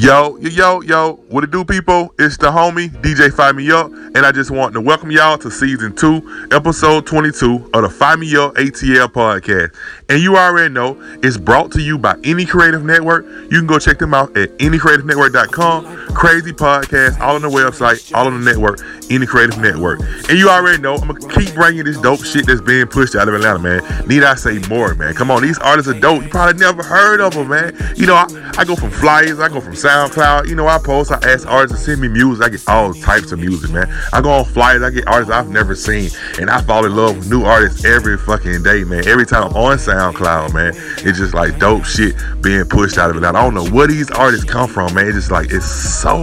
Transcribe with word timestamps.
Yo, 0.00 0.36
yo, 0.36 0.48
yo, 0.48 0.80
yo, 0.82 1.12
what 1.28 1.42
it 1.42 1.50
do, 1.50 1.64
people? 1.64 2.14
It's 2.20 2.36
the 2.36 2.52
homie, 2.52 2.88
DJ 3.02 3.34
Fire 3.34 3.52
Me 3.52 3.68
Up, 3.72 3.90
and 3.90 4.18
I 4.18 4.30
just 4.30 4.48
want 4.48 4.72
to 4.74 4.80
welcome 4.80 5.10
y'all 5.10 5.36
to 5.38 5.50
season 5.50 5.92
two, 5.92 6.48
episode 6.52 7.04
22 7.04 7.70
of 7.74 7.82
the 7.82 7.88
Fire 7.88 8.16
Me 8.16 8.36
Up 8.36 8.54
ATL 8.54 9.08
podcast. 9.08 9.74
And 10.10 10.22
you 10.22 10.38
already 10.38 10.72
know 10.72 10.96
it's 11.22 11.36
brought 11.36 11.70
to 11.72 11.82
you 11.82 11.98
by 11.98 12.16
Any 12.24 12.46
Creative 12.46 12.82
Network. 12.82 13.26
You 13.26 13.58
can 13.58 13.66
go 13.66 13.78
check 13.78 13.98
them 13.98 14.14
out 14.14 14.34
at 14.38 14.56
anycreativenetwork.com. 14.56 16.14
Crazy 16.14 16.52
podcast, 16.52 17.20
all 17.20 17.34
on 17.34 17.42
the 17.42 17.48
website, 17.48 18.14
all 18.14 18.26
on 18.26 18.42
the 18.42 18.50
network, 18.50 18.80
Any 19.10 19.26
Creative 19.26 19.58
Network. 19.58 20.00
And 20.30 20.38
you 20.38 20.48
already 20.48 20.80
know 20.80 20.94
I'm 20.94 21.08
gonna 21.08 21.34
keep 21.34 21.52
bringing 21.52 21.84
this 21.84 22.00
dope 22.00 22.24
shit 22.24 22.46
that's 22.46 22.62
being 22.62 22.86
pushed 22.86 23.16
out 23.16 23.28
of 23.28 23.34
Atlanta, 23.34 23.58
man. 23.58 24.08
Need 24.08 24.24
I 24.24 24.34
say 24.34 24.58
more, 24.70 24.94
man? 24.94 25.12
Come 25.12 25.30
on, 25.30 25.42
these 25.42 25.58
artists 25.58 25.92
are 25.92 26.00
dope. 26.00 26.22
You 26.22 26.30
probably 26.30 26.58
never 26.58 26.82
heard 26.82 27.20
of 27.20 27.34
them, 27.34 27.48
man. 27.48 27.76
You 27.94 28.06
know, 28.06 28.14
I, 28.14 28.26
I 28.56 28.64
go 28.64 28.76
from 28.76 28.90
flyers, 28.90 29.40
I 29.40 29.48
go 29.50 29.60
from 29.60 29.74
SoundCloud. 29.74 30.48
You 30.48 30.54
know, 30.54 30.68
I 30.68 30.78
post, 30.78 31.12
I 31.12 31.16
ask 31.16 31.46
artists 31.46 31.84
to 31.84 31.84
send 31.84 32.00
me 32.00 32.08
music. 32.08 32.46
I 32.46 32.48
get 32.48 32.66
all 32.66 32.94
types 32.94 33.30
of 33.32 33.40
music, 33.40 33.70
man. 33.72 33.94
I 34.14 34.22
go 34.22 34.30
on 34.30 34.46
flyers, 34.46 34.82
I 34.82 34.88
get 34.88 35.06
artists 35.06 35.30
I've 35.30 35.50
never 35.50 35.74
seen, 35.74 36.08
and 36.40 36.48
I 36.48 36.62
fall 36.62 36.86
in 36.86 36.96
love 36.96 37.18
with 37.18 37.30
new 37.30 37.44
artists 37.44 37.84
every 37.84 38.16
fucking 38.16 38.62
day, 38.62 38.84
man. 38.84 39.06
Every 39.06 39.26
time 39.26 39.44
I'm 39.44 39.54
on 39.54 39.78
SoundCloud, 39.98 40.54
man, 40.54 40.72
it's 41.04 41.18
just 41.18 41.34
like 41.34 41.58
dope 41.58 41.84
shit 41.84 42.14
being 42.40 42.64
pushed 42.64 42.98
out 42.98 43.10
of 43.10 43.16
it. 43.16 43.24
I 43.24 43.32
don't 43.32 43.54
know 43.54 43.68
where 43.68 43.88
these 43.88 44.10
artists 44.12 44.44
come 44.44 44.70
from, 44.70 44.94
man. 44.94 45.06
It's 45.06 45.16
just 45.16 45.30
like 45.32 45.50
it's 45.50 45.66
so 45.66 46.16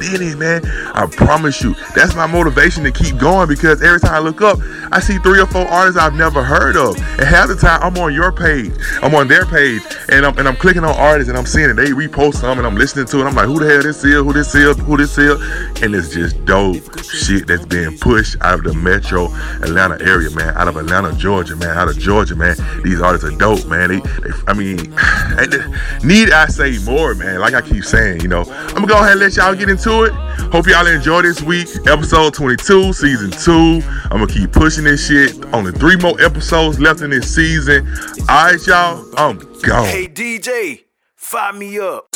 many, 0.00 0.34
man. 0.34 0.64
I 0.94 1.06
promise 1.06 1.62
you, 1.62 1.74
that's 1.94 2.16
my 2.16 2.26
motivation 2.26 2.82
to 2.84 2.90
keep 2.90 3.18
going 3.18 3.48
because 3.48 3.82
every 3.82 4.00
time 4.00 4.14
I 4.14 4.18
look 4.18 4.40
up, 4.42 4.58
I 4.90 4.98
see 4.98 5.18
three 5.18 5.40
or 5.40 5.46
four 5.46 5.62
artists 5.68 6.00
I've 6.00 6.14
never 6.14 6.42
heard 6.42 6.76
of, 6.76 6.96
and 6.96 7.22
half 7.22 7.46
the 7.46 7.54
time 7.54 7.80
I'm 7.82 7.96
on 7.98 8.12
your 8.12 8.32
page, 8.32 8.72
I'm 9.00 9.14
on 9.14 9.28
their 9.28 9.46
page, 9.46 9.82
and 10.08 10.26
I'm 10.26 10.36
and 10.36 10.48
I'm 10.48 10.56
clicking 10.56 10.82
on 10.82 10.96
artists 10.96 11.28
and 11.28 11.38
I'm 11.38 11.46
seeing 11.46 11.70
it. 11.70 11.74
They 11.74 11.90
repost 11.90 12.36
some, 12.36 12.58
and 12.58 12.66
I'm 12.66 12.76
listening 12.76 13.06
to 13.06 13.20
it. 13.20 13.24
I'm 13.24 13.34
like, 13.34 13.46
who 13.46 13.60
the 13.60 13.68
hell 13.68 13.82
this 13.82 14.02
is? 14.04 14.14
Who 14.14 14.32
this 14.32 14.54
is? 14.56 14.76
Who 14.76 14.96
this 14.96 15.16
is? 15.18 15.40
And 15.82 15.94
it's 15.94 16.12
just 16.12 16.44
dope 16.46 16.82
shit 17.04 17.46
that's 17.46 17.64
being 17.64 17.96
pushed 17.98 18.36
out 18.40 18.58
of 18.58 18.64
the 18.64 18.74
metro 18.74 19.26
Atlanta 19.62 20.04
area, 20.04 20.30
man. 20.30 20.56
Out 20.56 20.66
of 20.66 20.76
Atlanta, 20.76 21.14
Georgia, 21.16 21.54
man. 21.54 21.78
Out 21.78 21.88
of 21.88 21.96
Georgia, 21.98 22.34
man. 22.34 22.56
These 22.82 23.00
artists 23.00 23.19
are 23.24 23.30
dope, 23.30 23.66
man. 23.66 23.88
They, 23.88 23.98
they 23.98 24.30
I 24.46 24.54
mean, 24.54 24.76
need 26.04 26.30
I 26.30 26.46
say 26.46 26.78
more, 26.84 27.14
man? 27.14 27.40
Like 27.40 27.54
I 27.54 27.60
keep 27.60 27.84
saying, 27.84 28.20
you 28.20 28.28
know. 28.28 28.42
I'm 28.42 28.74
gonna 28.74 28.86
go 28.86 28.98
ahead 28.98 29.12
and 29.12 29.20
let 29.20 29.36
y'all 29.36 29.54
get 29.54 29.68
into 29.68 30.04
it. 30.04 30.12
Hope 30.52 30.66
y'all 30.66 30.86
enjoy 30.86 31.22
this 31.22 31.42
week, 31.42 31.68
episode 31.86 32.34
22, 32.34 32.92
season 32.92 33.30
two. 33.30 33.82
I'm 34.04 34.20
gonna 34.20 34.26
keep 34.26 34.52
pushing 34.52 34.84
this 34.84 35.06
shit. 35.06 35.44
Only 35.54 35.72
three 35.72 35.96
more 35.96 36.20
episodes 36.20 36.80
left 36.80 37.02
in 37.02 37.10
this 37.10 37.32
season. 37.34 37.86
All 38.28 38.46
right, 38.46 38.66
y'all. 38.66 39.04
I'm 39.16 39.38
gone. 39.62 39.86
Hey 39.86 40.08
DJ, 40.08 40.84
fire 41.16 41.52
me 41.52 41.78
up. 41.78 42.14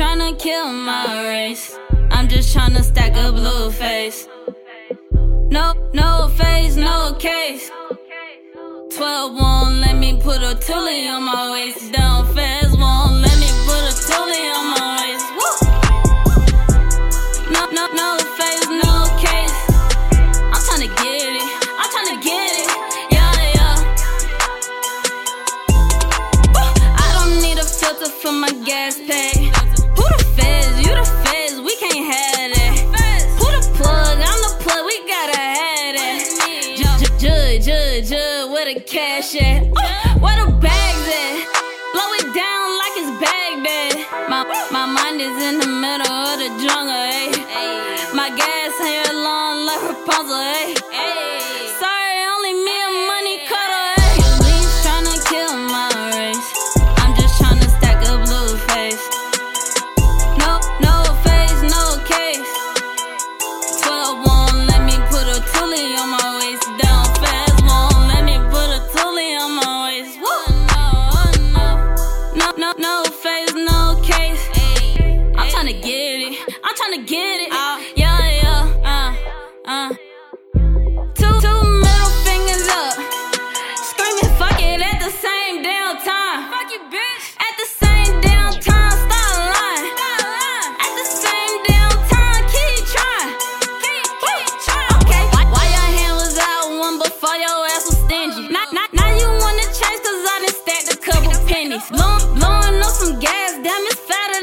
Tryna 0.00 0.38
kill 0.38 0.72
my 0.72 1.28
race. 1.28 1.78
I'm 2.10 2.26
just 2.26 2.56
tryna 2.56 2.82
stack 2.82 3.14
a 3.16 3.30
blue 3.30 3.70
face. 3.70 4.26
No, 5.50 5.74
no 5.92 6.28
face, 6.38 6.76
no 6.76 7.14
case. 7.18 7.70
12 8.96 9.34
won't 9.34 9.74
let 9.84 9.98
me 9.98 10.18
put 10.18 10.40
a 10.42 10.54
tully 10.54 11.06
on 11.06 11.24
my 11.24 11.50
waist. 11.52 11.92
Down 11.92 12.24
fast 12.34 12.69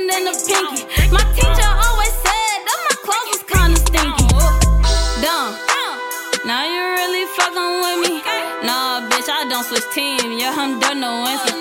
than 0.10 0.28
a 0.28 0.34
pinky. 0.34 0.84
My 1.12 1.24
teacher 1.36 1.72
always 1.86 2.16
said 2.24 2.58
that 2.68 2.80
my 2.88 2.96
clothes 3.06 3.30
was 3.34 3.44
kinda 3.52 3.78
stinky. 3.88 4.28
Dumb. 5.24 5.52
Now 6.46 6.64
you 6.64 6.82
really 7.00 7.26
fucking 7.36 7.74
with 7.84 8.00
me? 8.08 8.16
Nah, 8.64 9.04
bitch, 9.10 9.30
I 9.30 9.46
don't 9.50 9.66
switch 9.66 9.84
team. 9.94 10.40
Yeah, 10.40 10.56
I'm 10.56 10.80
done 10.80 11.02
no 11.02 11.12
answer. 11.28 11.56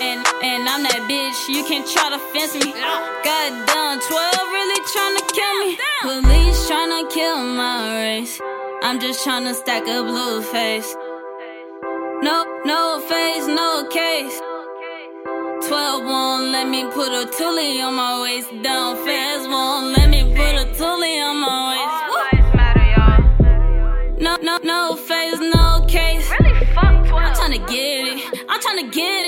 And 0.00 0.26
and 0.42 0.68
I'm 0.68 0.82
that 0.82 1.06
bitch. 1.10 1.48
You 1.48 1.62
can 1.64 1.86
try 1.86 2.10
to 2.10 2.18
fence 2.32 2.54
me. 2.54 2.72
Goddamn, 3.26 4.00
12 4.00 4.56
really 4.56 4.80
tryna 4.92 5.22
kill 5.36 5.54
me. 5.62 5.70
Police 6.02 6.60
tryna 6.68 7.10
kill 7.10 7.38
my 7.54 7.94
race. 8.02 8.40
I'm 8.82 8.98
just 9.00 9.24
tryna 9.24 9.54
stack 9.54 9.86
a 9.86 10.02
blue 10.02 10.42
face. 10.42 10.96
No, 12.22 12.44
no 12.64 13.00
face, 13.08 13.46
no 13.46 13.86
case. 13.90 14.40
12 15.68 16.02
won't 16.02 16.44
let 16.50 16.66
me 16.66 16.82
put 16.84 17.12
a 17.12 17.26
tully 17.36 17.82
on 17.82 17.92
my 17.92 18.22
waist. 18.22 18.48
Down 18.62 18.96
fast 19.04 19.46
won't 19.50 19.94
let 19.94 20.08
me 20.08 20.22
put 20.34 20.54
a 20.62 20.64
tully 20.78 21.20
on 21.20 21.36
my 21.44 21.58
waist. 21.68 22.08
Woo! 22.08 22.28
No, 24.18 24.36
no, 24.40 24.58
no 24.64 24.96
face, 24.96 25.38
no 25.38 25.84
case. 25.86 26.26
Really 26.40 26.64
fuck 26.74 27.06
12. 27.06 27.12
I'm 27.12 27.34
tryna 27.34 27.68
get 27.68 28.06
it. 28.08 28.44
I'm 28.48 28.60
tryna 28.60 28.90
get 28.90 29.26
it. 29.26 29.27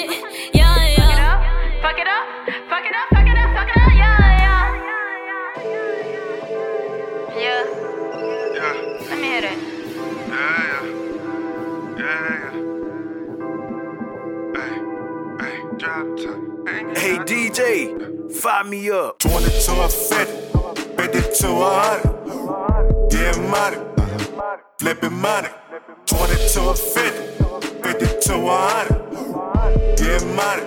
Hey, 16.00 17.18
DJ, 17.28 18.32
fire 18.32 18.64
me 18.64 18.90
up. 18.90 19.18
20 19.18 19.44
to 19.44 19.82
a 19.82 19.88
50, 19.88 20.96
50 20.96 21.20
to 21.40 21.48
a 21.48 22.00
100. 22.00 23.12
Yeah, 23.12 23.36
money, 23.50 23.76
flipping 24.78 25.12
money. 25.20 25.48
20 26.06 26.34
to 26.54 26.70
a 26.70 26.74
50, 26.74 27.82
50 27.82 28.20
to 28.20 28.34
a 28.34 28.38
100. 28.38 30.00
Yeah, 30.00 30.24
money. 30.34 30.64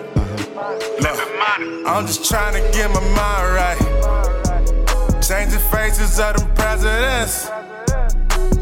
Look, 1.01 1.87
I'm 1.87 2.05
just 2.05 2.29
trying 2.29 2.53
to 2.53 2.71
get 2.71 2.91
my 2.91 2.99
mind 2.99 3.55
right. 3.55 5.23
Changing 5.23 5.59
faces 5.71 6.19
of 6.19 6.37
them 6.37 6.53
presidents. 6.53 7.49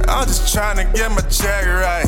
I'm 0.07 0.25
just 0.25 0.53
trying 0.53 0.77
to 0.77 0.85
get 0.97 1.11
my 1.11 1.21
check 1.27 1.65
right. 1.65 2.07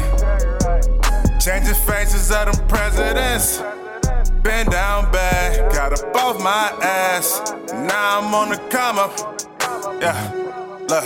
Changing 1.42 1.75
faces 1.75 2.31
of 2.31 2.56
them 2.56 2.68
presidents. 2.69 3.62
Been 4.44 4.68
down 4.68 5.10
bad, 5.12 5.72
got 5.72 6.04
off 6.16 6.44
my 6.44 6.78
ass. 6.81 7.54
Now 7.72 8.19
I'm 8.19 8.34
on 8.34 8.50
the 8.50 8.57
come 8.69 9.00
up. 9.00 9.18
Yeah, 10.01 10.31
look, 10.90 11.06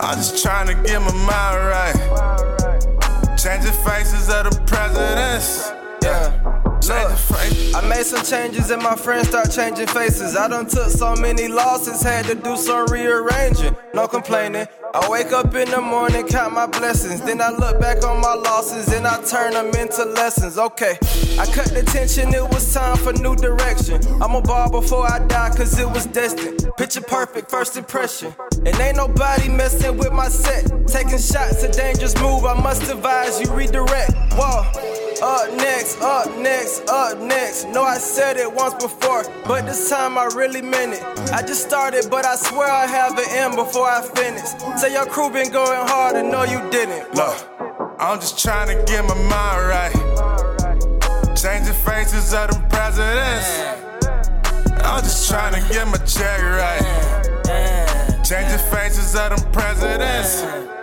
I'm 0.00 0.16
just 0.18 0.40
trying 0.40 0.68
to 0.68 0.74
get 0.74 1.00
my 1.00 1.12
mind 1.12 1.56
right. 1.66 3.36
Changing 3.36 3.72
faces 3.84 4.28
of 4.30 4.50
the 4.50 4.62
presidents. 4.66 5.72
Yeah. 6.02 6.69
I 6.92 7.86
made 7.88 8.04
some 8.04 8.24
changes 8.24 8.70
and 8.70 8.82
my 8.82 8.96
friends 8.96 9.28
start 9.28 9.52
changing 9.52 9.86
faces. 9.86 10.36
I 10.36 10.48
done 10.48 10.66
took 10.66 10.90
so 10.90 11.14
many 11.14 11.46
losses, 11.46 12.02
had 12.02 12.24
to 12.26 12.34
do 12.34 12.56
some 12.56 12.86
rearranging. 12.86 13.76
No 13.94 14.08
complaining. 14.08 14.66
I 14.92 15.08
wake 15.08 15.32
up 15.32 15.54
in 15.54 15.70
the 15.70 15.80
morning, 15.80 16.26
count 16.26 16.52
my 16.52 16.66
blessings. 16.66 17.20
Then 17.20 17.40
I 17.40 17.50
look 17.50 17.80
back 17.80 18.04
on 18.04 18.20
my 18.20 18.34
losses 18.34 18.92
and 18.92 19.06
I 19.06 19.22
turn 19.22 19.52
them 19.52 19.68
into 19.68 20.04
lessons. 20.04 20.58
Okay, 20.58 20.98
I 21.38 21.46
cut 21.46 21.66
the 21.66 21.84
tension, 21.86 22.34
it 22.34 22.42
was 22.42 22.74
time 22.74 22.96
for 22.96 23.12
new 23.12 23.36
direction. 23.36 24.00
I'm 24.20 24.34
a 24.34 24.40
ball 24.40 24.68
before 24.68 25.08
I 25.08 25.20
die, 25.20 25.50
cause 25.56 25.78
it 25.78 25.88
was 25.88 26.06
destined. 26.06 26.68
Picture 26.76 27.02
perfect, 27.02 27.50
first 27.50 27.76
impression. 27.76 28.34
And 28.66 28.74
ain't 28.80 28.96
nobody 28.96 29.48
messing 29.48 29.96
with 29.96 30.12
my 30.12 30.28
set. 30.28 30.66
Taking 30.88 31.18
shots, 31.18 31.62
a 31.62 31.70
dangerous 31.70 32.20
move, 32.20 32.44
I 32.44 32.60
must 32.60 32.90
advise 32.90 33.40
you 33.40 33.52
redirect. 33.52 34.12
Whoa. 34.32 35.09
Up 35.22 35.52
next, 35.54 36.00
up 36.00 36.38
next, 36.38 36.88
up 36.88 37.18
next. 37.18 37.66
Know 37.68 37.82
I 37.82 37.98
said 37.98 38.38
it 38.38 38.50
once 38.50 38.74
before, 38.82 39.24
but 39.46 39.66
this 39.66 39.90
time 39.90 40.16
I 40.16 40.24
really 40.34 40.62
meant 40.62 40.94
it. 40.94 41.02
I 41.30 41.42
just 41.42 41.66
started, 41.66 42.08
but 42.10 42.24
I 42.24 42.36
swear 42.36 42.70
I 42.70 42.86
have 42.86 43.18
an 43.18 43.26
end 43.28 43.56
before 43.56 43.86
I 43.86 44.00
finish. 44.00 44.48
Say 44.80 44.94
your 44.94 45.04
crew 45.04 45.28
been 45.28 45.52
going 45.52 45.86
hard, 45.88 46.16
and 46.16 46.30
no, 46.30 46.44
you 46.44 46.58
didn't. 46.70 47.14
Look, 47.14 47.36
I'm 47.98 48.18
just 48.18 48.38
trying 48.38 48.68
to 48.68 48.82
get 48.90 49.04
my 49.04 49.14
mind 49.14 49.68
right. 49.68 51.36
Changing 51.36 51.74
faces 51.74 52.32
of 52.32 52.50
them 52.50 52.66
presidents. 52.70 53.48
I'm 54.82 55.02
just 55.02 55.28
trying 55.28 55.52
to 55.52 55.60
get 55.68 55.86
my 55.86 55.98
check 55.98 56.40
right. 56.40 58.24
Changing 58.24 58.58
faces 58.70 59.14
of 59.16 59.36
them 59.36 59.52
presidents. 59.52 60.79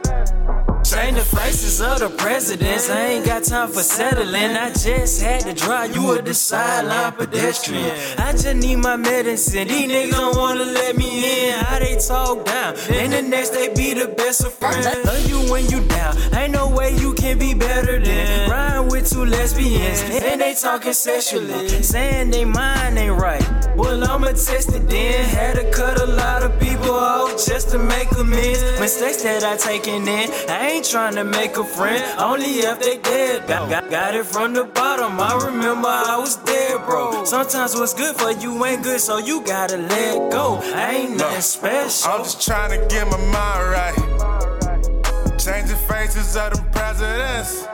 Change 0.98 1.18
the 1.18 1.38
faces 1.38 1.80
of 1.80 2.00
the 2.00 2.10
presidents. 2.10 2.90
I 2.90 3.06
ain't 3.06 3.26
got 3.26 3.44
time 3.44 3.70
for 3.70 3.84
settling. 3.84 4.58
I 4.58 4.70
just 4.70 5.22
had 5.22 5.42
to 5.42 5.54
drive 5.54 5.96
you 5.96 6.14
a 6.14 6.22
the 6.24 6.34
sideline 6.34 7.12
pedestrian. 7.12 7.92
I 8.18 8.32
just 8.32 8.56
need 8.56 8.78
my 8.78 8.96
medicine. 8.96 9.68
These 9.68 9.92
niggas 9.92 10.12
don't 10.12 10.36
wanna 10.36 10.66
let 10.66 10.98
me 10.98 11.50
in. 11.50 11.54
How 11.54 11.78
they 11.78 11.98
talk 12.00 12.46
down. 12.46 12.74
Then 12.88 13.12
the 13.12 13.22
next 13.22 13.52
they 13.52 13.68
be 13.76 13.94
the 13.94 14.08
best 14.08 14.44
of 14.44 14.54
friends. 14.56 14.88
Love 15.06 15.30
you 15.30 15.52
when 15.52 15.70
you 15.70 15.82
down. 15.88 16.18
Ain't 16.34 16.54
no 16.54 16.68
way 16.68 16.96
you 16.96 17.14
can 17.14 17.38
be 17.38 17.54
better 17.54 18.00
than 18.00 18.50
riding 18.50 18.90
with 18.90 19.08
two 19.08 19.24
lesbians. 19.24 20.02
And 20.26 20.42
they 20.42 20.56
talking 20.56 20.94
sexually. 20.94 21.70
Saying 21.84 22.32
they 22.32 22.44
mind 22.44 22.98
ain't 22.98 23.22
right. 23.22 23.46
Well, 23.76 24.04
I'ma 24.04 24.30
test 24.30 24.74
it 24.74 24.90
then. 24.90 25.26
Had 25.26 25.58
to 25.58 25.70
cut 25.70 26.02
a 26.02 26.08
lot 26.08 26.42
of 26.42 26.60
people 26.60 26.96
off 26.96 27.46
just 27.46 27.70
to 27.70 27.78
make 27.78 28.10
amends. 28.14 28.64
Mistakes 28.80 29.22
that 29.22 29.44
I 29.44 29.58
taken 29.58 30.08
in. 30.08 30.32
I 30.50 30.70
ain't 30.72 30.87
trying 30.90 31.16
to 31.16 31.24
make 31.24 31.58
a 31.58 31.64
friend, 31.64 32.04
only 32.20 32.60
if 32.60 32.80
they 32.80 32.98
dead. 32.98 33.48
Got, 33.48 33.70
got, 33.70 33.90
got 33.90 34.16
it 34.16 34.26
from 34.26 34.54
the 34.54 34.64
bottom. 34.64 35.20
I 35.20 35.46
remember 35.46 35.88
I 35.88 36.18
was 36.18 36.38
dead, 36.38 36.86
bro. 36.86 37.26
Sometimes 37.26 37.76
what's 37.76 37.94
good 37.94 38.16
for 38.16 38.32
you 38.32 38.64
ain't 38.66 38.84
good, 38.84 39.00
so 39.00 39.18
you 39.18 39.42
gotta 39.44 39.78
let 39.78 40.32
go. 40.32 40.60
I 40.64 40.96
ain't 40.96 41.18
nothing 41.18 41.42
special. 41.42 42.12
I'm 42.12 42.24
just 42.24 42.42
trying 42.42 42.80
to 42.80 42.88
get 42.88 43.08
my 43.08 43.18
mind 43.18 43.72
right. 43.72 45.40
Changing 45.40 45.78
faces 45.88 46.36
of 46.36 46.54
them 46.54 46.72
presidents. 46.72 47.68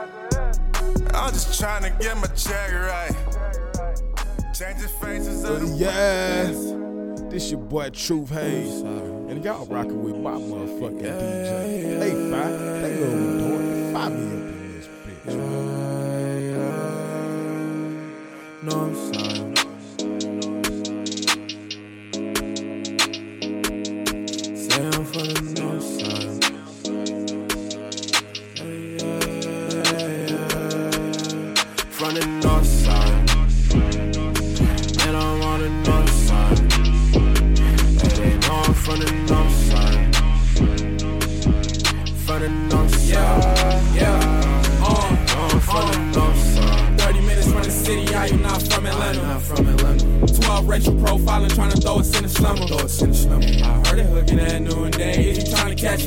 I'm 1.14 1.32
just 1.32 1.58
trying 1.58 1.82
to 1.84 1.90
get 2.02 2.16
my 2.16 2.26
check 2.28 2.72
right. 2.72 3.14
Changing 4.54 4.88
faces 5.00 5.44
of 5.44 5.50
oh, 5.50 5.58
them 5.58 5.74
Yes. 5.76 6.74
This 7.30 7.50
your 7.50 7.60
boy 7.60 7.90
Truth 7.90 8.30
Hayes. 8.30 9.13
Y'all 9.44 9.66
rocking 9.66 10.02
with 10.02 10.16
my 10.16 10.30
motherfucking 10.30 11.02
DJ. 11.02 12.00
They 12.00 12.14
know 12.14 12.48
what 12.48 13.10
we 13.12 13.24
doing. 13.42 13.92
Five 13.92 14.12
me 14.12 14.24
up 14.24 14.40
in 14.40 14.72
this 14.72 14.88
bitch. 15.04 15.34
No, 18.62 18.72
I'm 18.80 18.94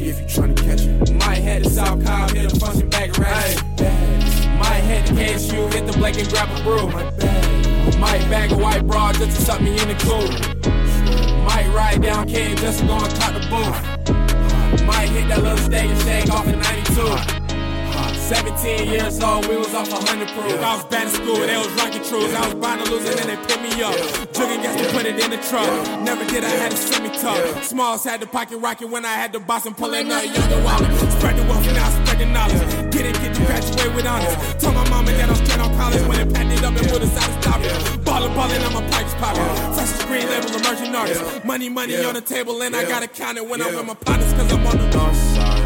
if 0.09 0.21
you 0.21 0.27
trying 0.27 0.56
to 0.56 0.63
catch 0.63 0.81
it. 0.81 1.13
Might 1.13 1.39
head 1.39 1.63
to 1.63 1.69
South 1.69 2.04
Cobb, 2.06 2.31
hit 2.31 2.51
a 2.51 2.59
function 2.59 2.89
bag 2.89 3.09
of 3.09 3.19
rats. 3.19 3.62
Might 4.59 4.83
head 4.88 5.06
to 5.07 5.13
KSU, 5.13 5.74
hit 5.74 5.86
the 5.86 5.94
Blake 5.94 6.18
and 6.18 6.30
grab 6.30 6.50
a 6.50 6.63
brew. 6.63 6.88
Might 8.00 8.24
bag 8.30 8.51
a 8.51 8.57
white 8.57 8.86
broad 8.86 9.15
just 9.15 9.38
to 9.38 9.45
suck 9.45 9.62
me 9.62 9.71
in 9.71 9.88
the 9.88 9.95
cool. 10.06 10.27
Might 11.44 11.68
ride 11.74 12.01
down 12.01 12.27
King 12.27 12.56
just 12.57 12.80
to 12.80 12.88
go 12.88 12.94
and 12.94 13.13
cut 13.15 13.33
the 13.33 13.44
booth. 13.50 14.86
Might 14.86 15.09
hit 15.09 15.27
that 15.30 15.44
little 15.44 15.57
stage 15.57 15.92
and 15.92 16.01
shake 16.01 16.30
off 16.31 16.48
in 16.48 16.60
92. 16.60 17.38
17 18.27 18.89
years 18.89 19.21
old, 19.24 19.48
we 19.48 19.56
was 19.56 19.74
off 19.74 19.89
100 19.92 20.27
proof. 20.30 20.60
I 20.60 20.75
was 20.75 20.86
bad 20.86 21.07
at 21.07 21.13
school, 21.13 21.38
they 21.38 21.57
was 21.57 21.76
rocking 22.12 22.30
truths. 22.30 22.36
I 22.36 22.45
was 22.45 22.56
bound 22.56 22.86
to 22.86 22.92
lose 22.92 23.09
and 23.09 23.19
then 23.19 23.27
they 23.27 23.48
picked 23.48 23.62
me 23.62 23.81
up. 23.83 23.95
Jugging 24.33 24.62
gas 24.62 24.81
to 24.81 24.92
put 24.94 25.06
it 25.06 25.19
in 25.19 25.31
the 25.31 25.38
truck. 25.50 26.01
Never 26.01 26.25
did 26.25 26.44
I 26.44 26.50
had 26.50 26.71
to 26.71 26.77
semi 26.77 27.09
tuck. 27.09 27.63
Smalls 27.63 28.04
had 28.04 28.21
the 28.21 28.27
pocket 28.27 28.57
rocket 28.57 28.89
when 28.89 29.06
I 29.06 29.13
had 29.13 29.33
the 29.33 29.39
boss 29.39 29.65
and 29.65 29.75
pulling 29.75 30.12
up 30.12 30.24
younger 30.24 30.62
wallet. 30.63 30.92
Spread 31.12 31.38
the 31.38 31.44
wealth 31.44 31.68
and 31.68 31.75
now 31.75 31.89
spread 31.89 32.19
the 32.19 32.25
knowledge. 32.25 32.92
Get 32.92 33.06
it, 33.06 33.15
get 33.15 33.39
you 33.39 33.45
graduate 33.45 33.95
with 33.95 34.06
honors. 34.06 34.36
Told 34.62 34.75
my 34.75 34.89
mama 34.89 35.12
that 35.12 35.30
I'm 35.30 35.36
straight 35.36 35.59
on 35.59 35.75
college 35.75 36.01
when 36.07 36.19
it 36.19 36.33
packed 36.33 36.51
it 36.51 36.63
up 36.63 36.75
and 36.75 36.88
put 36.88 37.01
us 37.01 37.18
out 37.18 37.30
of 37.30 37.44
stop 37.44 37.62
it. 37.62 38.06
Ballin', 38.06 38.33
ballin', 38.33 38.62
I'm 38.62 38.75
a 38.75 38.89
pipes 38.89 39.13
poppin'. 39.15 39.74
Fresh 39.74 39.89
screen 40.01 40.27
label, 40.30 40.56
emerging 40.56 40.95
artist. 40.95 41.45
Money, 41.45 41.69
money 41.69 41.95
on 42.03 42.13
the 42.13 42.21
table 42.21 42.62
and 42.62 42.75
I 42.75 42.83
gotta 42.83 43.07
count 43.07 43.38
it 43.38 43.48
when 43.48 43.62
I'm 43.62 43.75
with 43.75 43.86
my 43.86 43.94
partners 43.94 44.34
cause 44.34 44.51
I'm 44.51 44.67
on 44.67 44.77
the 44.77 44.89
north 44.98 45.15
side. 45.36 45.63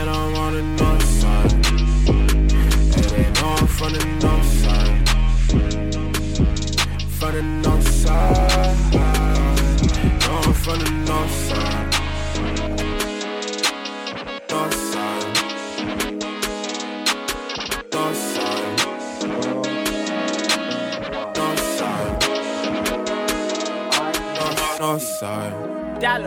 And 0.00 0.10
I'm 0.10 0.34
on 0.34 0.52
the 0.54 0.62
north 0.62 1.02
side. 1.20 1.52
And 2.96 3.04
they 3.04 3.40
know 3.40 3.48
I'm 3.48 3.66
from 3.66 3.92
the 3.92 4.09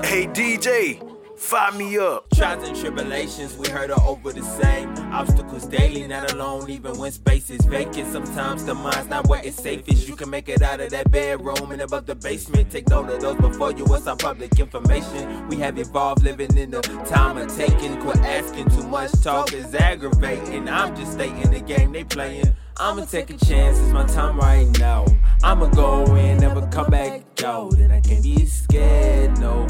Hey 0.03 0.27
DJ, 0.27 1.01
fire 1.39 1.72
me 1.72 1.98
up. 1.98 2.27
Trials 2.36 2.67
and 2.67 2.77
tribulations, 2.77 3.55
we 3.55 3.69
heard 3.69 3.89
are 3.89 4.01
over 4.05 4.33
the 4.33 4.43
same. 4.43 4.89
Obstacles 5.13 5.65
daily, 5.65 6.05
not 6.05 6.31
alone, 6.33 6.69
even 6.69 6.98
when 6.98 7.12
space 7.12 7.50
is 7.50 7.63
vacant. 7.65 8.12
Sometimes 8.12 8.65
the 8.65 8.75
mind's 8.75 9.07
not 9.07 9.27
where 9.27 9.41
it's 9.43 9.55
safest. 9.55 10.07
You 10.07 10.17
can 10.17 10.29
make 10.29 10.50
it 10.50 10.62
out 10.62 10.81
of 10.81 10.89
that 10.91 11.10
bedroom 11.10 11.72
and 11.72 11.81
above 11.81 12.05
the 12.05 12.15
basement. 12.15 12.69
Take 12.69 12.89
note 12.89 13.10
of 13.10 13.22
those 13.22 13.38
before 13.38 13.72
you 13.72 13.86
what's 13.86 14.05
our 14.05 14.17
public 14.17 14.60
information. 14.60 15.48
We 15.48 15.55
have 15.57 15.79
evolved 15.79 16.22
living 16.22 16.55
in 16.57 16.72
the 16.72 16.81
time 17.07 17.38
of 17.38 17.55
taking. 17.55 18.00
Quit 18.01 18.17
asking 18.17 18.69
too 18.69 18.86
much, 18.88 19.12
talk 19.24 19.53
is 19.53 19.74
aggravating. 19.74 20.67
I'm 20.67 20.95
just 20.98 21.13
stating 21.13 21.50
the 21.50 21.62
game 21.62 21.93
they 21.93 22.03
playing. 22.03 22.53
I'ma 22.77 23.05
take 23.05 23.29
a 23.29 23.37
chance, 23.37 23.77
it's 23.77 23.91
my 23.91 24.03
time 24.05 24.37
right 24.37 24.67
now. 24.79 25.05
I'ma 25.43 25.67
go 25.67 26.15
in, 26.15 26.39
never 26.39 26.65
come 26.67 26.89
back 26.89 27.21
out. 27.43 27.73
And 27.75 27.93
I 27.93 28.01
can't 28.01 28.23
be 28.23 28.45
scared, 28.47 29.37
no. 29.39 29.67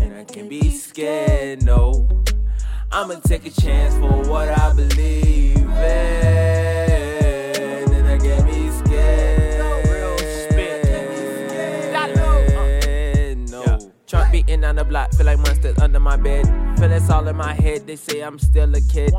And 0.00 0.14
I 0.14 0.24
can't 0.24 0.48
be 0.50 0.70
scared, 0.70 1.62
no. 1.62 2.08
I'ma 2.90 3.20
take 3.26 3.46
a 3.46 3.50
chance 3.50 3.94
for 3.94 4.28
what 4.28 4.48
I 4.48 4.72
believe 4.72 5.58
in. 5.58 6.73
Beating 14.34 14.64
on 14.64 14.74
the 14.74 14.84
block, 14.84 15.12
feel 15.12 15.26
like 15.26 15.38
monsters 15.38 15.78
under 15.78 16.00
my 16.00 16.16
bed. 16.16 16.44
Feel 16.76 16.90
it's 16.90 17.08
all 17.08 17.28
in 17.28 17.36
my 17.36 17.52
head, 17.52 17.86
they 17.86 17.94
say 17.94 18.20
I'm 18.20 18.36
still 18.36 18.74
a 18.74 18.80
kid. 18.80 19.12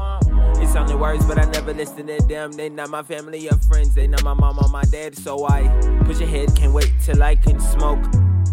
It's 0.62 0.76
only 0.76 0.96
words, 0.96 1.26
but 1.26 1.40
I 1.40 1.46
never 1.52 1.74
listen 1.74 2.08
to 2.08 2.18
them. 2.28 2.52
They 2.52 2.68
not 2.68 2.90
my 2.90 3.02
family 3.02 3.48
or 3.50 3.58
friends, 3.60 3.96
they 3.96 4.08
not 4.08 4.26
my 4.26 4.34
mom 4.34 4.60
or 4.62 4.68
my 4.68 4.84
dad. 4.84 5.16
So 5.16 5.48
I 5.48 5.62
push 6.04 6.20
ahead, 6.20 6.54
can't 6.54 6.74
wait 6.74 6.92
till 7.02 7.24
I 7.24 7.38
can 7.38 7.62
smoke. 7.62 8.04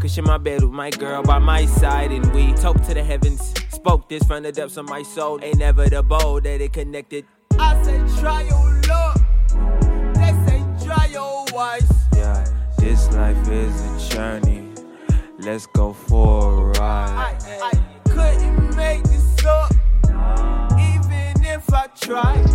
Cause 0.00 0.16
in 0.16 0.22
my 0.24 0.38
bed 0.38 0.62
with 0.62 0.70
my 0.70 0.90
girl 0.90 1.24
by 1.24 1.40
my 1.40 1.66
side, 1.66 2.12
and 2.12 2.32
we 2.32 2.52
talk 2.52 2.80
to 2.82 2.94
the 2.94 3.02
heavens. 3.02 3.52
Spoke 3.70 4.08
this 4.08 4.22
from 4.22 4.44
the 4.44 4.52
depths 4.52 4.76
of 4.76 4.88
my 4.88 5.02
soul. 5.02 5.38
Inevitable 5.38 6.40
that 6.42 6.60
it 6.60 6.72
connected. 6.72 7.24
I 7.58 7.82
say, 7.82 7.98
try 8.20 8.42
your 8.42 8.80
luck. 8.88 9.20
They 10.14 10.32
say, 10.46 10.64
try 10.84 11.06
your 11.06 11.44
wise. 11.52 11.90
Yeah, 12.14 12.46
this 12.78 13.12
life 13.12 13.48
is 13.48 13.74
a 13.82 14.14
journey. 14.14 14.61
Let's 15.44 15.66
go 15.66 15.92
for 15.92 16.70
a 16.70 16.78
ride. 16.78 17.36
I, 17.42 17.70
I 17.72 18.08
couldn't 18.08 18.76
make 18.76 19.02
this 19.02 19.44
up, 19.44 19.72
even 20.78 21.44
if 21.44 21.74
I 21.74 21.88
tried. 22.00 22.46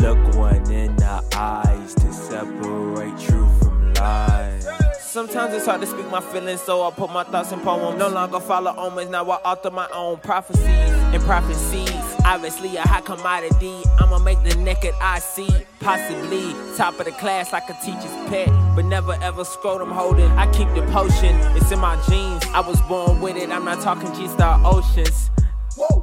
Look 0.00 0.34
one 0.34 0.70
in 0.70 0.96
the 0.96 1.22
eyes 1.36 1.94
to 1.96 2.10
separate 2.10 3.18
truth 3.18 3.62
from 3.62 3.92
lies. 3.92 4.66
Sometimes 5.02 5.52
it's 5.52 5.66
hard 5.66 5.82
to 5.82 5.86
speak 5.86 6.08
my 6.10 6.22
feelings, 6.22 6.62
so 6.62 6.82
I 6.82 6.90
put 6.92 7.12
my 7.12 7.24
thoughts 7.24 7.52
in 7.52 7.60
poems. 7.60 7.98
No 7.98 8.08
longer 8.08 8.40
follow 8.40 8.74
omens, 8.74 9.10
now 9.10 9.30
I 9.30 9.36
author 9.44 9.70
my 9.70 9.88
own 9.92 10.18
prophecies 10.20 10.64
and 10.64 11.22
prophecies. 11.24 11.90
Obviously, 12.24 12.74
a 12.76 12.82
high 12.88 13.02
commodity. 13.02 13.82
I'ma 13.98 14.18
make 14.18 14.42
the 14.44 14.54
naked 14.56 14.94
eye 15.02 15.18
see. 15.18 15.50
Possibly 15.88 16.52
top 16.76 16.98
of 16.98 17.06
the 17.06 17.12
class 17.12 17.50
like 17.50 17.70
a 17.70 17.72
teacher's 17.82 18.12
pet, 18.28 18.50
but 18.76 18.84
never 18.84 19.14
ever 19.22 19.42
scrotum 19.42 19.90
holding. 19.90 20.30
I 20.32 20.44
keep 20.52 20.68
the 20.74 20.82
potion, 20.92 21.34
it's 21.56 21.72
in 21.72 21.78
my 21.78 21.96
genes. 22.10 22.44
I 22.52 22.60
was 22.60 22.78
born 22.82 23.22
with 23.22 23.38
it. 23.38 23.48
I'm 23.48 23.64
not 23.64 23.80
talking 23.80 24.14
G 24.14 24.28
Star 24.28 24.60
Oceans. 24.66 25.30
Whoa. 25.78 26.02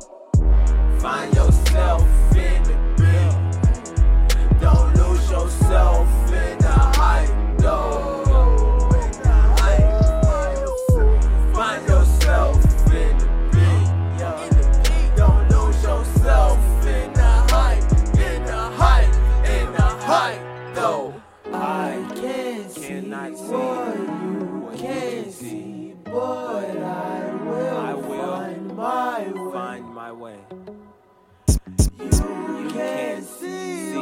Find 0.97 1.31
yourself 1.35 2.01
in 2.35 2.63
the 2.63 2.73
beat. 2.97 4.59
Don't 4.59 4.91
lose 4.95 5.29
yourself 5.29 6.24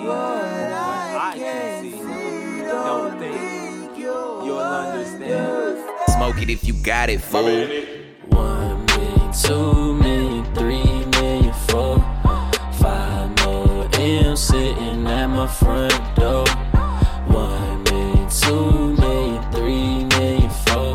see 0.04 0.10
what 0.10 0.18
I 0.18 1.34
can 1.38 1.84
see. 1.84 2.62
Don't 2.64 3.20
think 3.20 3.98
you'll 3.98 4.60
understand. 4.60 5.80
Smoke 6.10 6.42
it 6.42 6.50
if 6.50 6.64
you 6.64 6.74
got 6.74 7.10
it, 7.10 7.22
fool. 7.22 7.68
One 8.28 8.86
million, 8.86 9.32
two 9.32 9.94
million, 9.94 10.46
three 10.56 11.06
million, 11.20 11.54
four, 11.68 12.00
five 12.82 13.30
more 13.46 13.90
M 13.94 14.36
sitting 14.36 15.08
at 15.08 15.28
my 15.28 15.48
front 15.48 16.16
door. 16.16 16.46
One 17.28 17.84
million, 17.84 18.30
two 18.30 18.94
million, 18.96 19.52
three 19.52 20.04
million, 20.06 20.50
four. 20.66 20.94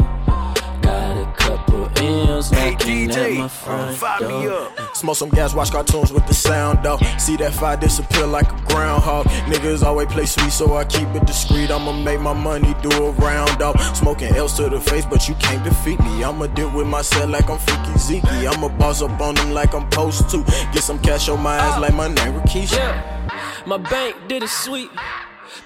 Got 0.82 1.16
a 1.16 1.32
couple 1.36 1.88
M's 1.96 2.52
knocking 2.52 3.10
at 3.10 3.32
my 3.32 3.48
front 3.48 4.00
door. 4.20 4.87
Smoke 4.98 5.16
some 5.16 5.30
gas, 5.30 5.54
watch 5.54 5.70
cartoons 5.70 6.12
with 6.12 6.26
the 6.26 6.34
sound 6.34 6.86
off. 6.86 7.00
See 7.20 7.36
that 7.36 7.54
fire 7.54 7.76
disappear 7.76 8.26
like 8.26 8.52
a 8.52 8.60
groundhog. 8.66 9.26
Niggas 9.46 9.82
always 9.82 10.08
play 10.08 10.26
sweet, 10.26 10.50
so 10.50 10.76
I 10.76 10.84
keep 10.84 11.08
it 11.14 11.26
discreet. 11.26 11.70
I'ma 11.70 11.92
make 11.92 12.20
my 12.20 12.34
money 12.34 12.74
do 12.82 12.90
a 12.90 13.12
round 13.12 13.62
off. 13.62 13.96
Smoking 13.96 14.34
L's 14.36 14.54
to 14.58 14.68
the 14.68 14.80
face, 14.80 15.06
but 15.06 15.26
you 15.28 15.34
can't 15.36 15.64
defeat 15.64 16.00
me. 16.00 16.22
I'ma 16.22 16.48
deal 16.48 16.70
with 16.70 16.86
my 16.86 16.98
myself 16.98 17.30
like 17.30 17.48
I'm 17.48 17.58
freaky 17.58 17.98
Zeke. 17.98 18.24
I'ma 18.24 18.68
boss 18.76 19.02
up 19.02 19.20
on 19.20 19.36
them 19.36 19.52
like 19.52 19.72
I'm 19.72 19.88
supposed 19.88 20.28
to. 20.30 20.42
Get 20.72 20.82
some 20.82 20.98
cash 20.98 21.28
on 21.28 21.40
my 21.40 21.56
ass 21.56 21.74
oh. 21.76 21.80
like 21.80 21.94
my 21.94 22.08
name 22.08 22.34
Rakisha. 22.34 22.72
Yeah, 22.72 23.62
my 23.66 23.76
bank 23.76 24.16
did 24.26 24.42
a 24.42 24.48
sweep. 24.48 24.90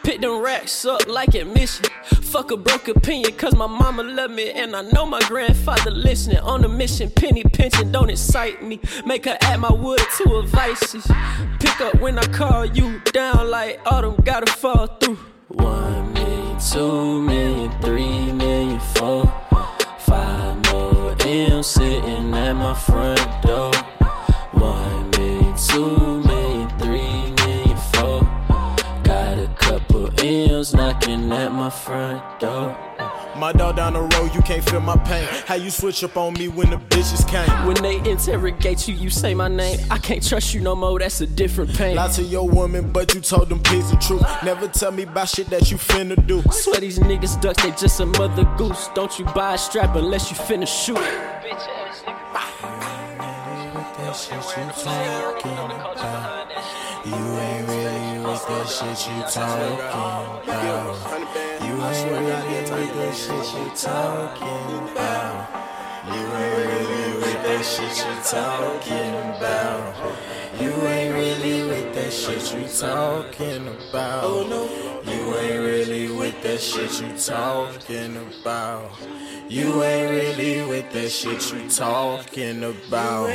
Pick 0.02 0.20
them 0.20 0.40
racks 0.40 0.84
up 0.84 1.06
like 1.06 1.34
admission. 1.34 1.86
Fuck 2.04 2.50
a 2.50 2.56
broke 2.56 2.88
opinion, 2.88 3.32
cause 3.32 3.54
my 3.54 3.66
mama 3.66 4.02
love 4.02 4.30
me. 4.30 4.50
And 4.50 4.74
I 4.74 4.82
know 4.82 5.06
my 5.06 5.20
grandfather 5.28 5.90
listening. 5.90 6.38
On 6.38 6.64
a 6.64 6.68
mission, 6.68 7.10
penny 7.10 7.44
pinching, 7.44 7.92
don't 7.92 8.10
excite 8.10 8.62
me. 8.62 8.80
Make 9.04 9.26
her 9.26 9.36
add 9.42 9.60
my 9.60 9.72
wood 9.72 10.00
to 10.18 10.24
her 10.30 10.42
vices. 10.42 11.06
Pick 11.60 11.80
up 11.80 12.00
when 12.00 12.18
I 12.18 12.26
call 12.26 12.64
you 12.66 13.00
down 13.12 13.50
like 13.50 13.80
autumn, 13.86 14.16
gotta 14.24 14.50
fall 14.52 14.86
through. 14.86 15.18
One 15.48 16.12
million, 16.14 16.58
two 16.58 17.22
million, 17.22 17.70
three 17.80 18.32
million, 18.32 18.80
four. 18.94 19.24
Five 19.98 20.72
more 20.72 21.14
M 21.20 21.62
sitting 21.62 22.34
at 22.34 22.54
my 22.54 22.74
front 22.74 23.20
door. 23.42 23.72
One 24.52 25.10
million, 25.10 25.54
two 25.56 26.11
M's 30.22 30.72
knocking 30.72 31.32
at 31.32 31.50
my 31.50 31.68
front 31.68 32.38
door. 32.38 32.76
My 33.36 33.50
dog 33.52 33.76
down 33.76 33.94
the 33.94 34.02
road, 34.02 34.32
you 34.34 34.40
can't 34.42 34.62
feel 34.62 34.80
my 34.80 34.96
pain. 34.98 35.26
How 35.46 35.56
you 35.56 35.70
switch 35.70 36.04
up 36.04 36.16
on 36.16 36.34
me 36.34 36.46
when 36.46 36.70
the 36.70 36.76
bitches 36.76 37.26
came? 37.26 37.66
When 37.66 37.74
they 37.82 37.96
interrogate 38.08 38.86
you, 38.86 38.94
you 38.94 39.10
say 39.10 39.34
my 39.34 39.48
name. 39.48 39.80
I 39.90 39.98
can't 39.98 40.24
trust 40.24 40.54
you 40.54 40.60
no 40.60 40.76
more, 40.76 40.98
that's 41.00 41.20
a 41.22 41.26
different 41.26 41.74
pain. 41.74 41.96
Lie 41.96 42.12
to 42.12 42.22
your 42.22 42.48
woman, 42.48 42.92
but 42.92 43.14
you 43.14 43.20
told 43.20 43.48
them 43.48 43.60
pigs 43.64 43.90
the 43.90 43.96
truth. 43.96 44.22
Never 44.44 44.68
tell 44.68 44.92
me 44.92 45.02
about 45.02 45.28
shit 45.28 45.48
that 45.50 45.72
you 45.72 45.76
finna 45.76 46.24
do. 46.24 46.40
I 46.46 46.52
Swear 46.52 46.80
these 46.80 47.00
niggas 47.00 47.40
ducks, 47.40 47.62
they 47.62 47.70
just 47.72 47.98
a 47.98 48.06
mother 48.06 48.44
goose. 48.56 48.90
Don't 48.94 49.18
you 49.18 49.24
buy 49.24 49.54
a 49.54 49.58
strap 49.58 49.96
unless 49.96 50.30
you 50.30 50.36
finna 50.36 50.68
shoot. 50.68 50.98
You 57.04 57.14
ain't 57.14 57.58
really 57.58 57.61
with 58.48 58.58
that 58.58 58.68
shit 58.68 59.00
you 59.08 59.22
talking 59.22 59.74
about. 59.74 60.96
You 61.62 61.74
ain't 61.82 62.10
with 62.12 62.94
that 62.94 63.14
shit 63.14 63.46
you 63.54 63.66
talking 63.76 64.88
about. 64.90 65.71
You 66.04 66.14
ain't 66.14 66.56
really 66.56 67.14
with 67.18 67.42
that 67.44 67.64
shit 67.64 67.96
you 67.96 68.14
talking 68.24 69.14
about. 69.36 69.94
You 70.60 70.72
ain't 70.88 71.14
really 71.14 71.68
with 71.68 71.94
that 71.94 72.12
shit 72.12 72.52
you 72.52 72.66
talking 72.66 73.68
about. 73.68 75.06
You 75.06 75.36
ain't 75.36 75.60
really 75.60 76.10
with 76.10 76.42
that 76.42 76.60
shit 76.60 77.00
you 77.00 77.16
talking 77.16 78.16
about. 78.16 78.90
You 79.48 79.82
ain't 79.84 80.10
really 80.10 80.68
with 80.68 80.92
that 80.92 81.08
shit 81.08 81.52
you 81.52 81.70
talking 81.70 82.64
about. 82.64 83.28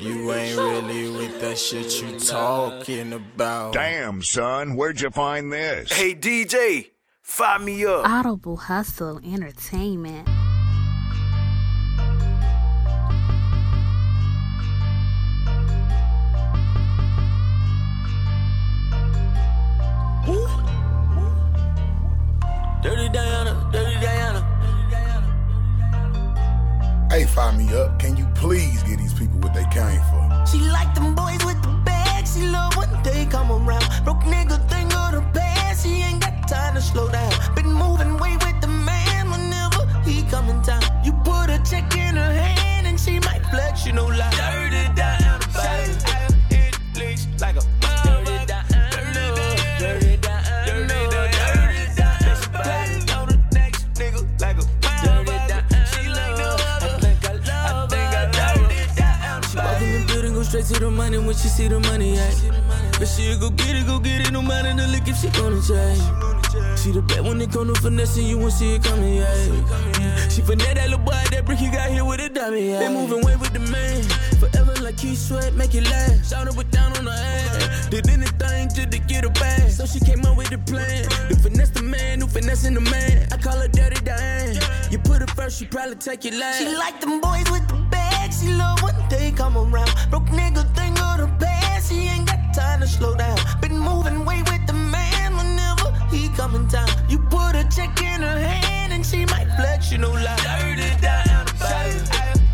You 0.00 0.32
ain't 0.32 0.58
really 0.58 1.08
with 1.08 1.40
that 1.40 1.56
shit 1.56 2.02
you 2.02 2.18
talking 2.18 3.12
about. 3.12 3.74
Damn, 3.74 4.22
son, 4.22 4.74
where'd 4.74 5.00
you 5.00 5.10
find 5.10 5.52
this? 5.52 5.92
Hey 5.92 6.16
DJ, 6.16 6.90
fire 7.20 7.60
me 7.60 7.86
up. 7.86 8.08
Audible 8.08 8.56
Hustle 8.56 9.20
Entertainment. 9.24 10.28
Please 28.42 28.82
get 28.82 28.98
these 28.98 29.14
people 29.14 29.38
what 29.38 29.54
they 29.54 29.64
came 29.70 30.02
for? 30.10 30.22
She 30.50 30.58
like 30.58 30.92
them 30.96 31.14
boys 31.14 31.42
with 31.46 31.62
the 31.62 31.72
bag. 31.84 32.26
She 32.26 32.42
love 32.46 32.76
when 32.76 32.90
they 33.04 33.24
come 33.26 33.52
around. 33.52 33.86
Broke 34.04 34.24
nigga 34.34 34.58
the 60.82 60.90
money 60.90 61.18
when 61.18 61.34
she 61.34 61.48
see 61.48 61.68
the 61.68 61.78
money, 61.80 62.14
yeah. 62.14 62.30
But 62.98 63.06
she'll 63.06 63.38
go 63.38 63.50
get 63.50 63.76
it, 63.76 63.86
go 63.86 64.00
get 64.00 64.26
it, 64.26 64.32
no 64.32 64.42
matter 64.42 64.74
the 64.74 64.86
lick 64.88 65.06
if 65.06 65.16
she 65.16 65.28
gonna 65.30 65.62
change. 65.62 66.02
She 66.78 66.90
the 66.90 67.02
bad 67.02 67.22
when 67.22 67.40
it 67.40 67.52
come 67.52 67.72
to 67.72 67.80
finessing, 67.80 68.26
you 68.26 68.38
won't 68.38 68.52
see 68.52 68.74
it 68.74 68.82
coming, 68.82 69.14
yeah. 69.14 70.28
She 70.28 70.42
finesse 70.42 70.74
that 70.74 70.90
little 70.90 70.98
boy, 70.98 71.22
that 71.30 71.44
brick 71.46 71.58
he 71.58 71.70
got 71.70 71.88
here 71.88 72.04
with 72.04 72.20
a 72.20 72.28
diamond, 72.28 72.66
yeah. 72.66 72.80
They 72.80 72.88
moving 72.88 73.24
way 73.24 73.36
with 73.36 73.52
the 73.52 73.60
man, 73.70 74.02
forever 74.42 74.74
like 74.82 74.96
Keith 74.96 75.18
Sweat, 75.18 75.54
make 75.54 75.74
it 75.74 75.84
last. 75.84 76.30
Shout 76.30 76.48
it 76.48 76.70
down 76.72 76.96
on 76.98 77.06
her 77.06 77.12
ass. 77.12 77.88
Did 77.88 78.10
anything 78.10 78.68
just 78.74 78.90
to 78.90 78.98
get 78.98 79.22
her 79.22 79.30
back. 79.30 79.70
So 79.70 79.86
she 79.86 80.00
came 80.00 80.24
up 80.26 80.36
with 80.36 80.50
the 80.50 80.58
plan. 80.58 81.04
The 81.28 81.36
finesse 81.36 81.70
the 81.70 81.82
man, 81.82 82.20
who 82.20 82.26
finessing 82.26 82.74
the 82.74 82.80
man. 82.80 83.28
I 83.30 83.36
call 83.36 83.56
her 83.56 83.68
Dirty 83.68 84.02
Diane. 84.04 84.58
You 84.90 84.98
put 84.98 85.20
her 85.20 85.28
first, 85.28 85.58
she 85.58 85.66
probably 85.66 85.96
take 85.96 86.24
your 86.24 86.34
last. 86.38 86.58
She 86.58 86.66
like 86.74 87.00
them 87.00 87.20
boys 87.20 87.48
with 87.50 87.68
the 87.68 87.81
bag. 88.42 88.48
She 88.48 88.52
love 88.54 88.82
when 88.82 88.94
they 89.08 89.30
come 89.32 89.56
around. 89.56 89.90
Broke 90.10 90.26
nigga 90.26 90.64
think 90.74 91.00
of 91.02 91.18
the 91.18 91.28
past. 91.38 91.88
She 91.90 92.08
ain't 92.08 92.26
got 92.26 92.54
time 92.54 92.80
to 92.80 92.86
slow 92.86 93.14
down. 93.14 93.38
Been 93.60 93.78
moving 93.78 94.24
way 94.24 94.42
with 94.42 94.66
the 94.66 94.72
man 94.72 95.36
whenever 95.36 95.92
he 96.10 96.28
come 96.30 96.54
in 96.54 96.68
town. 96.68 96.88
You 97.08 97.18
put 97.18 97.54
a 97.54 97.64
check 97.74 98.00
in 98.02 98.22
her 98.22 98.38
hand 98.38 98.92
and 98.92 99.04
she 99.04 99.24
might 99.26 99.48
flex, 99.56 99.92
you 99.92 99.98
know, 99.98 100.12
like 100.12 100.42
Dirty 100.42 101.00
down, 101.00 101.46
body. 101.58 101.90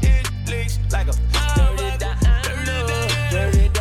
It 0.02 0.30
leaks 0.48 0.78
like 0.92 1.08
a 1.08 1.12
dirty 1.12 1.98
down. 1.98 2.16
Down, 2.20 2.64
down, 2.64 2.86
down. 2.86 3.12
Down. 3.30 3.72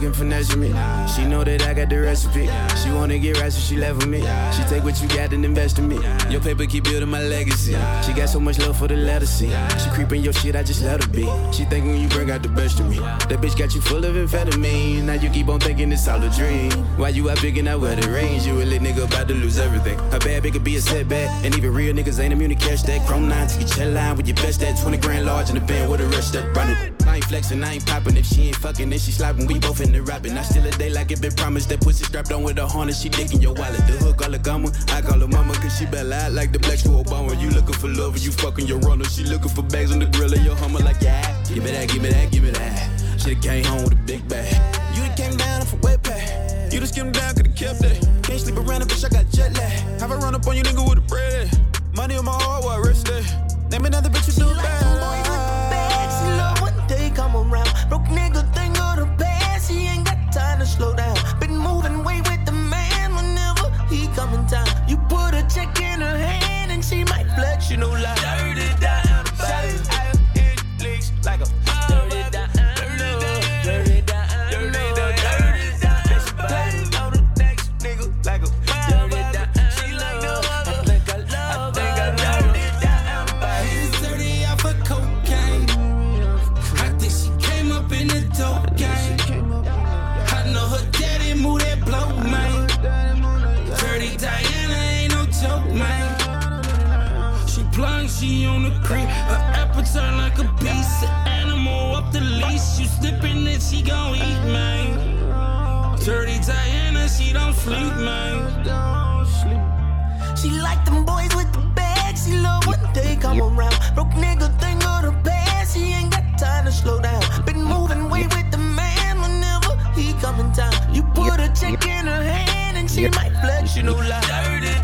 Down, 0.00 0.12
finesse 0.12 0.56
me. 0.56 1.01
She 1.14 1.26
know 1.26 1.44
that 1.44 1.62
I 1.62 1.74
got 1.74 1.90
the 1.90 2.00
recipe. 2.00 2.48
She 2.82 2.90
wanna 2.90 3.18
get 3.18 3.40
right, 3.40 3.52
so 3.52 3.60
she 3.60 3.76
left 3.76 3.98
with 3.98 4.08
me. 4.08 4.20
She 4.52 4.62
take 4.64 4.82
what 4.82 5.00
you 5.00 5.08
got 5.08 5.32
and 5.32 5.44
invest 5.44 5.78
in 5.78 5.88
me. 5.88 5.98
Your 6.30 6.40
paper 6.40 6.66
keep 6.66 6.84
building 6.84 7.08
my 7.08 7.22
legacy. 7.22 7.76
She 8.04 8.12
got 8.12 8.28
so 8.28 8.40
much 8.40 8.58
love 8.58 8.76
for 8.76 8.88
the 8.88 9.26
C. 9.26 9.50
She 9.78 9.90
creeping 9.90 10.22
your 10.22 10.32
shit, 10.32 10.56
I 10.56 10.62
just 10.62 10.82
let 10.82 11.02
her 11.02 11.10
be. 11.10 11.22
She 11.52 11.64
think 11.64 11.86
when 11.86 12.00
you 12.00 12.08
bring 12.08 12.30
out 12.30 12.42
the 12.42 12.48
best 12.48 12.80
of 12.80 12.88
me. 12.88 12.98
That 12.98 13.40
bitch 13.40 13.56
got 13.56 13.74
you 13.74 13.80
full 13.80 14.04
of 14.04 14.14
amphetamine. 14.14 15.04
Now 15.04 15.14
you 15.14 15.30
keep 15.30 15.48
on 15.48 15.60
thinking 15.60 15.92
it's 15.92 16.08
all 16.08 16.22
a 16.22 16.30
dream. 16.30 16.72
Why 16.96 17.10
you 17.10 17.30
out 17.30 17.40
big 17.40 17.58
and 17.58 17.68
out 17.68 17.80
where 17.80 17.94
the 17.94 18.10
range? 18.10 18.46
You 18.46 18.60
a 18.60 18.64
lit 18.64 18.82
nigga 18.82 19.04
about 19.04 19.28
to 19.28 19.34
lose 19.34 19.58
everything. 19.58 19.98
A 20.10 20.18
bad 20.18 20.42
bitch 20.42 20.52
could 20.52 20.64
be 20.64 20.76
a 20.76 20.80
setback. 20.80 21.44
And 21.44 21.56
even 21.56 21.72
real 21.72 21.94
niggas 21.94 22.18
ain't 22.18 22.32
immune 22.32 22.50
to 22.50 22.56
catch 22.56 22.82
that. 22.84 23.06
Chrome 23.06 23.28
9 23.28 23.48
to 23.48 23.80
your 23.80 23.92
line 23.92 24.16
with 24.16 24.26
your 24.26 24.36
best 24.36 24.60
that. 24.60 24.76
20 24.80 24.96
grand 24.98 25.26
large 25.26 25.50
in 25.50 25.54
the 25.54 25.60
band 25.60 25.90
with 25.90 26.00
the 26.00 26.06
rest 26.08 26.32
that. 26.32 26.56
Run 26.56 26.70
it. 26.70 26.92
I 27.06 27.16
ain't 27.16 27.24
flexing, 27.24 27.62
I 27.62 27.74
ain't 27.74 27.86
popping. 27.86 28.16
If 28.16 28.26
she 28.26 28.48
ain't 28.48 28.56
fucking, 28.56 28.88
then 28.88 28.98
she 28.98 29.12
slopping. 29.12 29.46
We 29.46 29.58
both 29.58 29.80
in 29.80 29.92
the 29.92 30.02
rapping. 30.02 30.32
I 30.32 30.42
still 30.42 30.64
a 30.64 30.70
day 30.70 30.88
like 30.88 31.10
it 31.10 31.20
been 31.20 31.32
promised. 31.32 31.68
That 31.68 31.80
pussy 31.80 32.04
strapped 32.04 32.32
on 32.32 32.42
with 32.42 32.58
a 32.58 32.66
harness. 32.72 33.00
She 33.00 33.08
dick 33.08 33.32
in 33.34 33.40
your 33.40 33.54
wallet. 33.54 33.84
The 33.86 33.94
hook 34.00 34.24
all 34.24 34.34
a 34.34 34.38
gummer. 34.38 34.72
I 34.90 35.02
call 35.02 35.20
her 35.20 35.28
mama, 35.28 35.54
cause 35.54 35.76
she 35.76 35.86
bell 35.86 36.12
out 36.12 36.32
like 36.32 36.52
the 36.52 36.58
blacks 36.58 36.82
to 36.84 36.88
Obama. 36.88 37.38
You 37.40 37.50
looking 37.50 37.74
for 37.74 37.88
love, 37.88 38.16
or 38.16 38.18
you 38.18 38.32
fucking 38.32 38.66
your 38.66 38.78
runner. 38.80 39.04
She 39.04 39.24
looking 39.24 39.50
for 39.50 39.62
bags 39.62 39.92
on 39.92 39.98
the 39.98 40.06
grill 40.06 40.32
of 40.32 40.42
your 40.42 40.56
hummer, 40.56 40.80
like, 40.80 41.00
yeah. 41.00 41.22
Give 41.44 41.62
me 41.62 41.70
that, 41.70 41.88
give 41.88 42.02
me 42.02 42.08
that, 42.08 42.32
give 42.32 42.42
me 42.42 42.50
that. 42.50 43.20
Should've 43.20 43.42
came 43.42 43.64
home 43.64 43.84
with 43.84 43.92
a 43.92 44.02
big 44.06 44.26
bag. 44.28 44.50
You 44.96 45.02
done 45.06 45.16
came 45.16 45.36
down 45.36 45.66
from 45.66 45.80
way 45.82 45.96
back. 46.02 46.72
You 46.72 46.80
done 46.80 46.88
skimmed 46.88 47.14
down, 47.14 47.34
could've 47.34 47.54
kept 47.54 47.80
that. 47.80 47.96
Can't 48.22 48.40
sleep 48.40 48.56
around 48.56 48.82
a 48.82 48.86
bitch, 48.86 49.04
I 49.04 49.08
got 49.10 49.28
jet 49.30 49.52
lag. 49.54 50.00
Have 50.00 50.10
I 50.10 50.16
run 50.16 50.34
up 50.34 50.46
on 50.46 50.56
you, 50.56 50.62
nigga, 50.62 50.88
with 50.88 50.98
a 50.98 51.02
bread? 51.02 51.50
Money 51.94 52.16
on 52.16 52.24
my 52.24 52.32
heart, 52.32 52.64
what 52.64 52.80
wrist 52.80 53.06
that? 53.06 53.52
Name 53.70 53.84
another 53.84 54.08
bitch 54.10 54.28
oh, 54.40 54.48
you 54.48 54.54
do 54.54 54.62
bad. 54.62 56.08
She 56.18 56.28
love 56.40 56.60
when 56.62 56.74
they 56.88 57.10
come 57.10 57.36
around. 57.36 57.70
Broke 57.88 58.04
nigga 58.04 58.42
think 58.54 58.78
of 58.80 58.96
the 58.96 59.06
past. 59.22 59.70
She 59.70 59.86
ain't 59.86 60.04
got 60.04 60.32
time 60.32 60.58
to 60.60 60.66
slow 60.66 60.94
down. 60.94 61.21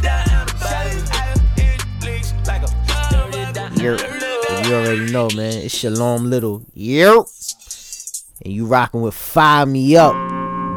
Down. 0.02 0.46
Yerp. 3.76 4.00
And 4.50 4.66
you 4.66 4.74
already 4.74 5.12
know, 5.12 5.28
man. 5.36 5.52
It's 5.52 5.74
Shalom 5.74 6.30
Little. 6.30 6.60
Yerp. 6.76 7.26
And 8.44 8.52
you 8.52 8.66
rocking 8.66 9.00
with 9.02 9.14
Fire 9.14 9.66
Me 9.66 9.96
Up. 9.96 10.14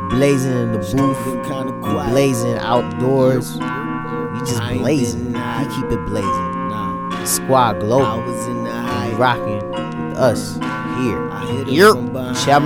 Blazing 0.09 0.51
in 0.51 0.71
the 0.73 0.79
booth. 0.79 1.25
You 1.25 2.11
blazing 2.11 2.57
outdoors. 2.57 3.55
You 3.55 4.39
just 4.45 4.61
blazing. 4.73 5.33
He 5.33 5.65
keep 5.75 5.91
it 5.91 6.05
blazing. 6.05 7.25
Squad 7.25 7.79
Global. 7.79 8.17
You 9.07 9.15
rocking 9.15 9.69
with 9.69 10.17
us 10.17 10.55
here. 10.55 11.29
Yerp. 11.65 12.35
Shout 12.43 12.63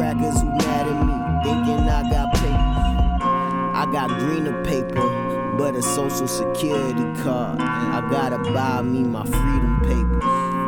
crackers 0.00 0.40
who 0.40 0.46
mad 0.46 0.86
at 0.88 1.06
me, 1.06 1.44
thinking 1.44 1.86
I 1.86 2.08
got 2.08 2.32
papers. 2.32 3.20
I 3.76 3.86
got 3.92 4.08
greener 4.18 4.64
paper, 4.64 5.56
but 5.58 5.76
a 5.76 5.82
social 5.82 6.26
security 6.26 7.22
card. 7.22 7.60
I 7.60 8.00
gotta 8.10 8.38
buy 8.38 8.80
me 8.80 9.02
my 9.02 9.24
freedom 9.24 9.80
papers. 9.82 10.59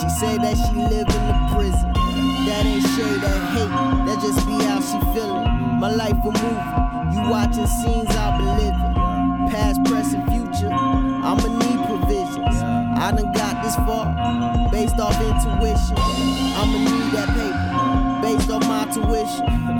She 0.00 0.08
say 0.08 0.38
that 0.38 0.56
she 0.56 0.72
live 0.80 1.08
in 1.08 1.22
the 1.28 1.36
prison. 1.52 1.92
That 1.92 2.64
ain't 2.64 2.82
shade, 2.96 3.20
that 3.20 3.40
hate. 3.52 3.68
That 4.06 4.18
just 4.22 4.46
be 4.46 4.56
how 4.64 4.80
she 4.80 4.98
feeling. 5.12 5.78
My 5.78 5.90
life 5.92 6.16
a 6.24 6.32
movie. 6.32 7.14
You 7.14 7.28
watching 7.28 7.66
scenes 7.66 8.08
I've 8.08 8.38
been 8.38 8.56
living. 8.56 9.50
Past, 9.52 9.84
present, 9.84 10.24
future. 10.30 10.72
I'ma 10.72 11.48
need 11.60 11.84
provisions. 11.84 12.56
I 12.96 13.12
done 13.12 13.30
got 13.32 13.62
this 13.62 13.76
far 13.76 14.70
based 14.70 14.98
off 14.98 15.20
intuition. 15.20 15.96
I'ma 15.98 16.78
need 16.78 17.12
that 17.12 17.28
paper 17.36 18.22
based 18.22 18.50
off 18.50 18.66
my 18.66 18.84
tuition. 18.92 19.79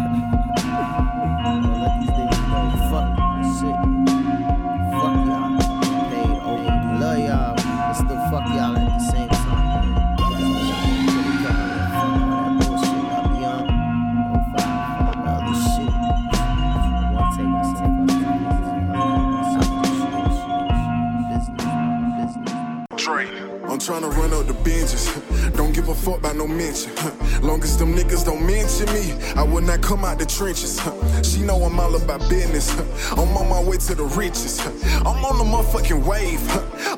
I'm 23.91 23.99
trying 24.01 24.13
to 24.13 24.21
run 24.21 24.33
up 24.33 24.47
the 24.47 24.55
benches. 24.63 25.13
Don't 25.57 25.75
give 25.75 25.89
a 25.89 25.95
fuck 25.97 26.19
about 26.19 26.37
no 26.37 26.47
mention. 26.47 26.93
Long 27.43 27.61
as 27.65 27.77
them 27.77 27.93
niggas 27.93 28.25
don't 28.25 28.47
mention 28.47 28.87
me, 28.95 29.13
I 29.35 29.43
will 29.43 29.63
not 29.63 29.81
come 29.81 30.05
out 30.05 30.19
the 30.21 30.27
trenches. 30.27 30.81
She 31.25 31.43
know 31.43 31.57
I'm 31.63 31.79
all 31.81 31.97
about 31.97 32.21
business. 32.29 32.71
I'm 33.13 33.37
on 33.37 33.49
my 33.49 33.63
way 33.63 33.79
to 33.79 33.95
the 33.95 34.05
riches. 34.05 34.61
I'm 34.99 35.25
on 35.25 35.39
the 35.39 35.45
motherfucking 35.45 36.05
wave. 36.05 36.41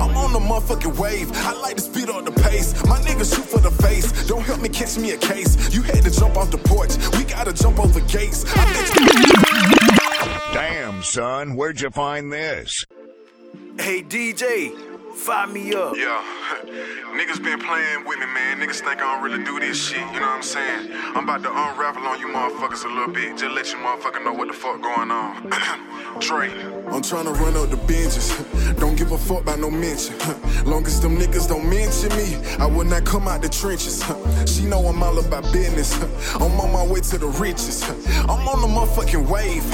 I'm 0.00 0.16
on 0.16 0.32
the 0.32 0.38
motherfucking 0.38 0.98
wave. 0.98 1.30
I 1.34 1.52
like 1.60 1.76
to 1.76 1.82
speed 1.82 2.10
up 2.10 2.24
the 2.24 2.32
pace. 2.32 2.74
My 2.84 2.98
niggas 3.00 3.34
shoot 3.34 3.46
for 3.46 3.60
the 3.60 3.70
face. 3.70 4.26
Don't 4.26 4.42
help 4.42 4.60
me 4.60 4.68
catch 4.68 4.98
me 4.98 5.12
a 5.12 5.16
case. 5.16 5.74
You 5.74 5.82
had 5.82 6.02
to 6.04 6.10
jump 6.10 6.36
off 6.36 6.50
the 6.50 6.58
porch. 6.58 6.92
We 7.16 7.24
gotta 7.24 7.52
jump 7.54 7.78
over 7.78 8.00
gates. 8.00 8.44
Damn, 10.52 11.02
son, 11.02 11.56
where'd 11.56 11.80
you 11.80 11.90
find 11.90 12.30
this? 12.30 12.84
Hey 13.78 14.02
DJ, 14.02 14.76
fire 15.14 15.46
me 15.46 15.74
up. 15.74 15.96
Yeah, 15.96 16.22
niggas 17.14 17.42
been 17.42 17.58
playing 17.58 18.04
with 18.06 18.18
me, 18.18 18.26
man. 18.26 18.60
Niggas 18.60 18.80
think 18.80 19.02
I 19.02 19.14
don't 19.14 19.22
really 19.22 19.44
do 19.44 19.60
this 19.60 19.76
shit. 19.76 19.98
You 19.98 20.20
know 20.20 20.26
what 20.26 20.36
I'm 20.36 20.42
saying? 20.42 20.90
I'm 20.92 21.24
about 21.24 21.42
to 21.42 21.50
unravel 21.50 22.06
on 22.06 22.18
you 22.18 22.28
motherfuckers 22.28 22.84
a 22.84 22.88
little 22.88 23.12
bit. 23.12 23.38
Just 23.38 23.54
let 23.54 23.70
you 23.72 23.78
motherfucker 23.78 24.24
know 24.24 24.32
what 24.32 24.48
the 24.48 24.54
fuck 24.54 24.80
going 24.82 25.10
on. 25.10 25.50
Trey. 26.20 26.50
I'm 26.90 27.02
trying 27.02 27.24
to 27.24 27.32
run 27.32 27.56
up 27.56 27.70
the 27.70 27.76
benches. 27.76 28.36
Don't 28.78 28.96
give 28.96 29.12
a 29.12 29.18
fuck 29.18 29.42
about 29.42 29.58
no 29.58 29.70
mention. 29.70 30.16
Long 30.64 30.84
as 30.86 31.00
them 31.00 31.16
niggas 31.16 31.48
don't 31.48 31.68
mention 31.68 32.08
me, 32.16 32.36
I 32.58 32.66
will 32.66 32.84
not 32.84 33.04
come 33.04 33.26
out 33.26 33.42
the 33.42 33.48
trenches. 33.48 34.04
She 34.46 34.64
know 34.64 34.86
I'm 34.86 35.02
all 35.02 35.18
about 35.18 35.42
business. 35.52 36.00
I'm 36.34 36.60
on 36.60 36.72
my 36.72 36.86
way 36.86 37.00
to 37.00 37.18
the 37.18 37.26
riches. 37.26 37.82
I'm 38.28 38.46
on 38.46 38.60
the 38.60 38.68
motherfucking 38.68 39.28
wave. 39.28 39.64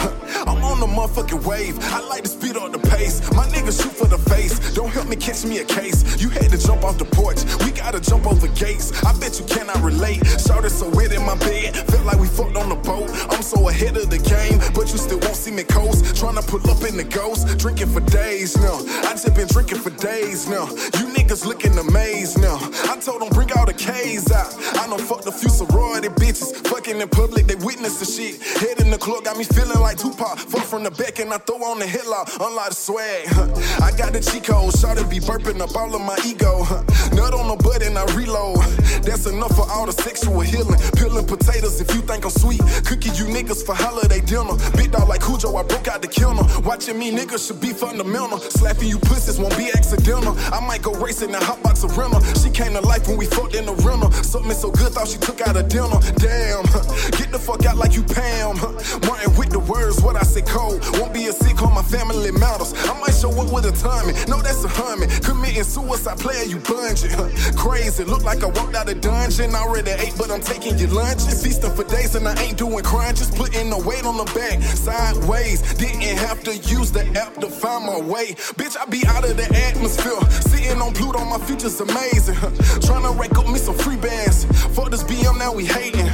I'm 0.47 0.63
on 0.65 0.81
the 0.81 0.87
motherfucking 0.87 1.45
wave. 1.45 1.79
I 1.81 2.01
like 2.09 2.23
to 2.23 2.29
speed 2.29 2.57
up 2.57 2.73
the 2.73 2.79
pace. 2.79 3.21
My 3.33 3.47
niggas 3.49 3.83
shoot 3.83 3.93
for 3.93 4.07
the 4.07 4.19
face. 4.19 4.75
Don't 4.75 4.89
help 4.91 5.09
me 5.09 5.17
catch 5.29 5.45
me 5.45 5.59
a 5.59 5.65
case. 5.65 6.01
You 6.23 6.31
had 6.31 6.51
to 6.51 6.59
jump 6.59 6.85
off 6.85 6.97
the 6.97 7.05
porch. 7.05 7.45
We 7.65 7.71
gotta 7.71 8.01
jump 8.01 8.27
over 8.27 8.49
gates. 8.49 8.93
I 9.05 9.13
bet 9.21 9.39
you 9.39 9.45
cannot 9.45 9.81
relate. 9.83 10.25
Shorty 10.41 10.71
so 10.71 10.89
wet 10.89 11.13
in 11.13 11.25
my 11.25 11.37
bed. 11.37 11.77
Felt 11.93 12.07
like 12.07 12.19
we 12.19 12.27
fucked 12.27 12.57
on 12.57 12.71
the 12.71 12.77
boat. 12.77 13.11
I'm 13.29 13.43
so 13.43 13.69
ahead 13.69 13.97
of 13.99 14.09
the 14.09 14.17
game, 14.17 14.59
but 14.73 14.91
you 14.91 14.97
still 14.97 15.21
won't 15.21 15.37
see 15.37 15.51
me 15.51 15.65
coast. 15.65 16.01
Tryna 16.17 16.47
pull 16.49 16.65
up 16.71 16.83
in 16.89 16.97
the 16.97 17.05
ghost. 17.05 17.59
Drinking 17.59 17.89
for 17.93 18.01
days 18.01 18.57
now. 18.57 18.81
I 19.05 19.13
just 19.13 19.35
been 19.35 19.49
drinking 19.49 19.79
for 19.79 19.91
days 19.91 20.49
now. 20.49 20.65
You 20.97 21.05
niggas 21.13 21.45
looking 21.45 21.77
amazed 21.77 22.41
now. 22.41 22.57
I 22.89 22.97
told 22.97 23.21
them 23.21 23.29
bring 23.29 23.53
all 23.53 23.67
the 23.67 23.75
K's 23.75 24.33
out. 24.33 24.57
I 24.81 24.87
done 24.89 24.99
fucked 24.99 25.27
a 25.27 25.33
few 25.33 25.51
sorority 25.51 26.09
bitches. 26.09 26.57
Fucking 26.69 27.01
in 27.01 27.09
public, 27.09 27.47
they 27.47 27.57
witness 27.57 28.01
the 28.01 28.07
shit. 28.07 28.41
Head 28.63 28.81
in 28.81 28.91
the 28.91 28.99
club 28.99 29.25
got 29.25 29.37
me 29.37 29.45
feeling 29.45 29.81
like 29.81 29.99
Tupac. 29.99 30.39
Fuck 30.39 30.65
from 30.65 30.85
the 30.85 30.91
back 30.91 31.19
and 31.19 31.33
I 31.35 31.39
throw 31.39 31.63
on 31.65 31.79
the 31.79 31.85
headlock. 31.85 32.33
Unlock 32.41 32.71
the 32.71 32.75
swag. 32.75 33.29
I 33.83 33.93
got 33.93 34.15
the 34.15 34.21
cheat 34.21 34.45
code. 34.45 34.73
Shawty 34.73 35.05
be 35.11 35.18
burping 35.21 35.61
up 35.61 35.75
all 35.77 35.95
of 35.95 36.01
my 36.01 36.17
ego. 36.27 36.65
Nut 37.15 37.35
on 37.35 37.49
the 37.49 37.57
butt 37.63 37.83
and 37.83 37.99
I 37.99 38.05
reload. 38.15 38.59
That's 39.03 39.27
enough 39.27 39.55
for 39.57 39.69
all 39.71 39.87
the 39.87 39.93
sexual 39.93 40.41
healing. 40.41 40.79
Peeling 40.97 41.27
potatoes 41.27 41.81
if 41.81 41.95
you 41.95 42.03
think 42.03 42.25
I'm 42.25 42.31
sweet. 42.31 42.61
Cookie 42.85 43.11
you 43.17 43.27
niggas 43.27 43.65
for 43.65 43.75
holiday 43.75 44.21
dinner. 44.21 44.57
Big 44.77 44.93
dog 44.93 45.09
like 45.09 45.25
Cujo, 45.25 45.57
I 45.57 45.63
broke 45.63 45.89
out 45.89 46.03
the 46.03 46.09
counter. 46.09 46.45
Watching 46.61 46.99
me 46.99 47.11
niggas 47.11 47.47
should 47.47 47.61
be 47.61 47.73
fundamental. 47.73 48.39
Slapping 48.39 48.89
you 48.89 48.99
pussies 48.99 49.39
won't 49.39 49.57
be 49.57 49.71
accidental. 49.71 50.37
I 50.53 50.61
might 50.61 50.83
go 50.83 50.93
racing 50.95 51.35
and 51.35 51.43
hot 51.43 51.63
box 51.63 51.85
a 51.85 51.89
rental. 51.89 52.21
She 52.35 52.51
came 52.51 52.73
to 52.75 52.81
life 52.81 53.09
when 53.09 53.17
we 53.17 53.27
fucked 53.27 53.55
in 53.55 53.67
the 53.67 53.75
rental. 53.87 54.13
Something 54.13 54.53
so 54.53 54.71
good, 54.71 54.93
thought 54.93 55.09
she 55.09 55.19
took 55.19 55.41
out 55.41 55.57
a 55.57 55.63
dinner. 55.63 55.99
Damn, 56.21 56.65
get 57.17 57.33
the 57.33 57.41
fuck 57.41 57.65
out 57.65 57.77
like 57.77 57.95
you 57.95 58.03
Pam. 58.03 58.57
Martin 59.07 59.35
with 59.37 59.51
the 59.51 59.61
words, 59.61 60.03
what 60.03 60.17
I 60.17 60.23
say 60.23 60.43
cold. 60.43 60.85
Won't 61.01 61.15
be 61.15 61.27
a 61.27 61.33
sick 61.33 61.63
on 61.63 61.75
my 61.75 61.83
family 61.83 62.31
matters. 62.33 62.75
I 62.89 62.99
might 63.01 63.15
show 63.15 63.31
up 63.41 63.53
with 63.53 63.65
a 63.65 63.73
timing. 63.73 64.17
No, 64.29 64.43
that's 64.43 64.65
a 64.65 64.69
humming. 64.69 65.08
Committing 65.23 65.65
suicide 65.65 66.19
player, 66.19 66.45
you 66.45 66.57
bungee. 66.59 67.57
Crazy, 67.57 68.05
look 68.05 68.25
like 68.25 68.43
I 68.43 68.47
walked 68.47 68.75
out 68.75 68.89
of 68.89 69.01
dungeon. 69.01 69.55
Already 69.55 69.91
ate, 69.91 70.15
but 70.17 70.31
I'm 70.31 70.41
taking 70.41 70.79
your 70.79 70.91
lunch. 70.91 71.23
Feasting 71.23 71.75
for 71.75 71.85
days 71.85 72.15
and 72.15 72.27
I 72.27 72.35
ain't 72.43 72.59
doing 72.59 72.83
crime. 72.85 73.15
Just 73.15 73.35
putting 73.35 73.71
the 73.71 73.79
weight 73.79 74.05
on 74.05 74.17
the 74.17 74.25
back. 74.35 74.63
Sideways, 74.63 75.63
didn't 75.75 76.03
have 76.19 76.43
to 76.45 76.57
use 76.57 76.91
the 76.91 77.07
app 77.19 77.35
to 77.37 77.49
find 77.49 77.87
my 77.87 78.01
way. 78.01 78.35
Bitch, 78.59 78.77
I 78.77 78.85
be 78.87 79.05
out 79.07 79.29
of 79.29 79.37
the 79.37 79.49
atmosphere. 79.67 80.21
Sitting 80.43 80.81
on 80.81 80.93
Pluto, 80.95 81.25
my 81.25 81.39
future's 81.39 81.81
amazing. 81.81 82.37
Trying 82.83 83.03
to 83.03 83.13
rake 83.19 83.37
up 83.39 83.47
me 83.47 83.59
some 83.59 83.77
free 83.77 83.97
bands. 83.97 84.45
Fuck 84.75 84.91
this 84.91 85.03
BM, 85.05 85.39
now 85.39 85.53
we 85.53 85.65
hating. 85.65 86.07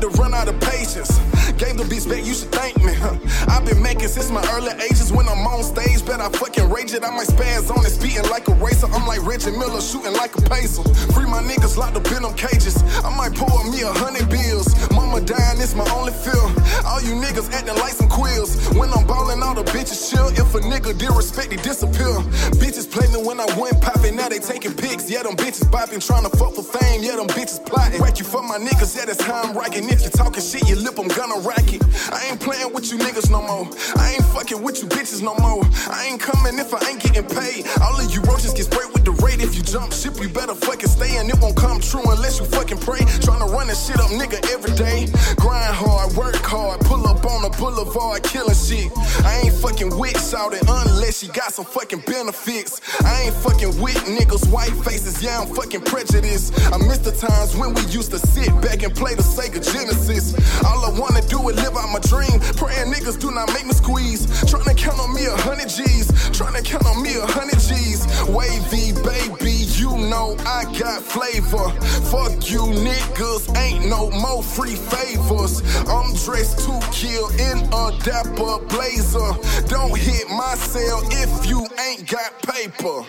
To 0.00 0.08
run 0.16 0.32
out 0.32 0.48
of 0.48 0.58
patience. 0.60 1.18
Gave 1.60 1.76
the 1.76 1.84
beats 1.84 2.06
back, 2.06 2.24
you 2.24 2.32
should 2.32 2.48
thank 2.48 2.72
me. 2.80 2.94
Huh? 2.94 3.20
I've 3.52 3.66
been 3.66 3.82
making 3.82 4.08
since 4.08 4.30
my 4.30 4.40
early 4.56 4.72
ages. 4.80 5.12
When 5.12 5.28
I'm 5.28 5.44
on 5.44 5.62
stage, 5.62 6.06
bet 6.06 6.20
I 6.22 6.30
fucking 6.30 6.70
rage 6.70 6.94
it. 6.94 7.04
I 7.04 7.10
might 7.10 7.28
spaz 7.28 7.68
on 7.68 7.84
it, 7.84 7.92
speeding 7.92 8.24
like 8.32 8.48
a 8.48 8.54
racer. 8.54 8.86
I'm 8.88 9.06
like 9.06 9.20
Reggie 9.26 9.52
Miller, 9.52 9.82
shooting 9.82 10.14
like 10.14 10.32
a 10.38 10.42
pacer. 10.48 10.80
Free 11.12 11.28
my 11.28 11.44
niggas 11.44 11.76
locked 11.76 12.00
up 12.00 12.08
in 12.16 12.22
them 12.22 12.32
cages. 12.32 12.80
I 13.04 13.12
might 13.12 13.36
pour 13.36 13.52
me 13.68 13.82
a 13.82 13.92
hundred 13.92 14.30
bills. 14.32 14.72
Mama 14.90 15.20
dying, 15.20 15.60
it's 15.60 15.74
my 15.76 15.84
only 15.92 16.16
feel. 16.16 16.48
All 16.88 17.04
you 17.04 17.20
niggas 17.20 17.52
acting 17.52 17.76
like 17.76 17.92
some 17.92 18.08
quills. 18.08 18.56
When 18.72 18.88
I'm 18.96 19.04
ballin', 19.06 19.42
all 19.42 19.54
the 19.54 19.68
bitches 19.68 20.08
chill. 20.08 20.32
If 20.32 20.54
a 20.56 20.64
nigga 20.64 20.96
disrespect, 20.96 21.52
he 21.52 21.60
disappear. 21.60 22.24
Bitches 22.56 22.88
play 22.88 23.04
me 23.12 23.20
when 23.20 23.36
I 23.36 23.44
went 23.60 23.82
poppin', 23.84 24.16
now 24.16 24.32
they 24.32 24.38
taking 24.40 24.72
pics. 24.72 25.10
Yeah, 25.10 25.24
them 25.24 25.36
bitches 25.36 25.68
bopping, 25.68 26.00
trying 26.00 26.24
to 26.24 26.32
fuck 26.40 26.56
for 26.56 26.64
fame. 26.64 27.04
Yeah, 27.04 27.16
them 27.20 27.28
bitches 27.28 27.60
plotting. 27.60 28.00
Whack 28.00 28.18
you 28.18 28.24
for 28.24 28.40
my 28.42 28.56
niggas, 28.56 28.96
yeah, 28.96 29.04
that's 29.04 29.20
how 29.20 29.44
I'm 29.44 29.52
rocking. 29.52 29.89
If 29.90 30.02
you 30.02 30.10
talking 30.10 30.42
shit, 30.42 30.68
your 30.68 30.78
lip, 30.78 30.98
I'm 30.98 31.08
gonna 31.08 31.40
rack 31.46 31.72
it. 31.72 31.82
I 32.12 32.30
ain't 32.30 32.40
playing 32.40 32.72
with 32.72 32.90
you 32.90 32.98
niggas 32.98 33.30
no 33.30 33.42
more. 33.42 33.68
I 33.96 34.14
ain't 34.14 34.24
fucking 34.26 34.62
with 34.62 34.80
you 34.82 34.88
bitches 34.88 35.22
no 35.22 35.34
more. 35.36 35.64
I 35.90 36.06
ain't 36.06 36.20
coming 36.20 36.58
if 36.58 36.72
I 36.72 36.80
ain't 36.88 37.02
getting 37.02 37.26
paid. 37.26 37.66
All 37.82 37.98
of 37.98 38.12
you 38.14 38.20
roaches 38.22 38.52
get 38.54 38.64
sprayed 38.64 38.92
with 38.92 39.04
the 39.04 39.12
rate. 39.24 39.40
If 39.40 39.56
you 39.56 39.62
jump 39.62 39.92
ship, 39.92 40.14
you 40.20 40.28
better 40.28 40.54
fucking 40.54 40.88
stay, 40.88 41.16
and 41.16 41.28
it 41.28 41.38
won't 41.40 41.56
come 41.56 41.80
true 41.80 42.02
unless 42.06 42.38
you 42.38 42.46
fucking 42.46 42.78
pray. 42.78 43.00
Trying 43.20 43.40
to 43.40 43.50
run 43.52 43.66
this 43.66 43.86
shit 43.86 43.98
up, 43.98 44.10
nigga, 44.10 44.38
every 44.52 44.74
day. 44.76 45.06
Grind 45.36 45.74
hard, 45.74 46.12
work 46.16 46.36
hard, 46.36 46.80
pull 46.80 47.06
up 47.06 47.24
on 47.24 47.42
the 47.42 47.50
boulevard, 47.58 48.22
killing 48.22 48.54
shit. 48.54 48.90
I 49.24 49.42
ain't 49.44 49.54
fucking 49.54 49.98
with 49.98 50.18
shouting 50.30 50.62
unless 50.68 51.22
you 51.22 51.32
got 51.32 51.52
some 51.52 51.64
fucking 51.64 52.02
benefits. 52.06 52.80
I 53.04 53.22
ain't 53.22 53.34
fucking 53.34 53.80
with 53.80 53.98
niggas, 54.06 54.50
white 54.50 54.74
faces, 54.84 55.22
yeah, 55.22 55.40
I'm 55.40 55.48
fucking 55.54 55.82
prejudiced. 55.82 56.54
I 56.72 56.78
miss 56.78 56.98
the 56.98 57.12
times 57.12 57.56
when 57.56 57.74
we 57.74 57.82
used 57.86 58.10
to 58.12 58.18
sit 58.18 58.48
back 58.62 58.82
and 58.82 58.94
play 58.94 59.14
the 59.14 59.22
Sega 59.22 59.60
Genesis. 59.80 60.34
All 60.62 60.84
I 60.84 60.90
wanna 60.98 61.22
do 61.22 61.48
is 61.48 61.56
live 61.56 61.74
out 61.74 61.88
my 61.88 62.00
dream. 62.00 62.38
Praying 62.60 62.92
niggas 62.92 63.18
do 63.18 63.30
not 63.30 63.48
make 63.54 63.64
me 63.64 63.72
squeeze. 63.72 64.28
Trying 64.44 64.64
to 64.64 64.74
count 64.74 65.00
on 65.00 65.14
me 65.14 65.24
a 65.24 65.36
hundred 65.36 65.70
G's. 65.70 66.06
Trying 66.36 66.52
to 66.52 66.62
count 66.62 66.84
on 66.84 67.02
me 67.02 67.16
a 67.16 67.24
hundred 67.24 67.60
G's. 67.60 68.04
Wavy, 68.28 68.92
baby, 69.00 69.56
you 69.80 69.96
know 70.12 70.36
I 70.44 70.64
got 70.78 71.00
flavor. 71.00 71.70
Fuck 72.12 72.50
you 72.50 72.60
niggas, 72.60 73.56
ain't 73.56 73.86
no 73.88 74.10
more 74.10 74.42
free 74.42 74.76
favors. 74.76 75.62
I'm 75.88 76.12
dressed 76.14 76.58
to 76.66 76.76
kill 76.92 77.28
in 77.40 77.64
a 77.72 77.96
dapper 78.04 78.60
blazer. 78.68 79.32
Don't 79.68 79.96
hit 79.96 80.28
my 80.28 80.56
cell 80.56 81.00
if 81.24 81.46
you 81.48 81.66
ain't 81.88 82.06
got 82.06 82.36
paper. 82.42 83.00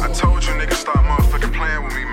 I 0.00 0.08
told 0.12 0.42
you 0.44 0.52
niggas 0.52 0.80
stop 0.80 1.04
motherfucking 1.04 1.52
playing 1.52 1.84
with 1.84 1.94
me, 1.94 2.04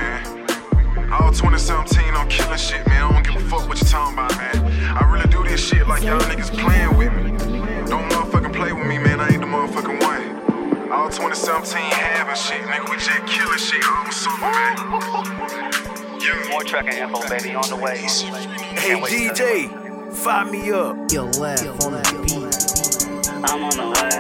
Yeah. 16.75 17.07
More 17.07 17.21
info, 17.21 17.29
baby, 17.29 17.55
on 17.55 17.69
the 17.69 17.77
way. 17.77 17.99
Hey 18.75 18.99
DJ, 18.99 20.13
fire 20.13 20.45
me 20.45 20.71
up. 20.71 21.09
Yo, 21.09 21.23
laugh 21.39 21.85
on 21.85 21.93
that 21.93 22.11
beat. 22.21 22.35
I'm 23.49 23.63
on 23.63 23.69
the 23.77 23.87
way. 23.95 24.11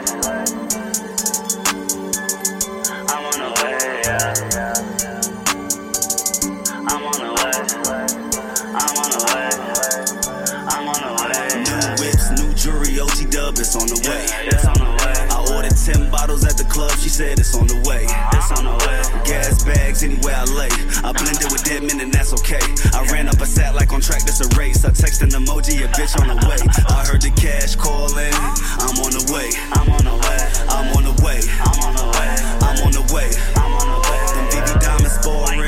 I'm 3.09 3.25
on 3.25 3.37
the 3.41 3.49
way, 3.61 4.01
yeah. 4.05 4.74
Club, 16.75 16.91
she 16.99 17.07
said 17.07 17.39
it's 17.39 17.55
on 17.55 17.67
the 17.67 17.79
way. 17.87 18.03
It's 18.35 18.51
on 18.51 18.67
the 18.67 18.75
way. 18.83 18.99
Gas 19.23 19.63
bags 19.63 20.03
anywhere 20.03 20.35
I 20.35 20.43
lay. 20.59 20.71
I 21.07 21.15
blended 21.15 21.47
with 21.47 21.63
dead 21.63 21.83
men 21.87 22.01
and 22.03 22.11
that's 22.11 22.33
okay. 22.33 22.59
I 22.91 23.07
ran 23.11 23.29
up 23.31 23.39
a 23.39 23.45
sat 23.45 23.75
like 23.75 23.93
on 23.93 24.01
track, 24.01 24.27
that's 24.27 24.43
a 24.43 24.49
race. 24.59 24.83
I 24.83 24.91
text 24.91 25.21
an 25.21 25.29
emoji, 25.29 25.79
a 25.79 25.87
bitch 25.95 26.19
on 26.19 26.27
the 26.27 26.37
way. 26.43 26.59
I 26.91 27.07
heard 27.07 27.21
the 27.21 27.31
cash 27.31 27.75
calling. 27.75 28.35
I'm 28.83 28.99
on 28.99 29.11
the 29.15 29.23
way. 29.31 29.47
I'm 29.71 29.87
on 29.87 30.03
the 30.03 30.15
way. 30.19 30.41
I'm 30.67 30.87
on 30.97 31.03
the 31.07 31.15
way. 31.23 31.39
I'm 31.63 31.79
on 31.87 31.93
the 31.95 32.05
way. 32.11 32.31
I'm 32.67 32.77
on 32.83 32.91
the 32.91 33.05
way. 33.15 33.29
I'm 33.55 33.71
on 33.79 33.87
the 33.95 33.99
way. 34.03 34.21
Them 34.35 34.45
VV 34.51 34.69
diamonds 34.83 35.17
boring. 35.23 35.64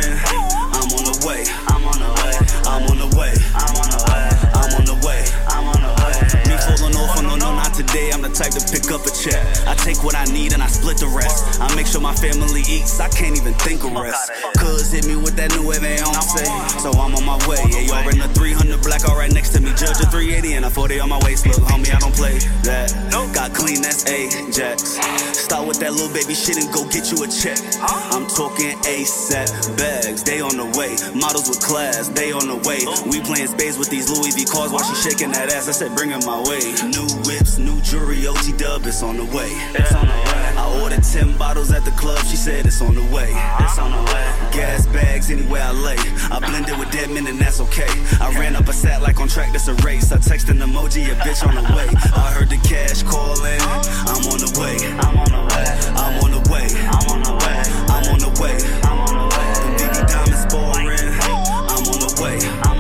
Up 8.91 9.05
a 9.05 9.11
check. 9.11 9.41
I 9.67 9.75
take 9.75 10.03
what 10.03 10.15
I 10.15 10.25
need 10.25 10.53
and 10.53 10.61
I 10.61 10.67
split 10.67 10.97
the 10.97 11.07
rest. 11.07 11.59
I 11.61 11.73
make 11.75 11.87
sure 11.87 12.01
my 12.01 12.15
family 12.15 12.61
eats. 12.67 12.99
I 12.99 13.09
can't 13.09 13.37
even 13.37 13.53
think 13.55 13.83
of 13.83 13.93
rest. 13.93 14.31
Cuz 14.57 14.91
hit 14.91 15.07
me 15.07 15.15
with 15.15 15.35
that 15.35 15.51
new 15.55 15.71
Eviance. 15.71 16.81
So 16.81 16.91
I'm 16.91 17.15
on 17.15 17.25
my 17.25 17.37
way. 17.47 17.59
Yeah, 17.69 18.01
y'all 18.01 18.09
in 18.09 18.19
the 18.19 18.29
300 18.33 18.81
black, 18.81 19.07
all 19.07 19.17
right 19.17 19.31
next 19.31 19.49
to 19.53 19.61
me. 19.61 19.71
Judge 19.75 19.99
a 20.01 20.07
380 20.09 20.53
and 20.53 20.65
a 20.65 20.69
40 20.69 20.99
on 20.99 21.09
my 21.09 21.19
waist. 21.23 21.45
Look, 21.47 21.57
homie, 21.67 21.93
I 21.93 21.99
don't 21.99 22.15
play 22.15 22.37
that. 22.63 22.93
Got 23.33 23.53
clean, 23.53 23.81
that's 23.81 24.07
Ajax. 24.07 24.97
Start 25.37 25.67
with 25.67 25.79
that 25.79 25.93
little 25.93 26.09
baby 26.09 26.33
shit 26.33 26.57
and 26.57 26.71
go 26.73 26.87
get 26.89 27.11
you 27.11 27.21
a 27.21 27.27
check. 27.27 27.59
I'm 27.83 28.25
talking 28.25 28.73
ASAP 28.87 29.77
bags, 29.77 30.23
they 30.23 30.41
on 30.41 30.57
the 30.57 30.65
way. 30.77 30.97
Models 31.13 31.49
with 31.49 31.61
class, 31.61 32.09
they 32.09 32.31
on 32.31 32.47
the 32.47 32.57
way. 32.65 32.81
We 33.05 33.21
playing 33.21 33.47
spades 33.47 33.77
with 33.77 33.89
these 33.89 34.09
Louis 34.09 34.33
V 34.33 34.45
cars 34.45 34.71
while 34.71 34.81
she 34.81 34.95
shaking 34.95 35.31
that 35.33 35.53
ass. 35.53 35.67
I 35.67 35.71
said, 35.71 35.93
bring 35.93 36.11
it 36.11 36.25
my 36.25 36.41
way. 36.49 36.73
New 36.89 37.05
whips, 37.29 37.59
new 37.59 37.77
jewelry, 37.81 38.25
OG 38.25 38.57
dub, 38.57 38.76
it's 38.85 39.01
on 39.01 39.17
the 39.17 39.25
way. 39.25 39.49
It's 39.73 39.93
on 39.93 40.05
the 40.05 40.13
way. 40.13 40.37
I 40.57 40.81
ordered 40.81 41.03
10 41.03 41.37
bottles 41.37 41.71
at 41.71 41.85
the 41.85 41.91
club, 41.91 42.19
she 42.25 42.35
said 42.35 42.65
it's 42.65 42.81
on 42.81 42.95
the 42.95 43.03
way. 43.15 43.31
It's 43.59 43.77
on 43.79 43.91
the 43.91 44.03
way. 44.11 44.25
Gas 44.51 44.85
bags 44.87 45.31
anywhere 45.31 45.63
I 45.63 45.71
lay. 45.71 45.97
I 46.29 46.39
blended 46.39 46.77
with 46.77 46.91
dead 46.91 47.09
men 47.09 47.27
and 47.27 47.39
that's 47.39 47.61
okay. 47.61 47.87
I 48.19 48.29
ran 48.37 48.55
up 48.55 48.67
a 48.67 48.73
sat 48.73 49.01
like 49.01 49.19
on 49.19 49.27
track, 49.27 49.53
this 49.53 49.67
a 49.67 49.73
race. 49.85 50.11
I 50.11 50.17
text 50.17 50.49
an 50.49 50.57
emoji, 50.57 51.05
a 51.11 51.15
bitch 51.15 51.47
on 51.47 51.55
the 51.55 51.63
way. 51.75 51.87
I 52.13 52.31
heard 52.33 52.49
the 52.49 52.57
cash 52.67 53.03
calling. 53.03 53.61
I'm 53.61 54.23
on 54.27 54.39
the 54.43 54.51
way. 54.59 54.75
I'm 54.99 55.17
on 55.17 55.31
the 55.31 55.43
way. 55.53 55.65
I'm 55.95 56.23
on 56.23 56.31
the 56.31 56.41
way. 56.51 56.67
I'm 56.91 57.07
on 57.07 57.21
the 57.23 57.33
way. 57.33 57.57
I'm 57.87 58.05
on 58.11 58.19
the 58.19 58.31
way. 58.41 58.57
I'm 58.83 58.99
on 58.99 59.15
the 59.15 59.27
way. 59.31 59.47
Them 59.63 59.73
VV 59.79 59.97
diamonds 60.11 60.45
boring. 60.53 60.87
The. 60.87 61.37
I'm 61.71 61.83
on 61.87 61.99
the 62.03 62.11
way. 62.21 62.76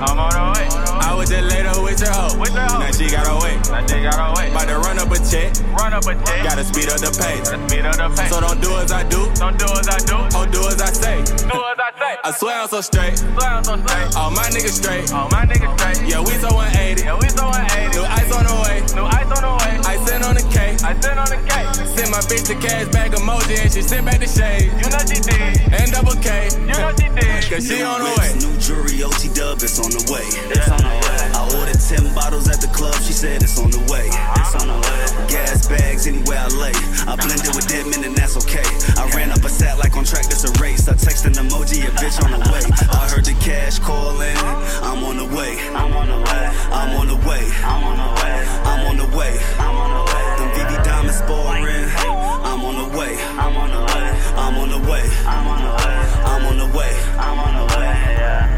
I'm 0.00 0.18
on 0.18 0.30
the 0.30 0.60
way. 0.60 0.68
I 1.00 1.14
was 1.14 1.28
just 1.28 1.44
later 1.50 1.82
with 1.82 2.00
your 2.00 2.12
hoe. 2.12 2.38
With 2.38 2.54
your 2.54 2.62
hoe. 2.62 2.87
Now 3.08 3.24
got 3.24 3.26
her 3.32 3.38
way. 3.40 3.56
Now 3.72 4.02
got 4.04 4.20
her 4.20 4.30
way. 4.36 4.50
About 4.52 4.68
to 4.68 4.76
run 4.84 4.98
up 4.98 5.08
a 5.08 5.18
check. 5.24 5.48
Run 5.72 5.92
up 5.96 6.04
a 6.04 6.12
check. 6.12 6.44
Gotta 6.44 6.64
speed 6.64 6.92
up 6.92 7.00
the 7.00 7.08
pace. 7.16 7.48
Gotta 7.48 7.64
speed 7.64 7.86
up 7.88 7.96
the 7.96 8.08
pace. 8.12 8.28
So 8.28 8.40
don't 8.40 8.60
do 8.60 8.68
as 8.76 8.92
I 8.92 9.02
do. 9.08 9.32
Don't 9.40 9.56
do 9.56 9.64
as 9.64 9.88
I 9.88 9.96
do. 10.04 10.16
Oh, 10.36 10.44
do 10.44 10.60
as 10.68 10.76
I 10.76 10.92
say. 10.92 11.16
Do 11.24 11.56
as 11.56 11.80
I 11.80 11.90
say. 11.96 12.14
I 12.24 12.30
swear 12.36 12.60
I'm 12.60 12.68
so 12.68 12.80
straight. 12.82 13.16
Swear 13.16 13.48
I'm 13.48 13.64
so 13.64 13.80
straight. 13.80 14.12
All 14.12 14.30
my 14.30 14.44
niggas 14.52 14.76
straight. 14.76 15.08
All 15.12 15.28
my 15.32 15.48
niggas 15.48 15.72
straight. 15.80 16.04
Yeah, 16.04 16.20
we 16.20 16.36
so 16.36 16.52
180. 16.52 17.00
Yeah, 17.00 17.16
we 17.16 17.28
so 17.32 17.48
180. 17.48 17.96
New 17.96 18.04
ice 18.04 18.28
on 18.28 18.44
the 18.44 18.56
way. 18.60 18.76
New 18.92 19.06
ice 19.08 19.30
on 19.32 19.40
the 19.40 19.52
way. 19.56 19.72
I 19.88 19.94
sent 20.04 20.22
on 20.28 20.34
the 20.36 20.44
K. 20.52 20.76
I 20.84 20.92
sent 21.00 21.16
on 21.16 21.28
the 21.32 21.40
K. 21.48 21.52
Sent 21.96 22.10
my 22.12 22.20
bitch 22.28 22.44
the 22.44 22.60
cash 22.60 22.92
bag 22.92 23.16
emoji 23.16 23.56
and 23.56 23.72
she 23.72 23.80
sent 23.80 24.04
back 24.04 24.20
the 24.20 24.28
shade. 24.28 24.68
You 24.84 24.88
know 24.92 25.00
she 25.08 25.16
did. 25.24 25.64
And 25.72 25.88
double 25.96 26.18
K. 26.20 26.52
You 26.60 26.76
know 26.76 26.92
she 26.92 27.08
did. 27.08 27.40
Cause 27.48 27.64
she 27.64 27.80
on 27.80 28.04
the 28.04 28.12
way. 28.20 28.36
New 28.36 28.52
jewelry, 28.60 29.00
OT 29.00 29.32
dub, 29.32 29.64
it's 29.64 29.80
on 29.80 29.88
the 29.96 30.04
way. 30.12 30.28
It's 30.52 30.68
on 30.68 30.76
the 30.76 30.92
way. 30.92 31.17
Ordered 31.56 31.80
10 31.80 32.14
bottles 32.14 32.48
at 32.48 32.60
the 32.60 32.68
club, 32.68 32.94
she 33.00 33.12
said 33.12 33.42
it's 33.42 33.58
on 33.58 33.70
the 33.70 33.80
way. 33.88 34.10
It's 34.36 34.54
on 34.60 34.68
the 34.68 34.76
way. 34.76 35.28
Gas 35.32 35.68
bags 35.68 36.06
anywhere 36.06 36.38
I 36.38 36.48
lay. 36.60 36.76
I 37.08 37.16
blended 37.16 37.54
with 37.56 37.68
dead 37.68 37.86
men 37.88 38.04
and 38.04 38.14
that's 38.16 38.36
okay. 38.44 38.64
I 39.00 39.08
ran 39.16 39.30
up 39.32 39.44
a 39.44 39.48
sat 39.48 39.78
like 39.78 39.96
on 39.96 40.04
track, 40.04 40.26
this 40.26 40.44
a 40.44 40.52
race. 40.60 40.88
I 40.88 40.94
text 40.94 41.24
an 41.24 41.32
emoji, 41.32 41.84
a 41.88 41.90
bitch 41.96 42.20
on 42.24 42.32
the 42.36 42.40
way. 42.52 42.64
I 42.92 43.08
heard 43.08 43.24
the 43.24 43.36
cash 43.40 43.78
calling. 43.78 44.36
I'm 44.84 45.04
on 45.04 45.16
the 45.16 45.24
way. 45.24 45.56
I'm 45.72 45.92
on 45.96 46.08
the 46.08 46.20
way. 46.20 46.44
I'm 46.68 46.96
on 47.00 47.06
the 47.08 47.16
way. 47.28 47.44
I'm 47.64 47.84
on 47.84 47.96
the 47.96 48.10
way. 48.20 48.36
I'm 48.68 48.80
on 48.86 48.96
the 48.98 49.08
way. 49.16 49.32
I'm 49.58 49.76
on 49.76 49.90
the 49.96 50.04
way. 50.04 50.22
Them 50.36 50.48
VV 50.52 50.84
diamonds 50.84 51.22
boring. 51.24 51.88
I'm 52.44 52.60
on 52.60 52.76
the 52.76 52.88
way. 52.98 53.16
I'm 53.40 53.56
on 53.56 53.70
the 53.72 53.80
way. 53.88 54.08
I'm 54.36 54.56
on 54.58 54.68
the 54.68 54.80
way. 54.90 55.04
I'm 55.24 55.46
on 55.48 55.60
the 55.64 55.72
way. 55.80 55.96
I'm 56.28 56.44
on 56.44 56.56
the 56.58 56.68
way. 56.76 56.92
I'm 57.16 57.38
on 57.38 57.54
the 57.56 57.76
way. 57.76 57.88
Yeah. 58.20 58.57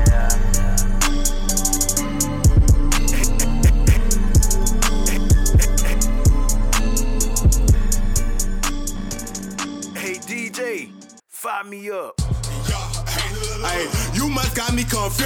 Fire 10.61 11.65
me 11.65 11.91
up. 11.91 12.21
Hey, 12.21 13.89
you 14.13 14.29
must 14.29 14.55
got 14.55 14.75
me 14.75 14.83
confused. 14.83 15.25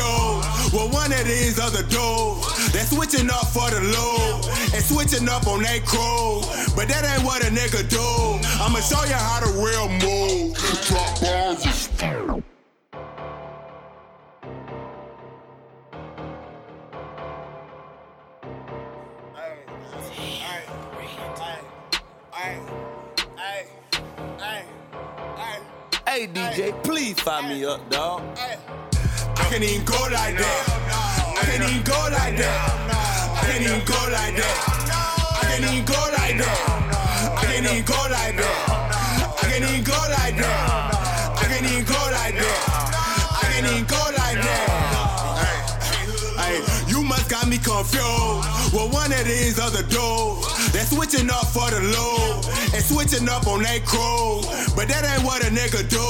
Well, 0.72 0.88
one 0.90 1.10
of 1.12 1.24
these 1.24 1.58
other 1.58 1.82
dudes, 1.82 2.72
they 2.72 2.84
switching 2.86 3.28
up 3.28 3.48
for 3.48 3.68
the 3.68 3.80
low 3.80 4.40
and 4.72 4.84
switching 4.84 5.28
up 5.28 5.48
on 5.48 5.62
they 5.64 5.80
crew. 5.80 6.40
But 6.76 6.86
that 6.86 7.04
ain't 7.04 7.24
what 7.24 7.42
a 7.42 7.50
nigga 7.50 7.88
do. 7.90 7.98
I'ma 8.62 8.78
show 8.78 9.02
you 9.06 9.14
how 9.14 9.40
the 9.40 9.50
real 9.58 9.88
move. 9.88 10.54
Drop 10.86 11.20
bombs. 11.20 12.53
DJ, 26.54 26.70
please 26.84 27.18
fire 27.18 27.42
me 27.42 27.64
up, 27.64 27.90
dog. 27.90 28.22
I 28.38 29.42
can't 29.50 29.64
even 29.64 29.84
go 29.84 29.98
like 30.06 30.38
that. 30.38 31.34
I 31.34 31.42
can't 31.50 31.68
even 31.68 31.82
go 31.82 31.98
like 32.14 32.36
that. 32.38 32.70
I 33.34 33.46
can't 33.50 33.64
even 33.64 33.82
go 33.82 33.98
like 34.14 34.36
that. 34.38 34.62
I 35.34 35.50
can't 35.50 35.64
even 35.66 35.84
go 35.84 35.98
like 36.14 36.38
that. 36.38 37.34
I 37.34 37.42
can't 37.42 37.66
even 37.66 37.82
go 37.82 37.98
like 38.06 38.36
that. 38.38 38.70
I 39.34 39.50
can't 39.50 39.64
even 39.66 39.82
go 39.82 39.98
like 40.14 40.36
that. 40.38 41.34
I 41.34 41.44
can't 41.50 41.66
even 41.66 41.82
go 41.82 41.98
like 42.14 42.38
that. 42.38 42.62
I 43.34 43.50
can't 43.50 43.66
even 43.74 43.86
go 43.90 44.02
like 44.14 44.38
that. 44.46 44.70
Hey, 46.38 46.62
you 46.86 47.02
must 47.02 47.28
got 47.28 47.48
me 47.48 47.58
confused. 47.58 48.46
Well, 48.70 48.88
one 48.94 49.10
of 49.10 49.24
these 49.26 49.58
other 49.58 49.82
dudes, 49.82 50.53
they 50.74 50.82
switching 50.82 51.30
up 51.30 51.46
for 51.54 51.70
the 51.70 51.80
low 51.94 52.42
and 52.74 52.82
switching 52.82 53.28
up 53.28 53.46
on 53.46 53.62
they 53.62 53.78
crew. 53.86 54.42
But 54.74 54.90
that 54.90 55.06
ain't 55.06 55.22
what 55.24 55.46
a 55.46 55.50
nigga 55.54 55.86
do. 55.88 56.02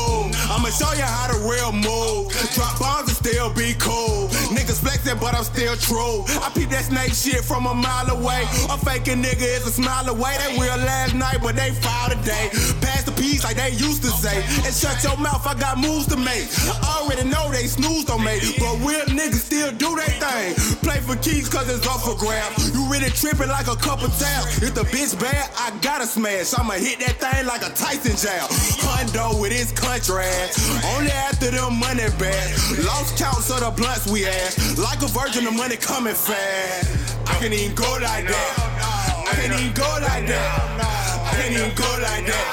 I'ma 0.49 0.73
show 0.73 0.91
you 0.97 1.05
how 1.05 1.29
the 1.29 1.39
real 1.45 1.71
move. 1.71 2.33
Drop 2.57 2.81
bombs 2.81 3.14
still 3.25 3.49
be 3.55 3.73
cool. 3.81 4.29
Niggas 4.53 4.85
flexing, 4.85 5.17
but 5.19 5.35
I'm 5.35 5.45
still 5.45 5.75
true. 5.77 6.29
I 6.45 6.53
peep 6.53 6.69
that 6.69 6.85
snake 6.85 7.17
shit 7.17 7.41
from 7.41 7.65
a 7.65 7.73
mile 7.73 8.11
away. 8.13 8.45
A 8.69 8.77
faking 8.77 9.25
nigga 9.25 9.49
is 9.57 9.67
a 9.67 9.73
smile 9.73 10.07
away. 10.09 10.37
They 10.45 10.61
real 10.61 10.77
last 10.85 11.15
night, 11.15 11.41
but 11.41 11.57
they 11.57 11.73
foul 11.81 12.11
today. 12.11 12.53
Pass 12.85 13.05
the 13.05 13.13
piece 13.17 13.43
like 13.43 13.57
they 13.57 13.73
used 13.81 14.05
to 14.05 14.13
say. 14.13 14.45
And 14.69 14.75
shut 14.75 15.03
your 15.03 15.17
mouth, 15.17 15.47
I 15.47 15.55
got 15.55 15.79
moves 15.81 16.07
to 16.13 16.19
make. 16.21 16.45
Already 16.85 17.25
know 17.25 17.49
they 17.51 17.65
snooze 17.65 18.09
on 18.11 18.21
me, 18.21 18.37
but 18.61 18.77
real 18.85 19.09
niggas 19.09 19.49
still 19.49 19.73
do 19.73 19.97
their 19.97 20.13
thing. 20.21 20.53
Play 20.85 21.01
for 21.01 21.17
keys 21.17 21.49
cause 21.49 21.65
it's 21.73 21.87
up 21.89 22.05
for 22.05 22.17
grabs. 22.21 22.77
You 22.77 22.85
really 22.93 23.09
tripping 23.09 23.49
like 23.49 23.73
a 23.73 23.77
couple 23.77 24.09
taps. 24.21 24.61
If 24.61 24.75
the 24.75 24.85
bitch 24.93 25.17
bad, 25.19 25.49
I 25.57 25.73
gotta 25.81 26.05
smash. 26.05 26.53
I'ma 26.53 26.77
hit 26.77 27.01
that 27.01 27.17
thing 27.25 27.47
like 27.47 27.65
a 27.65 27.73
Tyson 27.73 28.21
jab. 28.21 28.53
Hundo 28.85 29.41
with 29.41 29.53
his 29.53 29.73
country 29.73 30.29
ass. 30.29 30.61
Only 30.93 31.11
after 31.11 31.51
them 31.51 31.81
money 31.81 32.05
back. 32.21 32.53
Lost 32.85 33.14
counts 33.17 33.51
of 33.51 33.61
the 33.61 33.71
blunts 33.71 34.07
we 34.11 34.27
ass. 34.27 34.79
Like 34.79 35.03
a 35.03 35.07
virgin, 35.07 35.45
the 35.45 35.51
money 35.51 35.77
coming 35.77 36.15
fast. 36.15 37.17
I 37.27 37.35
can't 37.39 37.55
even 37.55 37.75
go 37.75 37.87
like 38.03 38.27
that. 38.27 39.25
I 39.27 39.33
can't 39.35 39.53
even 39.55 39.73
go 39.75 39.87
like 40.03 40.27
that. 40.27 41.25
I 41.25 41.35
can't 41.39 41.55
even 41.55 41.75
go 41.75 41.89
like 42.03 42.27
that. 42.27 42.47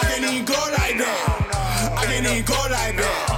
I 0.00 0.08
can't 0.08 0.24
even 0.24 0.44
go 0.44 0.60
like 0.72 0.96
that. 0.98 1.44
I 1.96 2.04
can't 2.06 2.26
even 2.26 2.44
go 2.44 2.60
like 2.70 2.96
that. 2.96 3.28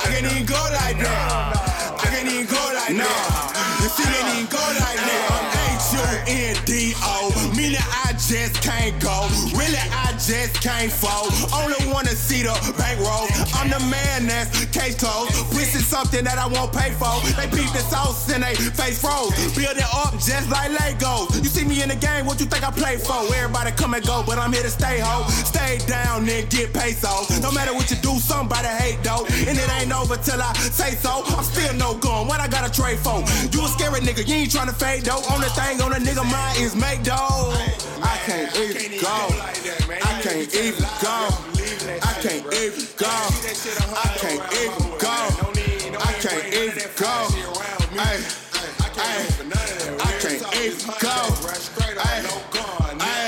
I 0.00 0.06
can't 0.10 0.26
even 0.26 0.46
go 0.46 0.60
like 0.74 0.98
that. 0.98 1.98
I 2.02 2.06
can't 2.10 2.28
even 2.28 2.46
go 2.46 2.62
like 2.74 2.96
that. 2.96 3.46
You 3.82 3.88
see, 3.88 4.06
they 4.06 4.22
didn't 4.26 4.50
go 4.50 4.62
like 4.82 5.00
that. 5.00 5.30
I'm 5.34 6.26
H-U-N-D-O, 6.26 7.54
meaning 7.56 7.78
I 7.80 8.05
just 8.14 8.62
can't 8.62 8.98
go. 9.00 9.26
Really, 9.54 9.80
I 9.90 10.12
just 10.18 10.60
can't 10.62 10.92
fold. 10.92 11.32
Only 11.52 11.78
wanna 11.92 12.14
see 12.14 12.42
the 12.42 12.54
bankroll. 12.78 13.26
I'm 13.54 13.70
the 13.70 13.80
man 13.90 14.26
that's 14.26 14.64
case 14.66 14.96
closed. 14.96 15.32
Pussy 15.50 15.80
something 15.80 16.24
that 16.24 16.38
I 16.38 16.46
won't 16.46 16.72
pay 16.72 16.90
for. 16.92 17.14
They 17.36 17.46
beat 17.50 17.72
the 17.72 17.84
sauce 17.86 18.30
and 18.32 18.42
they 18.42 18.54
face 18.54 19.00
froze. 19.00 19.32
Build 19.56 19.76
it 19.76 19.90
up 19.94 20.12
just 20.18 20.50
like 20.50 20.70
Legos. 20.72 21.36
You 21.42 21.50
see 21.50 21.64
me 21.64 21.82
in 21.82 21.88
the 21.88 21.96
game, 21.96 22.26
what 22.26 22.40
you 22.40 22.46
think 22.46 22.66
I 22.66 22.70
play 22.70 22.96
for? 22.96 23.22
Everybody 23.34 23.72
come 23.72 23.94
and 23.94 24.04
go, 24.04 24.22
but 24.26 24.38
I'm 24.38 24.52
here 24.52 24.62
to 24.62 24.70
stay 24.70 25.00
ho. 25.00 25.28
Stay 25.28 25.78
down 25.86 26.28
and 26.28 26.48
get 26.50 26.72
pesos. 26.72 27.40
No 27.40 27.50
matter 27.52 27.74
what 27.74 27.90
you 27.90 27.96
do, 27.96 28.18
somebody 28.18 28.68
hate 28.68 29.02
though. 29.02 29.24
And 29.48 29.56
it 29.56 29.68
ain't 29.80 29.92
over 29.92 30.16
till 30.16 30.40
I 30.40 30.52
say 30.54 30.94
so. 30.94 31.22
I'm 31.26 31.44
still 31.44 31.74
no 31.74 31.94
gun. 31.94 32.26
What 32.26 32.40
I 32.40 32.48
got 32.48 32.66
to 32.66 32.72
trade 32.72 32.98
for? 32.98 33.18
You 33.52 33.64
a 33.64 33.68
scary 33.68 34.00
nigga, 34.00 34.26
you 34.26 34.34
ain't 34.34 34.50
tryna 34.50 34.74
fade 34.74 35.02
though. 35.02 35.22
Only 35.32 35.48
thing 35.56 35.80
on 35.80 35.92
a 35.92 35.96
nigga 35.96 36.24
mind 36.30 36.60
is 36.60 36.74
make 36.74 37.02
dough. 37.02 37.54
I 38.06 38.16
can't 38.24 38.56
even 38.56 39.00
go. 39.02 39.10
I 39.10 40.22
can't 40.22 40.54
even 40.54 40.86
go. 41.02 41.28
I 42.02 42.14
can't 42.22 42.46
even 42.54 42.86
go. 42.96 43.10
I 43.10 44.14
can't 44.20 44.42
even 44.54 44.90
go. 44.98 45.16
I 45.98 46.12
can't 46.22 46.46
even 46.54 46.88
go. 46.96 47.12
Ay, 47.98 48.22
ay, 48.98 49.26
I 49.98 50.12
can't 50.22 50.46
even 50.54 50.88
go. 51.00 51.16
Ay, 51.98 52.22
ay, 53.00 53.18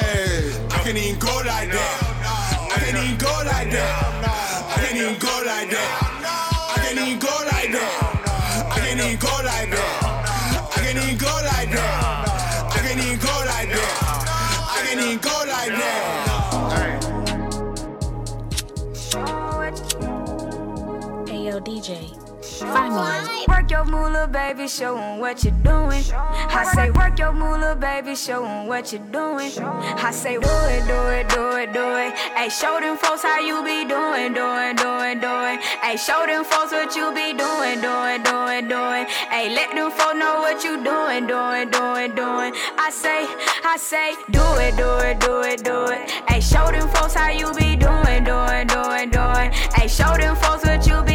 I 0.70 0.78
can't 0.84 0.96
even 0.96 1.18
go 1.18 1.28
like 1.44 1.70
that. 1.72 2.70
I 2.70 2.78
can't 2.78 2.96
even 3.04 3.18
go 3.18 3.32
like 3.46 3.70
that. 3.72 4.07
Find. 22.72 23.28
Work 23.48 23.70
your 23.70 23.84
moolah, 23.84 24.28
baby, 24.28 24.68
show 24.68 24.94
what 25.18 25.42
you're 25.44 25.52
doing. 25.62 26.04
I 26.12 26.70
say, 26.74 26.90
work 26.90 27.18
your 27.18 27.32
moolah, 27.32 27.76
baby, 27.76 28.14
show 28.14 28.42
what 28.66 28.92
you're 28.92 29.02
doing. 29.10 29.50
I 29.58 30.10
say, 30.10 30.34
do 30.34 30.48
it, 30.48 30.86
do 30.86 31.00
it, 31.16 31.28
do 31.28 31.56
it, 31.56 31.72
do 31.72 31.96
it. 31.96 32.12
Hey, 32.36 32.48
show 32.48 32.78
them 32.80 32.96
folks 32.96 33.22
how 33.22 33.40
you 33.40 33.62
be 33.64 33.88
doing, 33.88 34.32
doing, 34.34 34.76
doing, 34.76 35.20
doing. 35.20 35.58
Hey, 35.82 35.96
show 35.96 36.24
them 36.26 36.44
folks 36.44 36.72
what 36.72 36.94
you 36.94 37.12
be 37.14 37.32
doing, 37.32 37.80
doing, 37.80 38.22
doing, 38.22 38.68
doing. 38.68 39.06
Hey, 39.32 39.48
let 39.54 39.74
them 39.74 39.90
folks 39.90 40.18
know 40.18 40.40
what 40.40 40.62
you 40.62 40.82
doing, 40.84 41.26
doing, 41.26 41.70
doing, 41.70 42.14
doing. 42.14 42.52
I 42.78 42.90
say, 42.92 43.26
I 43.64 43.76
say, 43.78 44.14
do 44.30 44.44
it, 44.60 44.76
do 44.76 44.90
it, 45.08 45.20
do 45.20 45.40
it, 45.42 45.64
do 45.64 45.86
it. 45.92 46.10
Hey, 46.28 46.40
show 46.40 46.70
them 46.70 46.88
folks 46.88 47.14
how 47.14 47.30
you 47.30 47.52
be 47.54 47.76
doing, 47.76 48.24
doing, 48.24 48.66
doing, 48.66 49.10
doing. 49.10 49.52
Hey, 49.74 49.88
show 49.88 50.16
them 50.16 50.36
folks 50.36 50.64
what 50.64 50.86
you 50.86 51.02
be 51.02 51.07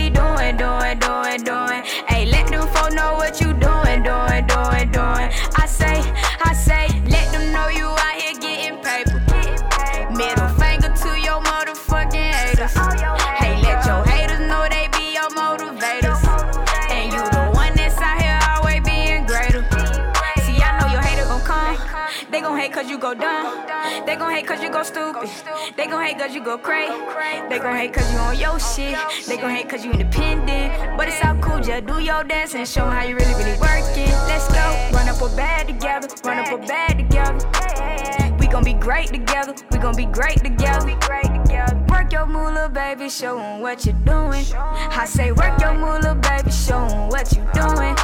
do 0.99 1.21
it, 1.25 1.45
do 1.45 1.53
it. 1.53 2.02
They 24.13 24.19
gon' 24.19 24.32
hate 24.32 24.45
cause 24.45 24.62
you 24.62 24.69
go 24.69 24.84
stupid. 24.84 25.28
They 25.76 25.88
gon' 25.88 26.06
hate 26.06 26.19
cause 26.19 26.36
you 26.36 26.43
go 26.43 26.56
crazy. 26.56 26.93
They 27.49 27.58
gon' 27.58 27.76
hate 27.76 27.93
cause 27.93 28.13
you 28.13 28.19
on 28.19 28.38
your 28.38 28.60
shit. 28.60 28.95
They 29.28 29.38
gon' 29.38 29.49
hate 29.49 29.67
cause 29.67 29.84
you 29.84 29.91
independent. 29.91 30.95
But 30.95 31.08
it's 31.08 31.19
all 31.26 31.36
cool, 31.38 31.60
just 31.60 31.88
do 31.88 31.99
your 31.99 32.23
dance 32.23 32.54
and 32.54 32.67
show 32.67 32.86
how 32.86 33.04
you 33.06 33.15
really, 33.15 33.34
really 33.34 33.58
working. 33.60 34.12
Let's 34.30 34.47
go. 34.49 34.89
Run 34.93 35.10
up 35.10 35.19
a 35.19 35.36
bag 35.36 35.65
together. 35.65 36.08
Run 36.23 36.38
up 36.38 36.52
a 36.52 36.60
bag 36.60 36.99
together. 36.99 38.38
We 38.38 38.45
gon' 38.45 38.63
be 38.63 38.73
great 38.73 39.08
together. 39.08 39.56
We 39.71 39.80
gon' 39.80 39.95
be 39.95 40.06
great 40.06 40.43
together. 40.43 40.95
Work 41.89 42.13
your 42.13 42.28
moolah, 42.28 42.69
baby, 42.69 43.10
show 43.10 43.39
'em 43.39 43.62
what 43.62 43.84
you're 43.84 43.95
doing. 44.06 44.45
I 44.56 45.06
say, 45.06 45.32
work 45.32 45.60
your 45.60 45.73
moolah, 45.73 46.13
baby, 46.13 46.52
show 46.52 46.86
'em 46.86 47.10
what 47.10 47.34
you're 47.34 47.52
doing. 47.54 47.95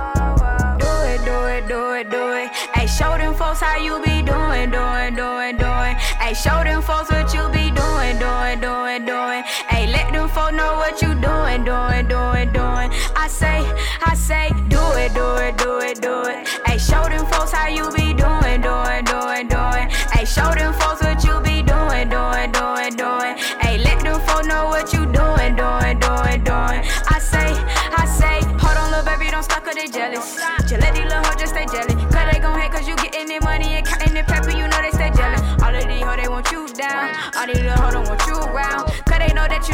Do 1.10 1.15
it, 1.15 1.26
do 1.26 1.45
it, 1.48 1.67
do 1.67 1.93
it, 1.93 2.10
do 2.12 2.34
it. 2.34 2.50
Hey, 2.76 2.86
show 2.86 3.17
them 3.17 3.34
folks 3.34 3.62
how 3.62 3.78
you 3.78 4.00
be 4.04 4.22
doing, 4.22 4.69
doing, 4.69 5.15
doing, 5.15 5.58
doing. 5.58 5.95
Hey, 6.22 6.36
show 6.36 6.63
them 6.63 6.84
folks 6.84 7.10
what 7.10 7.34
you 7.34 7.50
be 7.50 7.72
doing, 7.72 8.19
doing, 8.19 8.60
doing, 8.60 9.06
doing. 9.06 9.41
Hey, 9.74 9.88
let 9.88 10.13
them 10.13 10.30
folks 10.30 10.54
know 10.54 10.76
what 10.76 11.02
you 11.02 11.15
doing, 11.15 11.65
doing, 11.65 12.08
doing, 12.08 12.54
doing. 12.54 12.89
I 13.15 13.28
say, 13.28 13.65
I 14.06 14.13
say, 14.13 14.50
do 14.69 14.82
it, 15.02 15.15
do 15.15 15.36
it, 15.38 15.58
do 15.58 15.80
it, 15.80 16.00
do 16.00 16.26
it. 16.26 16.48
Hey, 16.67 16.78
show 16.78 17.02
them 17.10 17.26
folks 17.26 17.54
how 17.54 17.67
you 17.67 17.89
be 17.89 18.13
doing, 18.13 18.62
doing, 18.62 19.04
doing, 19.06 19.48
doing. 19.48 19.89
Hey, 20.13 20.26
show 20.26 20.54
them 20.54 20.74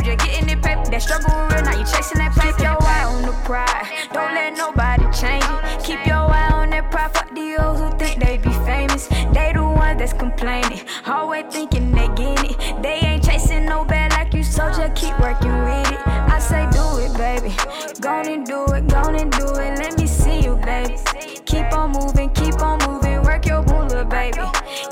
just 0.06 0.20
getting 0.20 0.46
the 0.48 0.56
paper. 0.62 0.86
That 0.86 1.02
struggle 1.02 1.34
real, 1.34 1.64
now 1.64 1.78
you 1.78 1.86
chasing 1.86 2.20
that 2.20 2.34
paper. 2.34 2.54
Keep 2.54 2.64
your 2.64 2.78
eye 2.82 3.06
on 3.06 3.22
the 3.24 3.34
pride. 3.44 3.86
Don't 4.14 4.34
let 4.34 4.54
nobody 4.56 5.04
change 5.12 5.44
it. 5.44 5.84
Keep 5.84 6.06
your 6.06 6.30
eye 6.30 6.52
on 6.54 6.70
that 6.70 6.92
pride. 6.92 7.12
Fuck 7.14 7.34
the 7.34 7.56
hoes 7.60 7.80
who 7.80 7.90
think 7.98 8.24
they 8.24 8.38
be 8.38 8.54
famous. 8.66 9.08
They 9.34 9.52
the 9.54 9.64
ones 9.64 10.00
that's 10.00 10.14
complaining. 10.14 10.82
Always 11.06 11.46
thinking 11.50 11.92
they 11.92 12.08
get 12.10 12.40
it. 12.46 12.84
They 12.84 13.00
ain't 13.02 13.26
chasing 13.26 13.66
no 13.66 13.84
bad 13.84 14.12
like 14.12 14.34
you, 14.34 14.44
so 14.44 14.70
just 14.70 14.96
keep 14.96 15.18
working 15.20 15.58
with 15.66 15.92
it. 15.92 16.00
I 16.08 16.40
say 16.40 16.68
do 16.72 16.86
it, 17.02 17.12
baby. 17.18 17.56
Gon' 18.00 18.28
and 18.28 18.46
do 18.46 18.66
it, 18.74 18.88
gon' 18.88 19.16
and 19.16 19.32
do 19.32 19.48
it. 19.56 19.80
Let 19.80 19.98
me 19.98 20.06
see 20.08 20.42
you, 20.42 20.56
baby. 20.58 20.98
Keep 21.46 21.74
on 21.74 21.92
moving, 21.92 22.30
keep 22.32 22.62
on 22.62 22.80
moving. 22.88 23.24
Work 23.24 23.46
your 23.48 23.64
moolah, 23.64 24.06
baby. 24.06 24.44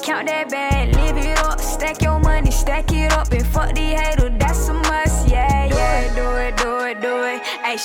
Count 0.02 0.28
that 0.28 0.50
bag, 0.50 0.96
live 0.96 1.18
it 1.18 1.38
up. 1.40 1.60
Stack 1.60 2.02
your 2.02 2.20
money, 2.20 2.52
stack 2.52 2.92
it 2.92 3.12
up. 3.12 3.32
And 3.32 3.46
fuck 3.46 3.74
the 3.76 3.82
hater, 3.82 4.23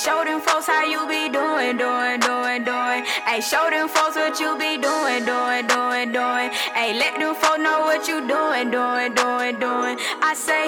show 0.09 0.23
them 0.25 0.41
folks 0.41 0.65
how 0.65 0.83
you 0.83 1.01
be 1.07 1.29
doing, 1.29 1.77
doing, 1.77 2.19
doing, 2.19 2.63
doing. 2.63 3.01
Hey, 3.27 3.41
show 3.41 3.69
them 3.69 3.87
folks 3.87 4.15
what 4.15 4.39
you 4.39 4.57
be 4.57 4.71
doing, 4.81 5.21
doing, 5.23 5.67
doing, 5.67 6.11
doing. 6.11 6.49
Hey, 6.77 6.97
let 6.97 7.13
them 7.19 7.35
folks 7.35 7.59
know 7.59 7.81
what 7.89 8.07
you 8.07 8.17
doing, 8.35 8.71
doing, 8.71 9.13
doing, 9.13 9.55
doing. 9.65 9.95
I 10.29 10.33
say, 10.33 10.65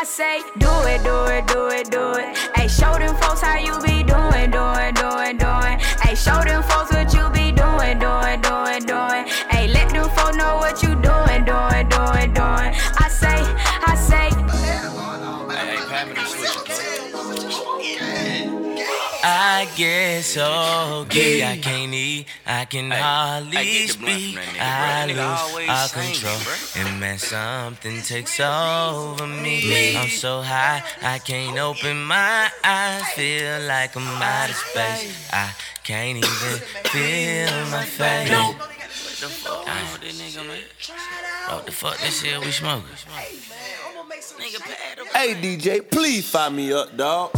I 0.00 0.02
say, 0.04 0.34
do 0.64 0.72
it, 0.92 1.00
do 1.08 1.18
it, 1.36 1.44
do 1.46 1.62
it, 1.78 1.90
do 1.90 2.04
it. 2.20 2.36
Hey, 2.54 2.68
show 2.68 2.92
them 3.02 3.16
folks 3.16 3.40
how 3.40 3.56
you 3.56 3.74
be 3.80 3.91
so 20.22 21.06
giddy, 21.08 21.44
I 21.44 21.56
can't 21.58 21.92
eat, 21.92 22.26
I 22.46 22.64
can 22.64 22.90
hardly 22.90 23.86
speak. 23.88 24.38
I 24.60 25.06
lose 25.06 25.68
all 25.68 25.88
control, 25.88 26.38
and 26.76 27.00
man, 27.00 27.18
something 27.18 28.00
takes 28.02 28.38
over 28.40 29.26
me. 29.26 29.96
I'm 29.96 30.08
so 30.08 30.40
high, 30.40 30.82
I 31.02 31.18
can't 31.18 31.58
open 31.58 32.04
my 32.04 32.50
eyes, 32.64 33.02
feel 33.14 33.60
like 33.66 33.96
I'm 33.96 34.06
out 34.22 34.50
of 34.50 34.56
space. 34.56 35.28
I 35.32 35.52
can't 35.82 36.18
even 36.18 36.58
feel 36.90 37.50
my 37.70 37.84
face. 37.84 38.30
What 38.30 38.58
the 39.20 39.28
fuck 39.28 39.66
wrong 39.66 39.92
with 39.92 40.00
this 40.02 40.20
nigga, 40.20 40.46
man? 40.46 40.58
What 41.48 41.66
the 41.66 41.72
fuck 41.72 41.98
this 41.98 42.22
shit 42.22 42.40
we 42.40 42.50
smoking? 42.50 42.88
Hey 45.12 45.34
DJ, 45.34 45.88
please 45.90 46.28
fire 46.28 46.50
me 46.50 46.72
up, 46.72 46.96
dog. 46.96 47.30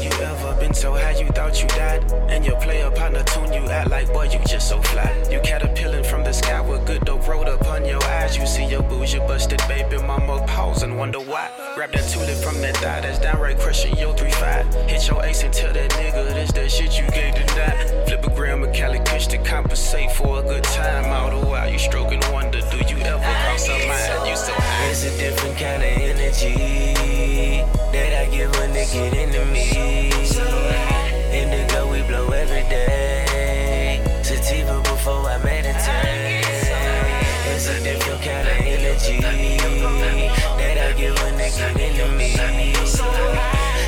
You 0.00 0.10
ever 0.24 0.58
been 0.58 0.72
so 0.72 0.94
high 0.94 1.18
you 1.18 1.26
thought 1.28 1.60
you 1.60 1.68
died? 1.68 2.10
And 2.28 2.44
your 2.44 2.58
player 2.60 2.90
partner 2.90 3.22
tune 3.24 3.52
you 3.52 3.68
act 3.68 3.90
like, 3.90 4.06
boy, 4.12 4.30
you 4.32 4.38
just 4.46 4.68
so 4.68 4.80
fly. 4.80 5.10
You 5.30 5.40
caterpillin' 5.40 6.06
from 6.06 6.24
the 6.24 6.32
sky 6.32 6.60
with 6.60 6.86
good 6.86 7.04
dope 7.04 7.28
rolled 7.28 7.48
upon 7.48 7.84
your 7.84 8.02
eyes. 8.04 8.36
You 8.36 8.46
see 8.46 8.64
your 8.64 8.82
booze, 8.82 9.12
your 9.12 9.26
busted 9.28 9.60
baby 9.68 9.98
mama 9.98 10.46
pause 10.46 10.82
and 10.82 10.96
wonder 10.96 11.18
why. 11.20 11.50
Grab 11.74 11.92
that 11.92 12.08
tulip 12.08 12.38
from 12.38 12.60
that 12.62 12.76
thigh, 12.78 13.00
that's 13.02 13.18
downright 13.18 13.58
crushing 13.58 13.96
your 13.98 14.14
3-5. 14.14 14.88
Hit 14.88 15.06
your 15.06 15.22
ace 15.22 15.42
and 15.42 15.52
tell 15.52 15.72
that 15.72 15.90
nigga 15.90 16.32
this 16.32 16.52
that 16.52 16.70
shit 16.70 16.98
you 16.98 17.06
gave 17.10 17.34
to. 17.34 18.04
Flip 18.06 18.24
a 18.24 18.30
gram 18.34 18.62
of 18.62 18.72
Cali 18.72 19.00
Kush 19.00 19.26
to 19.28 19.38
compensate 19.38 20.10
for 20.12 20.40
a 20.40 20.42
good 20.42 20.64
time. 20.64 21.12
All 21.12 21.38
the 21.38 21.46
while 21.46 21.70
you 21.70 21.78
stroking 21.78 22.20
wonder, 22.32 22.60
do 22.70 22.78
you 22.78 22.96
ever 23.02 23.20
cross 23.20 23.68
a 23.68 23.86
mind? 23.86 24.28
You 24.28 24.36
so 24.36 24.52
high. 24.54 24.90
It's 24.90 25.04
a 25.04 25.18
different 25.18 25.58
kind 25.58 25.82
of 25.82 25.90
energy 25.90 27.19
it 28.40 28.56
when 28.56 28.72
they 28.72 28.86
get 28.86 29.12
into 29.12 29.44
me. 29.46 30.10
Indigo, 31.32 31.90
we 31.90 32.02
blow 32.02 32.28
every 32.30 32.62
day. 32.68 34.00
Sativa 34.22 34.80
before 34.82 35.28
I 35.28 35.38
meditate. 35.44 36.44
It's 37.52 37.66
a 37.68 37.78
different 37.82 38.22
kind 38.22 38.48
of 38.48 38.56
energy 38.74 39.20
that 39.20 40.76
I 40.86 40.92
get 40.98 41.12
when 41.22 41.36
they 41.36 41.50
get 41.50 41.76
into 41.76 42.06
me. 42.16 42.34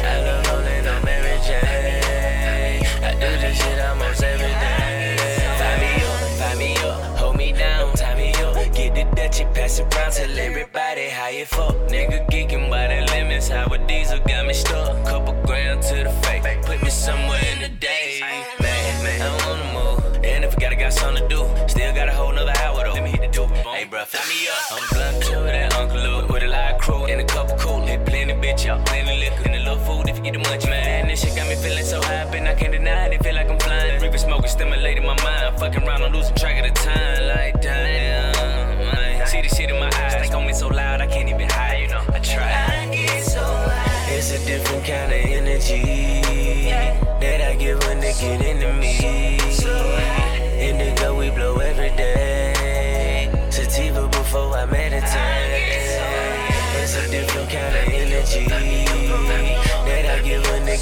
I 0.04 0.16
love 0.26 0.48
only 0.54 0.88
on 0.92 1.00
Mary 1.04 1.38
Jane. 1.46 2.82
I 3.02 3.12
do 3.14 3.30
this 3.42 3.56
shit 3.56 3.78
almost 3.80 4.22
every 4.22 4.54
day. 4.64 5.16
Find 5.60 5.78
me 5.84 5.92
up, 6.10 6.20
find 6.40 6.58
me 6.58 6.72
up, 6.88 7.00
hold 7.18 7.36
me 7.36 7.52
down, 7.52 7.94
tie 7.94 8.16
me 8.16 8.32
up. 8.44 8.54
Get 8.74 8.94
the 8.94 9.04
Dutchie, 9.16 9.46
pass 9.54 9.78
it 9.78 9.94
round, 9.94 10.12
tell 10.12 10.38
everybody 10.38 11.08
how 11.08 11.28
you 11.28 11.46
fuck, 11.46 11.76
nigga. 11.88 12.31
Bitch 28.62 28.68
out, 28.68 28.84
plenty 28.86 29.18
liquor 29.18 29.42
and 29.46 29.56
a 29.56 29.58
little 29.58 29.78
food 29.78 30.08
if 30.08 30.16
you 30.16 30.22
get 30.22 30.32
the 30.32 30.38
munch. 30.38 30.66
Man, 30.66 31.08
this 31.08 31.22
shit 31.22 31.36
got 31.36 31.48
me 31.48 31.54
feeling 31.56 31.84
so 31.84 32.00
happy, 32.02 32.38
I 32.40 32.54
can't 32.54 32.72
deny 32.72 33.06
it. 33.06 33.22
Feel 33.22 33.34
like 33.34 33.50
I'm 33.50 33.58
flying. 33.58 34.00
Reaper 34.00 34.18
smoking, 34.18 34.48
stimulating 34.48 35.04
my 35.04 35.20
mind. 35.22 35.58
Fucking 35.58 35.82
around, 35.82 36.02
I'm 36.02 36.12
losing 36.12 36.34
track 36.36 36.64
of 36.64 36.74
the 36.74 36.80
time. 36.80 37.28
Like, 37.28 37.60
damn. 37.60 39.20
I 39.20 39.24
see 39.24 39.42
the 39.42 39.48
shit 39.48 39.70
in 39.70 39.78
my 39.78 39.86
eyes. 39.86 40.14
Think 40.14 40.34
on 40.34 40.46
me 40.46 40.52
so 40.52 40.68
loud, 40.68 41.00
I 41.00 41.06
can't 41.06 41.28
even 41.28 41.48
hide, 41.48 41.80
you 41.82 41.88
know. 41.88 42.02
I 42.08 42.18
try. 42.18 42.82
I 42.82 42.86
get 42.92 43.24
so 43.24 43.42
high. 43.42 44.12
It's 44.12 44.30
a 44.30 44.44
different 44.44 44.84
kind 44.84 45.12
of 45.12 45.18
energy 45.18 45.91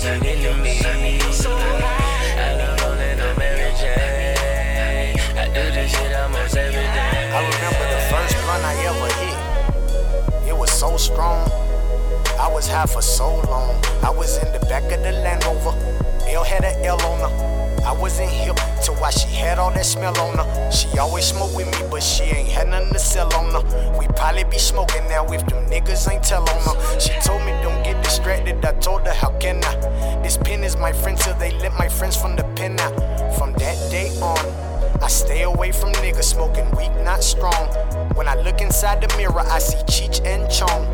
get 0.02 0.24
into 0.24 0.54
me. 0.62 1.20
I 1.20 2.54
love 2.56 2.80
rolling 2.80 3.20
on 3.20 3.36
Mary 3.36 3.70
Jane. 3.76 5.18
I 5.36 5.46
do 5.48 5.70
this 5.72 5.90
shit 5.90 6.14
almost 6.14 6.56
every 6.56 6.80
day. 6.80 7.30
I 7.32 7.40
remember 7.44 7.84
the 7.92 8.00
first 8.08 8.34
blunt 8.44 8.64
I 8.64 8.74
ever 8.88 9.10
hit. 9.20 10.48
It 10.48 10.56
was 10.56 10.70
so 10.70 10.96
strong. 10.96 11.50
I 12.38 12.48
was 12.50 12.66
high 12.66 12.86
for 12.86 13.02
so 13.02 13.40
long. 13.50 13.82
I 14.02 14.10
was 14.10 14.38
in 14.38 14.50
the 14.52 14.60
back 14.60 14.84
of 14.84 15.02
the 15.02 15.12
Land 15.12 15.44
Rover. 15.44 15.76
L 16.28 16.44
had 16.44 16.64
a 16.64 16.84
L 16.86 17.00
on 17.02 17.20
her. 17.20 17.84
I 17.84 17.92
wasn't 17.92 18.30
hip 18.30 18.56
to 18.84 18.92
why 18.92 19.10
she 19.10 19.28
had 19.28 19.58
all 19.58 19.70
that 19.72 19.86
smell 19.86 20.18
on 20.20 20.38
her. 20.38 20.70
She 20.70 20.98
always 20.98 21.26
smoke 21.26 21.54
with 21.54 21.66
me, 21.66 21.88
but 21.90 22.02
she 22.02 22.24
ain't 22.24 22.48
had 22.48 22.68
nothing 22.68 22.92
to 22.92 22.98
sell 22.98 23.32
on 23.34 23.52
her. 23.52 23.98
We 23.98 24.06
probably 24.08 24.44
be 24.44 24.58
smoking 24.58 25.06
now 25.08 25.26
if 25.32 25.46
them 25.46 25.66
niggas 25.66 26.10
ain't 26.10 26.24
tell 26.24 26.48
on 26.48 26.60
her. 26.62 27.00
She 27.00 27.12
told 27.20 27.42
me 27.42 27.52
don't 27.62 27.82
get 27.82 28.02
distracted. 28.02 28.64
I 28.64 28.72
told 28.74 29.02
her 29.06 29.12
how 29.12 29.36
can 29.38 29.62
I? 29.64 29.74
This 30.22 30.36
pen 30.36 30.64
is 30.64 30.76
my 30.76 30.92
friend 30.92 31.18
till 31.18 31.34
they 31.34 31.52
let 31.58 31.72
my 31.78 31.88
friends 31.88 32.16
from 32.16 32.36
the 32.36 32.44
pen 32.56 32.78
out. 32.80 32.94
From 33.36 33.52
that 33.54 33.90
day 33.90 34.10
on. 34.20 34.70
I 35.02 35.08
stay 35.08 35.42
away 35.42 35.72
from 35.72 35.92
niggas 35.92 36.24
smoking 36.24 36.70
weak, 36.72 36.92
not 37.04 37.22
strong. 37.22 37.68
When 38.14 38.28
I 38.28 38.34
look 38.34 38.60
inside 38.60 39.00
the 39.00 39.16
mirror, 39.16 39.40
I 39.40 39.58
see 39.58 39.78
Cheech 39.84 40.24
and 40.26 40.50
Chong. 40.50 40.86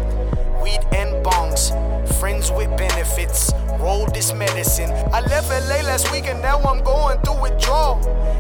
Weed 0.62 0.80
and 0.93 1.24
bongs, 1.24 1.72
friends 2.18 2.50
with 2.50 2.74
benefits. 2.76 3.52
Roll 3.78 4.06
this 4.06 4.32
medicine. 4.32 4.90
I 5.12 5.20
left 5.20 5.50
LA 5.50 5.82
last 5.82 6.10
week 6.10 6.26
and 6.26 6.40
now 6.40 6.58
I'm 6.60 6.82
going 6.82 7.18
through 7.20 7.40
withdrawal. 7.40 7.98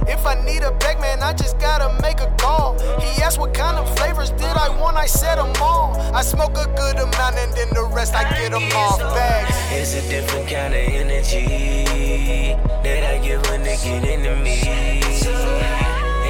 If 0.08 0.24
I 0.24 0.34
need 0.44 0.62
a 0.62 0.72
bag, 0.72 0.98
man, 1.00 1.22
I 1.22 1.32
just 1.32 1.58
gotta 1.58 2.00
make 2.02 2.20
a 2.20 2.34
call. 2.38 2.78
He 3.00 3.22
asked 3.22 3.38
what 3.38 3.52
kind 3.52 3.76
of 3.76 3.86
flavors 3.98 4.30
did 4.30 4.56
I 4.56 4.68
want, 4.80 4.96
I 4.96 5.06
said 5.06 5.36
them 5.36 5.52
all. 5.60 5.96
I 6.14 6.22
smoke 6.22 6.56
a 6.56 6.66
good 6.76 6.96
amount 6.96 7.36
and 7.36 7.52
then 7.52 7.68
the 7.74 7.84
rest 7.84 8.14
I 8.14 8.24
get 8.36 8.52
them 8.52 8.70
off 8.72 8.98
bags. 8.98 9.50
It's 9.70 9.94
a 9.94 10.08
different 10.08 10.48
kind 10.48 10.72
of 10.72 10.80
energy 10.80 12.54
that 12.82 13.02
I 13.04 13.18
give 13.18 13.42
when 13.50 13.62
they 13.62 13.76
get 13.76 14.04
into 14.04 14.36
me. 14.36 14.60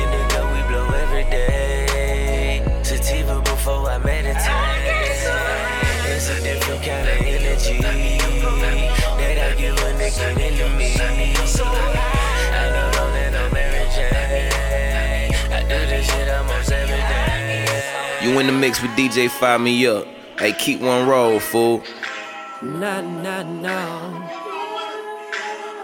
Indigo, 0.00 0.40
we 0.52 0.62
blow 0.68 0.88
every 1.04 1.24
day. 1.24 2.80
Sativa 2.82 3.40
before 3.42 3.88
I 3.88 3.98
meditate. 3.98 4.95
Different 6.26 6.82
kind 6.82 7.08
of 7.08 7.18
energy 7.24 7.78
that 7.78 7.94
I 9.38 9.54
give 9.56 9.76
when 9.80 9.96
they 9.96 10.10
get 10.10 10.36
into 10.36 10.68
me. 10.76 10.92
I 10.96 11.00
on 13.36 13.52
Mary 13.52 13.86
Jane. 13.94 15.30
I 15.52 15.62
do 15.62 15.86
this 15.86 16.04
shit 16.04 16.28
almost 16.28 16.72
every 16.72 16.96
day. 16.96 18.18
You 18.22 18.36
in 18.40 18.46
the 18.48 18.52
mix 18.52 18.82
with 18.82 18.90
DJ 18.92 19.30
Fire 19.30 19.60
Me 19.60 19.86
Up. 19.86 20.04
Hey, 20.36 20.52
keep 20.52 20.80
one 20.80 21.06
roll, 21.06 21.38
fool. 21.38 21.84
Nah, 22.60 23.02
nah, 23.02 23.44
nah. 23.44 24.10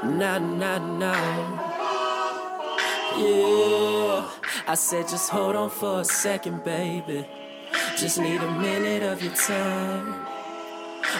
Nah, 0.03 0.39
nah, 0.39 0.79
nah. 0.79 1.73
Yeah. 3.17 4.29
I 4.67 4.75
said, 4.75 5.07
just 5.07 5.31
hold 5.31 5.55
on 5.55 5.71
for 5.71 6.01
a 6.01 6.05
second, 6.05 6.65
baby. 6.65 7.29
Just 7.97 8.19
need 8.19 8.41
a 8.41 8.51
minute 8.59 9.05
of 9.05 9.23
your 9.23 9.35
time. 9.35 10.32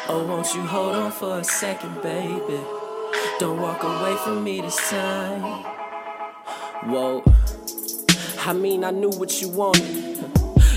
Oh, 0.09 0.25
won't 0.29 0.55
you 0.55 0.63
hold 0.63 0.95
on 0.95 1.11
for 1.13 1.39
a 1.39 1.45
second, 1.45 2.01
baby? 2.03 2.61
Don't 3.39 3.61
walk 3.61 3.83
away 3.83 4.17
from 4.17 4.45
me 4.45 4.61
this 4.61 4.77
time. 4.91 5.65
Whoa. 6.85 7.23
I 8.45 8.53
mean, 8.53 8.85
I 8.85 8.91
knew 8.91 9.11
what 9.11 9.41
you 9.41 9.49
wanted. 9.49 10.19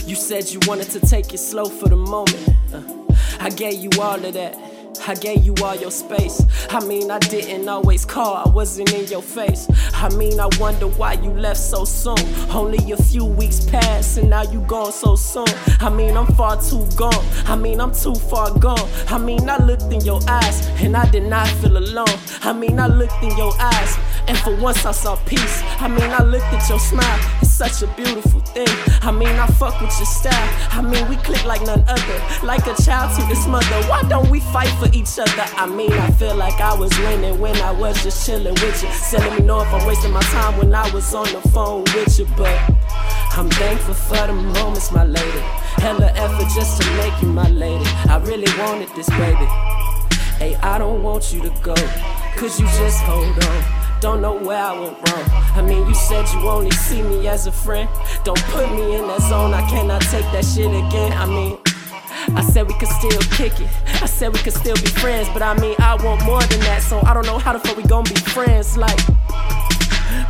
You 0.06 0.16
said 0.16 0.50
you 0.50 0.60
wanted 0.68 0.90
to 0.92 1.00
take 1.00 1.34
it 1.34 1.40
slow 1.40 1.66
for 1.66 1.90
the 1.90 1.96
moment. 1.96 2.50
Uh, 2.74 2.82
I 3.40 3.50
gave 3.50 3.76
you 3.76 3.90
all 4.00 4.24
of 4.24 4.34
that. 4.34 4.56
I 5.08 5.14
gave 5.16 5.44
you 5.44 5.54
all 5.64 5.76
your 5.76 5.92
space. 5.92 6.42
I 6.70 6.86
mean, 6.86 7.12
I 7.12 7.20
didn't 7.20 7.68
always 7.68 8.06
call, 8.06 8.36
I 8.36 8.50
wasn't 8.50 8.94
in 8.94 9.08
your 9.08 9.22
face. 9.22 9.68
I 9.94 10.10
mean, 10.16 10.40
I 10.40 10.50
wonder 10.60 10.88
why 10.88 11.14
you 11.14 11.32
left 11.32 11.60
so 11.60 11.86
soon. 11.86 12.18
Only 12.50 12.92
a 12.92 12.98
few 12.98 13.26
weeks 13.26 13.66
passed, 13.66 14.18
and 14.18 14.30
now 14.30 14.44
you 14.44 14.62
gone 14.62 14.92
so 14.92 15.16
soon. 15.16 15.48
I 15.80 15.90
mean, 15.90 16.18
I'm 16.18 16.28
far 16.28 16.62
too 16.62 16.88
gone. 16.96 17.26
I 17.46 17.56
mean, 17.56 17.80
I'm 17.80 17.94
too 17.94 18.16
far 18.16 18.52
gone. 18.58 18.90
I 19.08 19.18
mean, 19.18 19.50
I 19.50 19.58
looked 19.58 19.94
in 19.94 20.02
your 20.02 20.22
eyes, 20.28 20.68
and 20.82 20.96
I 20.96 21.10
did 21.10 21.24
not 21.24 21.48
feel 21.48 21.78
alone. 21.78 22.18
I 22.42 22.54
mean, 22.54 22.80
I 22.80 22.88
looked 22.88 23.22
in 23.24 23.36
your 23.38 23.54
eyes, 23.60 23.98
and 24.28 24.38
for 24.40 24.56
once 24.58 24.86
I 24.86 24.92
saw 24.92 25.16
peace. 25.26 25.62
I 25.80 25.88
mean, 25.88 26.10
I 26.10 26.24
looked 26.24 26.46
at 26.46 26.68
your 26.70 26.80
smile, 26.80 27.20
it's 27.42 27.52
such 27.52 27.82
a 27.82 27.88
beautiful 27.96 28.40
thing. 28.42 28.68
I 29.02 29.12
mean, 29.12 29.36
I 29.40 29.48
fuck 29.48 29.80
with 29.82 29.96
your 29.98 30.06
style. 30.06 30.50
I 30.72 30.82
mean, 30.82 31.08
we 31.10 31.16
click 31.18 31.46
like 31.46 31.62
none 31.62 31.84
other, 31.88 32.22
like 32.44 32.66
a 32.68 32.76
child 32.82 33.16
to 33.18 33.32
its 33.32 33.46
mother. 33.48 33.82
Why 33.88 34.02
don't 34.10 34.30
we 34.30 34.40
fight 34.40 34.70
for 34.80 34.85
each 34.94 35.20
other? 35.20 35.46
I 35.58 35.66
mean, 35.66 35.92
I 35.94 36.12
feel 36.12 36.36
like 36.36 36.60
I 36.60 36.74
was 36.74 36.92
winning 37.00 37.40
when 37.40 37.56
I 37.58 37.72
was 37.72 38.02
just 38.04 38.26
chilling 38.26 38.54
with 38.54 38.84
you. 38.84 38.90
Still 38.92 39.22
let 39.22 39.40
me 39.40 39.46
know 39.46 39.62
if 39.62 39.68
I'm 39.74 39.86
wasting 39.88 40.12
my 40.12 40.22
time 40.22 40.58
when 40.58 40.74
I 40.74 40.90
was 40.94 41.14
on 41.14 41.32
the 41.32 41.42
phone 41.50 41.84
with 41.96 42.20
you, 42.20 42.26
but 42.38 42.60
I'm 43.38 43.50
thankful 43.50 43.94
for 43.94 44.28
the 44.28 44.34
moments, 44.34 44.92
my 44.92 45.04
lady. 45.04 45.44
Hella 45.78 46.12
effort 46.16 46.50
just 46.56 46.82
to 46.82 46.98
make 46.98 47.22
you 47.22 47.28
my 47.28 47.50
lady. 47.50 47.86
I 48.10 48.18
really 48.18 48.48
wanted 48.60 48.90
this, 48.96 49.10
baby. 49.10 49.46
Hey, 50.40 50.56
I 50.62 50.78
don't 50.78 51.04
want 51.04 51.34
you 51.34 51.42
to 51.42 51.50
go, 51.62 51.76
cause 52.36 52.60
you 52.60 52.66
just 52.68 53.02
hold 53.04 53.44
on. 53.44 53.86
Don't 54.02 54.22
know 54.22 54.34
where 54.38 54.62
I 54.62 54.80
went 54.80 54.98
wrong. 55.10 55.24
I 55.56 55.62
mean, 55.62 55.88
you 55.88 55.96
said 55.96 56.26
you 56.34 56.48
only 56.48 56.72
see 56.72 57.02
me 57.02 57.28
as 57.28 57.48
a 57.48 57.52
friend. 57.52 57.90
Don't 58.24 58.42
put 58.46 58.70
me 58.72 58.96
in 58.96 59.08
that 59.08 59.22
zone, 59.22 59.54
I 59.54 59.68
cannot 59.70 60.02
take 60.02 60.30
that 60.32 60.44
shit 60.44 60.68
again. 60.68 61.14
I 61.14 61.26
mean, 61.26 61.58
I 62.34 62.42
said 62.42 62.68
we 62.68 62.74
could 62.76 62.90
still 62.90 63.20
kick 63.38 63.60
it. 63.60 63.70
I 64.02 64.06
said 64.06 64.34
we 64.34 64.40
could 64.40 64.54
still 64.54 64.76
be 64.76 64.88
friends, 64.88 65.30
but 65.30 65.42
I 65.42 65.54
mean, 65.60 65.76
I 65.80 65.96
want 65.96 66.24
more 66.24 66.42
than 66.42 66.60
that, 66.62 66.82
so 66.82 67.00
I 67.06 67.14
don't 67.14 67.26
know 67.26 67.38
how 67.38 67.54
the 67.54 67.60
fuck 67.60 67.78
we 67.78 67.84
gon' 67.84 68.04
be 68.04 68.16
friends. 68.16 68.78
Like, 68.78 69.00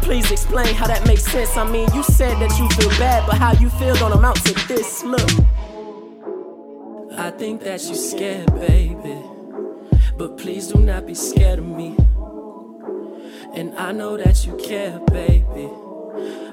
please 0.01 0.31
explain 0.31 0.73
how 0.75 0.87
that 0.87 1.05
makes 1.07 1.23
sense. 1.23 1.55
I 1.57 1.69
mean, 1.69 1.87
you 1.93 2.03
said 2.03 2.37
that 2.39 2.57
you 2.59 2.67
feel 2.69 2.89
bad, 2.99 3.25
but 3.27 3.37
how 3.37 3.53
you 3.53 3.69
feel 3.69 3.95
don't 3.95 4.11
amount 4.11 4.43
to 4.45 4.67
this. 4.67 5.03
Look, 5.03 5.29
I 7.17 7.31
think 7.31 7.61
that 7.63 7.81
you 7.87 7.95
scared, 7.95 8.53
baby, 8.55 9.17
but 10.17 10.37
please 10.37 10.67
do 10.67 10.79
not 10.79 11.05
be 11.05 11.15
scared 11.15 11.59
of 11.59 11.65
me. 11.65 11.95
And 13.53 13.73
I 13.77 13.93
know 13.93 14.17
that 14.17 14.45
you 14.45 14.55
care, 14.57 14.99
baby. 15.11 15.69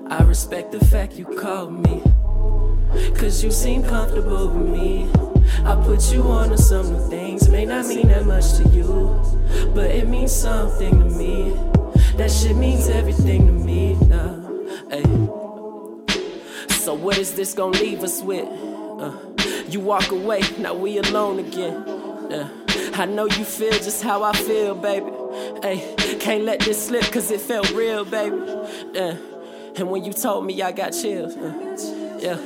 I 0.09 0.23
respect 0.23 0.73
the 0.73 0.85
fact 0.85 1.15
you 1.15 1.25
called 1.25 1.73
me. 1.73 2.03
Cause 3.17 3.43
you 3.43 3.51
seem 3.51 3.83
comfortable 3.83 4.49
with 4.49 4.69
me. 4.69 5.11
I 5.65 5.75
put 5.77 6.13
you 6.13 6.23
on 6.23 6.51
to 6.51 6.59
some 6.59 6.93
new 6.93 7.09
things. 7.09 7.49
May 7.49 7.65
not 7.65 7.87
mean 7.87 8.09
that 8.09 8.27
much 8.27 8.55
to 8.59 8.69
you, 8.69 9.21
but 9.75 9.91
it 9.91 10.09
means 10.09 10.33
something 10.33 10.99
to 10.99 11.05
me. 11.17 11.57
That 12.17 12.31
shit 12.31 12.57
means 12.57 12.89
everything 12.89 13.47
to 13.47 13.53
me 13.53 13.95
now. 14.07 14.43
Hey. 14.91 15.03
So, 16.75 16.95
what 16.95 17.17
is 17.19 17.35
this 17.35 17.55
gonna 17.55 17.79
leave 17.79 18.03
us 18.03 18.23
with? 18.23 18.47
Uh, 18.47 19.13
you 19.69 19.81
walk 19.81 20.11
away, 20.11 20.43
now 20.59 20.75
we 20.75 20.99
alone 20.99 21.39
again. 21.39 21.77
Uh, 22.33 22.49
I 22.95 23.07
know 23.07 23.27
you 23.27 23.45
feel 23.45 23.73
just 23.73 24.03
how 24.03 24.23
I 24.23 24.33
feel, 24.33 24.75
baby. 24.75 25.11
Hey, 25.63 25.95
can't 26.19 26.45
let 26.45 26.61
this 26.61 26.87
slip 26.87 27.05
cause 27.13 27.31
it 27.31 27.41
felt 27.41 27.71
real, 27.73 28.05
baby. 28.05 28.37
Uh, 28.37 29.17
and 29.77 29.91
when 29.91 30.05
you 30.05 30.13
told 30.13 30.45
me, 30.45 30.61
I 30.61 30.73
got 30.73 30.91
chills. 30.91 31.37
Uh, 31.37 32.02
yeah, 32.23 32.39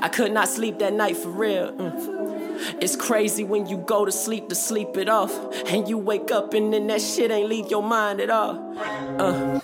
I 0.00 0.08
could 0.08 0.32
not 0.32 0.48
sleep 0.48 0.78
that 0.78 0.92
night 0.92 1.16
for 1.16 1.28
real. 1.28 1.72
Mm. 1.72 2.80
It's 2.80 2.96
crazy 2.96 3.44
when 3.44 3.66
you 3.66 3.78
go 3.78 4.04
to 4.04 4.12
sleep 4.12 4.48
to 4.48 4.54
sleep 4.54 4.96
it 4.96 5.08
off, 5.08 5.32
and 5.66 5.88
you 5.88 5.98
wake 5.98 6.30
up 6.30 6.54
and 6.54 6.72
then 6.72 6.86
that 6.86 7.00
shit 7.00 7.30
ain't 7.30 7.48
leave 7.48 7.70
your 7.70 7.82
mind 7.82 8.20
at 8.20 8.30
all. 8.30 8.78
Uh, 9.18 9.60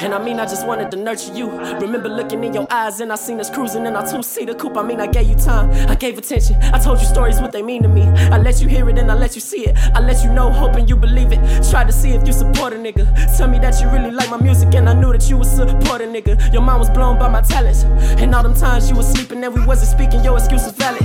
And 0.00 0.14
I 0.14 0.22
mean, 0.22 0.38
I 0.40 0.44
just 0.44 0.66
wanted 0.66 0.90
to 0.92 0.96
nurture 0.96 1.34
you. 1.34 1.50
Remember 1.50 2.08
looking 2.08 2.44
in 2.44 2.54
your 2.54 2.66
eyes, 2.70 3.00
and 3.00 3.12
I 3.12 3.16
seen 3.16 3.40
us 3.40 3.50
cruising 3.50 3.86
in 3.86 3.96
our 3.96 4.08
two 4.08 4.22
seater 4.22 4.54
coupe. 4.54 4.76
I 4.76 4.82
mean, 4.82 5.00
I 5.00 5.06
gave 5.06 5.28
you 5.28 5.34
time, 5.34 5.70
I 5.88 5.94
gave 5.94 6.18
attention. 6.18 6.56
I 6.62 6.78
told 6.78 7.00
you 7.00 7.06
stories, 7.06 7.40
what 7.40 7.52
they 7.52 7.62
mean 7.62 7.82
to 7.82 7.88
me. 7.88 8.02
I 8.02 8.38
let 8.38 8.60
you 8.60 8.68
hear 8.68 8.88
it, 8.88 8.98
and 8.98 9.10
I 9.10 9.14
let 9.14 9.34
you 9.34 9.40
see 9.40 9.66
it. 9.66 9.76
I 9.94 10.00
let 10.00 10.24
you 10.24 10.32
know, 10.32 10.50
hoping 10.50 10.88
you 10.88 10.96
believe 10.96 11.32
it. 11.32 11.40
Tried 11.70 11.86
to 11.86 11.92
see 11.92 12.10
if 12.10 12.26
you 12.26 12.32
support 12.32 12.72
a 12.72 12.76
nigga. 12.76 13.04
Tell 13.36 13.48
me 13.48 13.58
that 13.60 13.80
you 13.80 13.88
really 13.90 14.10
like 14.10 14.30
my 14.30 14.38
music, 14.38 14.74
and 14.74 14.88
I 14.88 14.94
knew 14.94 15.12
that 15.12 15.28
you 15.28 15.38
would 15.38 15.46
support 15.46 16.00
a 16.00 16.06
nigga. 16.06 16.52
Your 16.52 16.62
mind 16.62 16.80
was 16.80 16.90
blown 16.90 17.18
by 17.18 17.28
my 17.28 17.40
talents. 17.40 17.84
And 18.20 18.34
all 18.34 18.42
them 18.42 18.54
times 18.54 18.90
you 18.90 18.96
was 18.96 19.10
sleeping, 19.10 19.42
and 19.44 19.54
we 19.54 19.64
wasn't 19.64 19.90
speaking, 19.90 20.24
your 20.24 20.36
excuse 20.36 20.64
was 20.64 20.72
valid. 20.72 21.02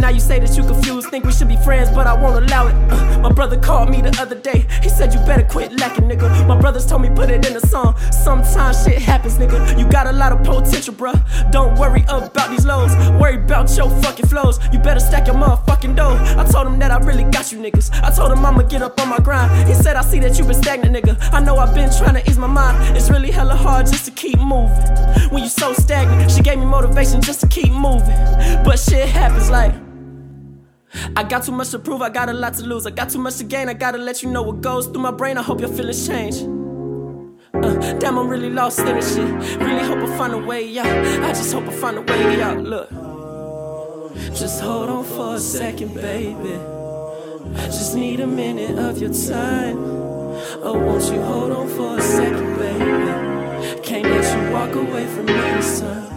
Now 0.00 0.08
you 0.08 0.20
say 0.20 0.38
that 0.38 0.56
you 0.56 0.62
confused, 0.62 1.08
think 1.10 1.24
we 1.24 1.32
should 1.32 1.48
be 1.48 1.56
friends, 1.58 1.90
but 1.90 2.06
I 2.06 2.14
won't 2.14 2.44
allow 2.44 2.68
it. 2.68 2.74
Uh, 2.90 3.18
my 3.20 3.32
brother 3.32 3.58
called 3.58 3.90
me 3.90 4.00
the 4.00 4.16
other 4.20 4.36
day, 4.36 4.66
he 4.82 4.88
said 4.88 5.12
you 5.12 5.20
better 5.20 5.44
quit 5.44 5.72
lacking, 5.72 6.04
nigga. 6.04 6.46
My 6.46 6.58
brothers 6.58 6.86
told 6.86 7.02
me 7.02 7.10
put 7.10 7.30
it 7.30 7.46
in 7.46 7.56
a 7.56 7.60
song. 7.60 7.94
Sometimes 8.12 8.84
shit 8.84 9.00
happens, 9.00 9.38
nigga. 9.38 9.78
You 9.78 9.88
got 9.88 10.06
a 10.06 10.12
lot 10.12 10.32
of 10.32 10.42
potential, 10.44 10.94
bruh. 10.94 11.18
Don't 11.50 11.78
worry 11.78 12.02
about 12.08 12.50
these 12.50 12.66
lows. 12.66 12.94
Worry 13.20 13.36
about 13.36 13.74
your 13.76 13.90
fucking 14.02 14.26
flows. 14.26 14.58
You 14.72 14.78
better 14.78 15.00
stack 15.00 15.26
your 15.26 15.36
motherfucking 15.36 15.96
dough. 15.96 16.16
I 16.38 16.44
told 16.44 16.66
him 16.66 16.78
that 16.78 16.90
I 16.90 16.98
really 16.98 17.24
got 17.24 17.52
you, 17.52 17.58
niggas. 17.58 17.92
I 18.02 18.14
told 18.14 18.32
him 18.32 18.44
I'ma 18.44 18.62
get 18.62 18.82
up 18.82 19.00
on 19.00 19.08
my 19.08 19.18
grind. 19.18 19.68
He 19.68 19.74
said, 19.74 19.96
I 19.96 20.02
see 20.02 20.18
that 20.20 20.38
you 20.38 20.44
been 20.44 20.54
stagnant, 20.54 20.94
nigga. 20.94 21.16
I 21.32 21.40
know 21.40 21.56
I've 21.56 21.74
been 21.74 21.90
trying 21.90 22.14
to 22.14 22.30
ease 22.30 22.38
my 22.38 22.46
mind. 22.46 22.96
It's 22.96 23.10
really 23.10 23.30
hella 23.30 23.54
hard 23.56 23.86
just 23.86 24.04
to 24.06 24.10
keep 24.10 24.38
moving. 24.38 24.86
When 25.30 25.42
you 25.42 25.48
so 25.48 25.72
stagnant, 25.72 26.30
she 26.30 26.42
gave 26.42 26.58
me 26.58 26.64
motivation 26.64 27.20
just 27.20 27.40
to 27.40 27.46
keep 27.46 27.72
moving. 27.72 28.16
But 28.64 28.78
shit 28.78 29.08
happens 29.08 29.50
like. 29.50 29.74
I 31.16 31.22
got 31.22 31.44
too 31.44 31.52
much 31.52 31.70
to 31.70 31.78
prove, 31.78 32.00
I 32.02 32.08
got 32.08 32.28
a 32.28 32.32
lot 32.32 32.54
to 32.54 32.62
lose. 32.62 32.86
I 32.86 32.90
got 32.90 33.10
too 33.10 33.18
much 33.18 33.36
to 33.36 33.44
gain, 33.44 33.68
I 33.68 33.74
gotta 33.74 33.98
let 33.98 34.22
you 34.22 34.30
know 34.30 34.42
what 34.42 34.60
goes 34.60 34.86
through 34.86 35.02
my 35.02 35.10
brain. 35.10 35.36
I 35.36 35.42
hope 35.42 35.60
your 35.60 35.68
feelings 35.68 36.06
change. 36.06 36.67
Uh, 37.62 37.98
damn, 37.98 38.18
I'm 38.18 38.28
really 38.28 38.50
lost 38.50 38.80
in 38.80 38.86
this 38.86 39.14
shit. 39.14 39.58
Really 39.60 39.84
hope 39.84 39.98
I 39.98 40.16
find 40.16 40.32
a 40.32 40.38
way 40.38 40.78
out. 40.78 40.86
I 40.86 41.28
just 41.28 41.52
hope 41.52 41.64
I 41.64 41.72
find 41.72 41.98
a 41.98 42.02
way 42.02 42.40
out. 42.40 42.58
Look, 42.58 42.90
just 44.34 44.60
hold 44.60 44.88
on 44.88 45.04
for 45.04 45.34
a 45.34 45.40
second, 45.40 45.94
baby. 45.94 46.54
I 47.56 47.66
just 47.66 47.94
need 47.94 48.20
a 48.20 48.26
minute 48.26 48.78
of 48.78 48.98
your 48.98 49.12
time. 49.12 49.78
Oh, 50.62 50.78
won't 50.78 51.04
you 51.12 51.20
hold 51.22 51.52
on 51.52 51.68
for 51.68 51.98
a 51.98 52.02
second, 52.02 52.56
baby? 52.58 53.82
Can't 53.82 54.04
let 54.04 54.24
you 54.36 54.52
walk 54.52 54.74
away 54.74 55.06
from 55.06 55.26
me 55.26 55.32
time. 55.80 56.08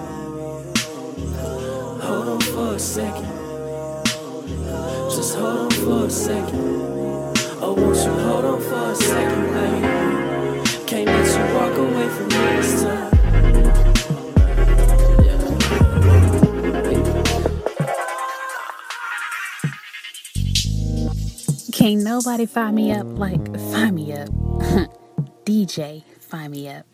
Hold 2.02 2.28
on 2.28 2.42
for 2.42 2.76
a 2.76 2.80
second. 2.80 3.26
Just 5.10 5.36
hold 5.36 5.60
on 5.60 5.72
for 5.72 6.06
a 6.06 6.10
second. 6.10 6.82
Oh, 7.64 7.74
won't 7.78 7.98
you 7.98 8.12
hold 8.12 8.46
on 8.46 8.62
for 8.62 8.92
a 8.92 8.96
second, 8.96 9.54
baby? 9.54 10.01
Can't 21.82 22.04
nobody 22.04 22.46
fire 22.46 22.72
me 22.72 22.92
up 22.92 23.08
like 23.18 23.44
fire 23.72 23.92
me 23.92 24.14
up. 24.14 24.30
DJ, 25.46 26.04
fire 26.20 26.48
me 26.48 26.70
up. 26.70 26.86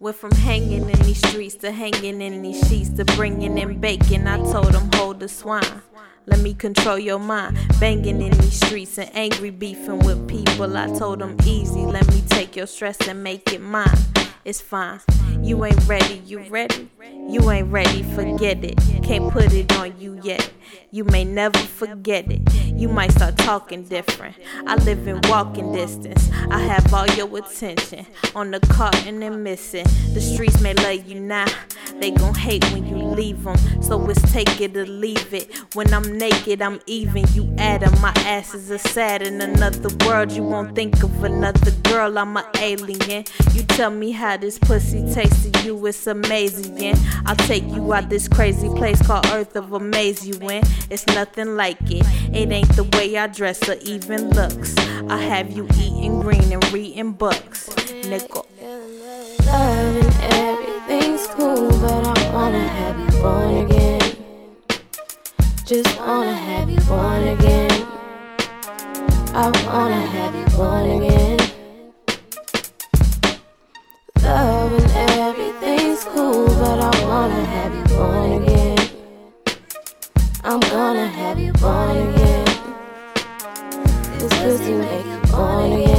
We're 0.00 0.12
from 0.12 0.32
hanging 0.32 0.90
in 0.90 0.98
these 1.02 1.18
streets 1.18 1.54
to 1.58 1.70
hanging 1.70 2.20
in 2.20 2.42
these 2.42 2.68
sheets 2.68 2.90
to 2.96 3.04
bringing 3.04 3.56
in 3.56 3.78
bacon. 3.78 4.26
I 4.26 4.38
told 4.38 4.72
them, 4.72 4.90
hold 4.94 5.20
the 5.20 5.28
swine. 5.28 5.82
Let 6.26 6.40
me 6.40 6.52
control 6.52 6.98
your 6.98 7.20
mind. 7.20 7.58
Banging 7.78 8.20
in 8.20 8.36
these 8.38 8.56
streets 8.56 8.98
and 8.98 9.08
angry 9.14 9.50
beefing 9.50 10.00
with 10.00 10.26
people. 10.26 10.76
I 10.76 10.88
told 10.98 11.20
them, 11.20 11.36
easy. 11.46 11.86
Let 11.86 12.08
me 12.08 12.20
take 12.28 12.56
your 12.56 12.66
stress 12.66 12.98
and 13.06 13.22
make 13.22 13.52
it 13.52 13.60
mine. 13.60 13.86
It's 14.44 14.60
fine. 14.60 14.98
You 15.42 15.64
ain't 15.64 15.86
ready. 15.86 16.22
You 16.26 16.40
ready? 16.40 16.90
You 17.28 17.50
ain't 17.50 17.70
ready. 17.70 18.02
Forget 18.02 18.64
it. 18.64 18.78
Can't 19.02 19.30
put 19.30 19.52
it 19.52 19.70
on 19.74 19.98
you 20.00 20.18
yet. 20.22 20.50
You 20.90 21.04
may 21.04 21.24
never 21.24 21.58
forget 21.58 22.30
it. 22.30 22.40
You 22.64 22.88
might 22.88 23.12
start 23.12 23.36
talking 23.36 23.84
different. 23.84 24.36
I 24.66 24.76
live 24.76 25.06
in 25.06 25.20
walking 25.24 25.72
distance. 25.72 26.30
I 26.50 26.60
have 26.60 26.92
all 26.94 27.06
your 27.08 27.36
attention. 27.38 28.06
On 28.34 28.50
the 28.50 28.60
cart 28.60 28.96
and 29.06 29.18
missing. 29.44 29.84
The 30.14 30.20
streets 30.20 30.60
may 30.60 30.74
love 30.74 31.06
you 31.06 31.20
now. 31.20 31.46
They 32.00 32.12
gon' 32.12 32.34
hate 32.34 32.64
when 32.72 32.86
you 32.86 32.96
leave 32.96 33.42
them. 33.42 33.56
So 33.82 34.08
it's 34.08 34.22
take 34.32 34.60
it 34.60 34.76
or 34.76 34.86
leave 34.86 35.34
it. 35.34 35.54
When 35.74 35.92
I'm 35.92 36.16
naked, 36.16 36.62
I'm 36.62 36.80
even. 36.86 37.24
You 37.32 37.54
Adam. 37.58 37.92
My 38.00 38.12
ass 38.24 38.54
is 38.54 38.70
a 38.70 38.78
sad 38.78 39.22
in 39.22 39.40
another 39.40 39.90
world. 40.06 40.32
You 40.32 40.44
won't 40.44 40.74
think 40.74 41.02
of 41.02 41.24
another 41.24 41.72
girl. 41.82 42.18
I'm 42.18 42.36
an 42.36 42.44
alien. 42.58 43.24
You 43.52 43.62
tell 43.64 43.90
me 43.90 44.12
how 44.12 44.36
this 44.36 44.58
pussy 44.58 45.12
tastes 45.12 45.50
to 45.50 45.64
you. 45.64 45.86
It's 45.86 46.06
amazing. 46.06 46.96
I'll 47.26 47.36
take 47.36 47.64
you 47.64 47.92
out 47.92 48.08
this 48.08 48.28
crazy 48.28 48.68
place 48.68 49.00
called 49.02 49.26
Earth 49.26 49.54
of 49.56 49.72
Amaze 49.72 50.26
you 50.26 50.34
in. 50.48 50.62
It's 50.90 51.06
nothing 51.08 51.56
like 51.56 51.80
it. 51.82 52.06
It 52.34 52.50
ain't 52.50 52.74
the 52.76 52.84
way 52.96 53.16
I 53.16 53.26
dress 53.26 53.68
or 53.68 53.76
even 53.82 54.30
looks. 54.30 54.76
I 55.08 55.18
have 55.18 55.50
you 55.50 55.66
eating 55.78 56.20
green 56.20 56.52
and 56.52 56.72
reading 56.72 57.12
books. 57.12 57.68
Nickel. 58.06 58.46
Loving 59.46 60.12
everything's 60.32 61.26
cool, 61.28 61.70
but 61.80 62.18
I 62.18 62.32
wanna 62.32 62.68
have 62.68 62.98
you 62.98 63.22
born 63.22 63.56
again. 63.64 64.00
Just 65.64 65.98
wanna 66.00 66.34
have 66.34 66.70
you 66.70 66.80
born 66.80 67.28
again. 67.28 67.86
I 69.34 69.50
wanna 69.66 70.00
have 70.00 70.34
you 70.34 70.56
born 70.56 71.02
again. 71.02 71.38
Loving 74.22 75.07
everything's 75.28 76.04
cool, 76.04 76.46
but 76.46 76.80
I 76.80 77.04
wanna 77.04 77.44
have 77.54 77.74
you 77.74 77.84
born 77.94 78.42
again. 78.42 78.78
I'm 80.42 80.60
gonna 80.60 81.06
have 81.06 81.38
you 81.38 81.52
born 81.52 81.96
again. 82.08 82.46
This 84.18 84.32
pussy 84.40 84.72
make 84.72 85.04
you 85.04 85.20
born 85.30 85.72
again. 85.72 85.97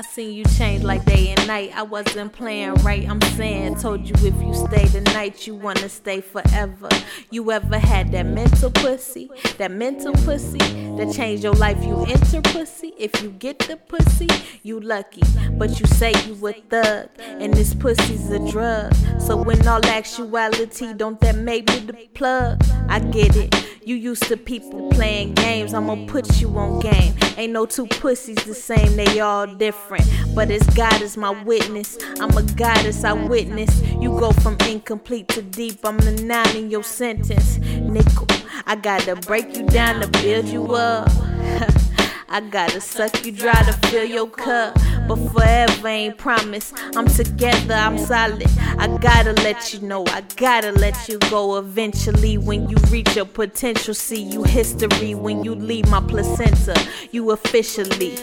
I 0.00 0.02
seen 0.02 0.32
you 0.32 0.44
change 0.56 0.82
like 0.82 1.04
day 1.04 1.34
and 1.36 1.46
night. 1.46 1.72
I 1.76 1.82
wasn't 1.82 2.32
playing 2.32 2.72
right. 2.76 3.06
I'm 3.06 3.20
saying, 3.36 3.74
told 3.80 4.08
you 4.08 4.14
if 4.26 4.34
you 4.42 4.54
stay 4.54 4.86
tonight, 4.86 5.46
you 5.46 5.54
wanna 5.54 5.90
stay 5.90 6.22
forever. 6.22 6.88
You 7.30 7.52
ever 7.52 7.78
had 7.78 8.10
that 8.12 8.24
mental 8.24 8.70
pussy? 8.70 9.30
That 9.58 9.70
mental 9.70 10.14
pussy 10.24 10.56
that 10.96 11.12
changed 11.14 11.44
your 11.44 11.52
life? 11.52 11.84
You 11.84 12.06
enter 12.06 12.40
pussy. 12.40 12.94
If 12.96 13.22
you 13.22 13.28
get 13.28 13.58
the 13.58 13.76
pussy, 13.76 14.28
you 14.62 14.80
lucky. 14.80 15.20
But 15.58 15.78
you 15.78 15.84
say 15.84 16.14
you 16.26 16.46
a 16.46 16.54
thug, 16.54 17.10
and 17.18 17.52
this 17.52 17.74
pussy's 17.74 18.30
a 18.30 18.38
drug. 18.50 18.94
So 19.20 19.42
in 19.50 19.68
all 19.68 19.84
actuality, 19.84 20.94
don't 20.94 21.20
that 21.20 21.36
make 21.36 21.68
me 21.68 21.80
the 21.80 21.92
plug? 22.14 22.62
I 22.88 23.00
get 23.00 23.36
it. 23.36 23.54
You 23.84 23.96
used 23.96 24.24
to 24.24 24.36
people 24.36 24.88
playing 24.90 25.34
games. 25.34 25.74
I'ma 25.74 26.06
put 26.06 26.40
you 26.40 26.48
on 26.56 26.80
game. 26.80 27.14
Ain't 27.36 27.52
no 27.52 27.66
two 27.66 27.86
pussies 27.86 28.36
the 28.44 28.54
same. 28.54 28.96
They 28.96 29.20
all 29.20 29.46
different. 29.46 29.89
But 30.34 30.50
it's 30.50 30.66
God 30.74 31.02
is 31.02 31.16
my 31.16 31.30
witness. 31.42 31.98
I'm 32.20 32.36
a 32.36 32.42
goddess, 32.42 33.04
I 33.04 33.12
witness. 33.12 33.82
You 34.00 34.18
go 34.18 34.30
from 34.32 34.56
incomplete 34.68 35.28
to 35.28 35.42
deep. 35.42 35.84
I'm 35.84 35.98
the 35.98 36.12
nine 36.22 36.56
in 36.56 36.70
your 36.70 36.84
sentence. 36.84 37.58
Nickel, 37.58 38.26
I 38.66 38.76
gotta 38.76 39.16
break 39.16 39.56
you 39.56 39.66
down 39.66 40.00
to 40.00 40.08
build 40.22 40.46
you 40.46 40.74
up. 40.74 41.10
I 42.32 42.40
gotta 42.40 42.80
suck 42.80 43.26
you 43.26 43.32
dry 43.32 43.60
to 43.64 43.72
fill 43.88 44.04
your 44.04 44.28
cup. 44.28 44.78
But 45.08 45.16
forever 45.32 45.88
ain't 45.88 46.16
promise. 46.16 46.72
I'm 46.94 47.08
together, 47.08 47.74
I'm 47.74 47.98
solid. 47.98 48.46
I 48.78 48.86
gotta 48.98 49.32
let 49.32 49.74
you 49.74 49.80
know, 49.80 50.04
I 50.06 50.20
gotta 50.36 50.70
let 50.70 51.08
you 51.08 51.18
go 51.30 51.58
eventually. 51.58 52.38
When 52.38 52.68
you 52.68 52.76
reach 52.88 53.16
your 53.16 53.24
potential, 53.24 53.94
see 53.94 54.22
you 54.22 54.44
history. 54.44 55.16
When 55.16 55.42
you 55.42 55.56
leave 55.56 55.88
my 55.88 56.00
placenta, 56.00 56.80
you 57.10 57.32
officially 57.32 58.16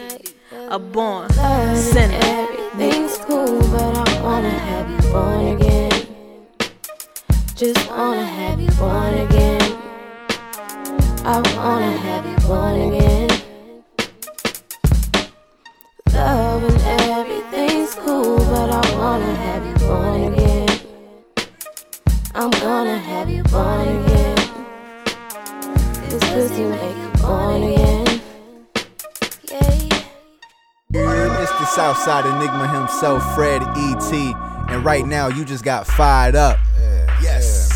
a 0.70 0.78
born 0.78 1.30
sinner. 1.76 2.20
Everything's 2.24 3.18
cool, 3.20 3.60
but 3.72 4.10
I 4.10 4.22
wanna 4.22 4.50
have 4.50 4.90
you 4.90 5.12
born 5.12 5.48
again. 5.56 5.92
Just 7.56 7.90
wanna 7.90 8.26
have 8.26 8.60
you 8.60 8.70
born 8.72 9.14
again. 9.14 9.62
I 11.24 11.42
wanna 11.56 11.92
have 11.92 12.26
you 12.26 12.48
born 12.48 12.76
again. 12.90 13.30
Loving 16.14 16.82
everything's 16.82 17.96
cool, 17.96 18.38
but 18.38 18.70
I 18.70 18.98
wanna 18.98 19.36
have 19.46 19.66
you 19.66 19.88
born 19.88 20.34
again. 20.34 20.70
I'm 22.36 22.52
gonna 22.52 22.98
have 22.98 23.30
you 23.30 23.44
born 23.44 23.88
again. 23.88 24.38
This 26.10 26.24
pussy 26.34 26.64
make 26.66 26.98
you 26.98 27.22
born 27.22 27.64
again. 27.64 28.07
The 31.60 31.66
Southside 31.66 32.26
Enigma 32.26 32.68
himself, 32.68 33.24
Fred 33.36 33.62
E.T. 33.78 34.34
And 34.70 34.84
right 34.84 35.06
now, 35.06 35.28
you 35.28 35.46
just 35.46 35.64
got 35.64 35.88
fired 35.88 36.36
up. 36.36 36.58
Yeah, 36.80 37.20
yes. 37.22 37.70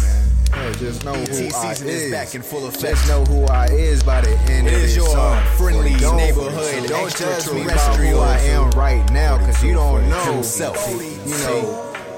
Yeah, 0.52 0.58
man. 0.58 0.74
Just 0.74 1.06
know 1.06 1.14
who 1.14 1.26
T 1.26 1.48
I 1.48 1.74
season 1.74 1.88
is 1.88 2.04
is. 2.04 2.12
back 2.12 2.36
in 2.36 2.42
full 2.42 2.68
effect. 2.68 2.82
Just 2.98 3.08
know 3.08 3.24
who 3.26 3.46
I 3.46 3.68
is 3.68 4.04
by 4.04 4.20
the 4.22 4.32
end 4.52 4.68
It 4.68 4.74
of 4.74 4.80
is 4.80 4.82
this 4.82 4.96
your 4.98 5.08
song. 5.10 5.42
friendly 5.58 5.94
Don't- 5.96 6.18
neighborhood 6.18 6.88
Don't 6.88 7.16
judge 7.16 7.52
me 7.54 7.64
about 7.64 7.96
who 7.96 8.20
I 8.20 8.38
am 8.40 8.72
right 8.72 9.10
now, 9.12 9.38
cause 9.38 9.64
you 9.64 9.74
don't 9.74 10.10
know 10.10 10.34
himself. 10.34 10.78
You 10.92 11.38
know 11.38 11.62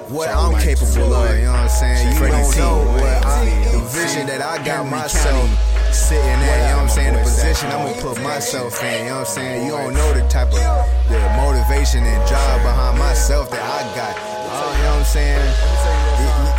what 0.09 0.29
I'm 0.29 0.59
capable 0.59 1.13
of. 1.13 1.35
You 1.37 1.43
know 1.45 1.51
what 1.51 1.59
I'm 1.59 1.69
saying? 1.69 2.13
You 2.13 2.19
don't 2.27 2.57
know 2.57 2.77
what 2.93 3.25
I, 3.25 3.45
the 3.71 3.79
vision 3.93 4.25
that 4.27 4.41
I 4.41 4.63
got 4.65 4.87
myself 4.87 5.49
sitting 5.93 6.23
at. 6.25 6.41
You 6.41 6.71
know 6.71 6.77
what 6.77 6.83
I'm 6.83 6.89
saying? 6.89 7.13
The 7.13 7.19
position 7.21 7.69
I'm 7.71 7.87
gonna 7.87 8.01
put 8.01 8.21
myself 8.21 8.83
in. 8.83 9.05
You 9.05 9.09
know 9.09 9.19
what 9.19 9.27
I'm 9.29 9.33
saying? 9.33 9.65
You 9.65 9.71
don't 9.71 9.93
know 9.93 10.13
the 10.13 10.27
type 10.27 10.47
of 10.47 10.63
the 11.09 11.19
motivation 11.37 12.03
and 12.03 12.27
drive 12.27 12.61
behind 12.63 12.97
myself 12.99 13.49
that 13.51 13.61
I 13.61 13.81
got. 13.95 14.15
Uh, 14.17 14.77
you 14.77 14.83
know 14.83 14.89
what 14.91 14.99
I'm 14.99 15.05
saying? 15.05 15.39
It- 15.39 16.53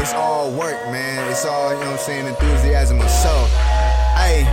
it's 0.00 0.14
all 0.14 0.50
work, 0.52 0.78
man. 0.92 1.28
It's 1.28 1.44
all, 1.44 1.70
you 1.74 1.80
know 1.80 1.90
what 1.90 1.98
I'm 2.00 2.06
saying, 2.06 2.26
enthusiasm 2.28 3.00
and 3.00 3.10
soul. 3.10 3.46
Hey, 4.16 4.46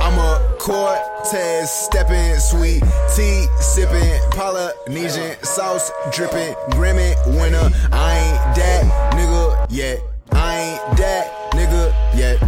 I'm 0.00 0.16
a 0.18 0.56
Cortez 0.60 1.68
stepping, 1.68 2.38
sweet 2.38 2.82
tea 3.16 3.46
sipping, 3.60 4.20
Polynesian 4.30 5.36
sauce 5.42 5.90
dripping, 6.12 6.54
Grammy 6.70 7.14
winner. 7.38 7.70
I 7.92 8.18
ain't 8.18 8.56
that 8.56 9.12
nigga 9.14 9.66
yet. 9.68 9.98
I 10.30 10.56
ain't 10.56 10.96
that 10.98 11.50
nigga 11.52 11.92
yet. 12.16 12.38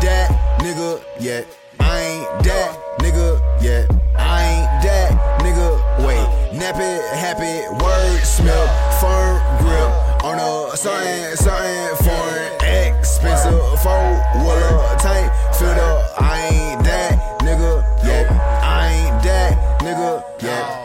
That 0.00 0.30
nigga 0.60 1.02
yet. 1.20 1.46
I 1.78 2.00
ain't 2.00 2.44
that 2.44 2.98
nigga 3.00 3.62
yet. 3.62 3.90
I 4.16 4.44
ain't 4.44 4.82
that 4.82 5.40
nigga. 5.40 6.06
Wait, 6.06 6.24
nappy, 6.58 7.00
happy, 7.12 7.68
word 7.84 8.20
smell, 8.24 8.66
firm 9.00 9.36
grip 9.60 10.24
on 10.24 10.38
a 10.38 10.76
something, 10.76 11.36
something 11.36 12.06
foreign, 12.06 12.96
expensive 12.96 13.60
four 13.82 14.08
wheeler 14.40 14.96
tank 14.98 15.30
filled 15.56 15.78
up. 15.78 16.20
I 16.20 16.48
ain't 16.50 16.84
that 16.84 17.40
nigga 17.40 17.84
yet. 18.04 18.30
I 18.30 18.88
ain't 18.88 19.22
that 19.22 19.80
nigga 19.80 20.42
yet. 20.42 20.79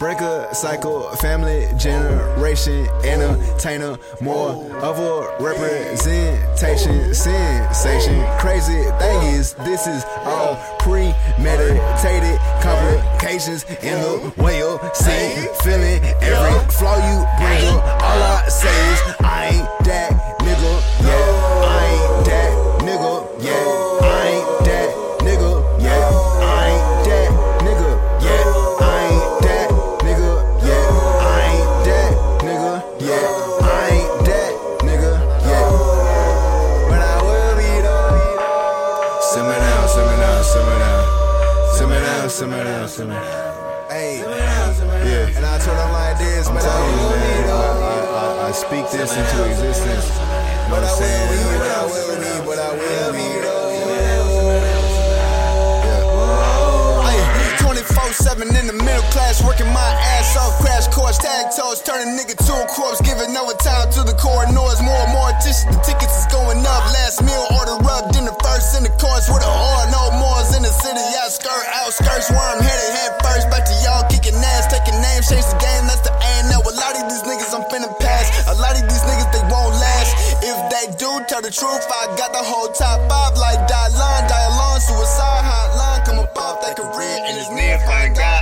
Breaker 0.00 0.48
cycle, 0.54 1.02
family 1.16 1.68
generation, 1.76 2.88
entertainer, 3.04 3.98
more 4.22 4.50
of 4.80 4.98
a 4.98 5.44
representation, 5.44 7.14
sensation. 7.14 8.24
Crazy 8.38 8.82
thing 8.98 9.22
is, 9.34 9.52
this 9.54 9.86
is 9.86 10.02
all 10.24 10.56
premeditated 10.80 12.40
complications 12.62 13.64
in 13.82 14.00
the 14.00 14.32
way 14.42 14.58
you 14.58 14.80
see, 14.94 15.46
feeling 15.62 16.02
every 16.22 16.70
flaw 16.72 16.96
you 16.96 17.18
bring 17.36 17.68
up. 17.76 18.02
All 18.02 18.22
I 18.22 18.48
say 18.48 18.92
is, 18.92 19.00
I 19.20 19.50
ain't 19.52 19.84
that 19.84 20.38
nigga, 20.40 21.04
yeah. 21.04 21.49
Simmer 42.90 43.14
down, 43.14 44.74
simmer 44.74 44.98
down. 44.98 45.06
Hey, 45.06 45.30
yeah. 45.30 45.36
And 45.36 45.46
I 45.46 45.58
told 45.58 45.78
them 45.78 45.92
like 45.92 46.18
this, 46.18 46.48
but 46.48 46.64
I 46.64 46.78
will 46.90 47.14
be 47.14 47.34
though. 47.46 47.70
I, 47.86 48.44
I, 48.44 48.48
I 48.48 48.50
speak 48.50 48.90
this 48.90 49.16
into 49.16 49.38
existence. 49.46 50.10
You 50.10 50.18
know 50.18 50.74
what 50.74 50.84
I'm 50.84 50.98
saying? 50.98 51.26
But 51.58 51.70
I 51.70 51.84
will 51.86 52.16
be, 52.18 52.32
but 52.46 52.58
I 52.58 52.70
will 52.74 53.12
be 53.12 53.30
Ay, 57.02 57.18
24-7 57.58 58.58
in 58.58 58.66
the 58.66 58.79
class, 59.30 59.46
working 59.46 59.70
my 59.72 59.90
ass 60.18 60.36
off, 60.36 60.58
crash 60.58 60.86
course, 60.88 61.18
tag 61.18 61.54
toes, 61.54 61.82
turn 61.82 62.02
a 62.02 62.08
nigga 62.18 62.34
to 62.34 62.52
a 62.52 62.66
corpse, 62.66 63.00
giving 63.02 63.30
overtime 63.36 63.86
to 63.94 64.02
the 64.02 64.14
corridors, 64.18 64.82
more 64.82 65.02
and 65.06 65.12
more. 65.14 65.30
Dishes, 65.38 65.62
the 65.70 65.78
tickets 65.86 66.18
is 66.18 66.26
going 66.34 66.58
up, 66.66 66.82
last 66.90 67.22
meal 67.22 67.46
order 67.54 67.78
up, 67.86 68.10
dinner 68.10 68.34
first 68.42 68.74
in 68.74 68.82
the 68.82 68.90
course. 68.98 69.30
With 69.30 69.46
a 69.46 69.50
whore, 69.50 69.86
no 69.94 70.10
more's 70.18 70.50
in 70.58 70.62
the 70.66 70.74
city, 70.82 71.02
outskirt, 71.22 71.64
outskirts, 71.78 72.30
where 72.30 72.42
I'm 72.42 72.58
headed, 72.58 72.90
head 72.90 73.12
first, 73.22 73.46
back 73.54 73.64
to 73.70 73.74
y'all 73.86 74.02
kicking 74.10 74.34
ass, 74.34 74.66
taking 74.66 74.98
names, 74.98 75.30
change 75.30 75.46
the 75.46 75.58
game, 75.62 75.86
that's 75.86 76.02
the 76.02 76.10
aim, 76.10 76.50
now 76.50 76.60
a 76.66 76.74
lot 76.74 76.98
of 76.98 77.06
these 77.06 77.22
niggas 77.22 77.54
I'm 77.54 77.62
finna 77.70 77.90
pass, 78.02 78.26
a 78.50 78.56
lot 78.58 78.74
of 78.74 78.82
these 78.82 79.04
niggas 79.06 79.30
they 79.30 79.44
won't 79.46 79.74
last, 79.78 80.42
if 80.42 80.58
they 80.74 80.86
do 80.98 81.10
tell 81.30 81.42
the 81.42 81.54
truth, 81.54 81.86
I 81.86 82.10
got 82.18 82.34
the 82.34 82.42
whole 82.42 82.68
top 82.74 82.98
five 83.06 83.38
like 83.38 83.62
die 83.68 83.90
alone, 83.94 84.80
suicide 84.80 85.44
hotline, 85.44 86.04
come 86.04 86.18
up 86.18 86.36
off 86.36 86.62
that 86.62 86.76
career 86.76 87.16
in 87.28 87.36
his 87.36 87.50
near 87.52 87.78
find 87.84 88.16
God, 88.16 88.39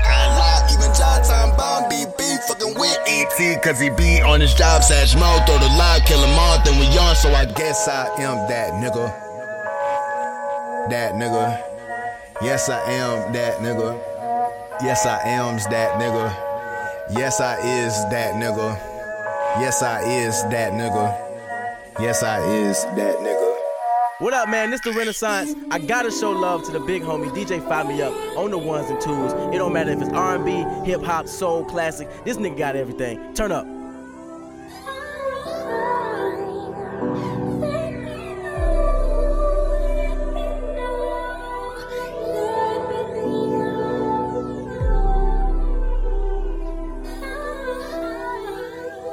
bomb 1.59 1.91
BB 1.91 2.39
fucking 2.47 2.79
with 2.79 2.99
ET, 3.07 3.63
cause 3.63 3.81
he 3.81 3.91
be 3.91 4.23
on 4.23 4.41
his 4.41 4.55
job, 4.55 4.83
Sash 4.83 5.15
Mo, 5.17 5.39
throw 5.45 5.59
the 5.59 5.67
lie, 5.77 6.01
kill 6.07 6.23
him 6.23 6.39
all, 6.39 6.63
then 6.65 6.79
we 6.79 6.87
on, 6.97 7.17
so 7.17 7.35
I 7.35 7.45
guess 7.45 7.89
I 7.89 8.07
am 8.23 8.49
that 8.49 8.79
nigga. 8.79 9.11
That 10.89 11.15
nigga. 11.15 11.61
Yes, 12.41 12.71
I 12.71 12.81
am 12.93 13.33
that 13.33 13.59
nigga. 13.59 13.99
Yes, 14.81 15.05
I 15.05 15.21
am's 15.29 15.67
that 15.67 16.01
nigga. 16.01 16.31
Yes, 17.11 17.41
I 17.41 17.57
is 17.59 17.93
that 18.11 18.35
nigga. 18.35 18.79
Yes, 19.61 19.83
I 19.83 20.01
is 20.03 20.43
that 20.45 20.73
nigga. 20.73 22.01
Yes, 22.01 22.23
I 22.23 22.39
is 22.41 22.85
that 22.85 23.17
nigga. 23.17 23.38
What 24.21 24.35
up, 24.35 24.49
man? 24.49 24.71
This 24.71 24.81
the 24.81 24.91
Renaissance. 24.91 25.55
I 25.71 25.79
gotta 25.79 26.11
show 26.11 26.33
love 26.33 26.65
to 26.65 26.73
the 26.73 26.81
big 26.81 27.03
homie 27.03 27.31
DJ 27.31 27.65
Fire 27.69 27.85
Me 27.85 28.03
Up 28.03 28.13
on 28.37 28.51
the 28.51 28.59
ones 28.59 28.91
and 28.91 29.01
twos. 29.01 29.33
It 29.55 29.59
don't 29.59 29.73
matter 29.73 29.93
if 29.93 30.03
it's 30.03 30.11
R&B, 30.11 30.51
hip 30.85 31.03
hop, 31.03 31.29
soul, 31.29 31.65
classic. 31.65 32.09
This 32.25 32.37
nigga 32.37 32.59
got 32.59 32.75
everything. 32.75 33.33
Turn 33.35 33.53
up. 33.53 33.65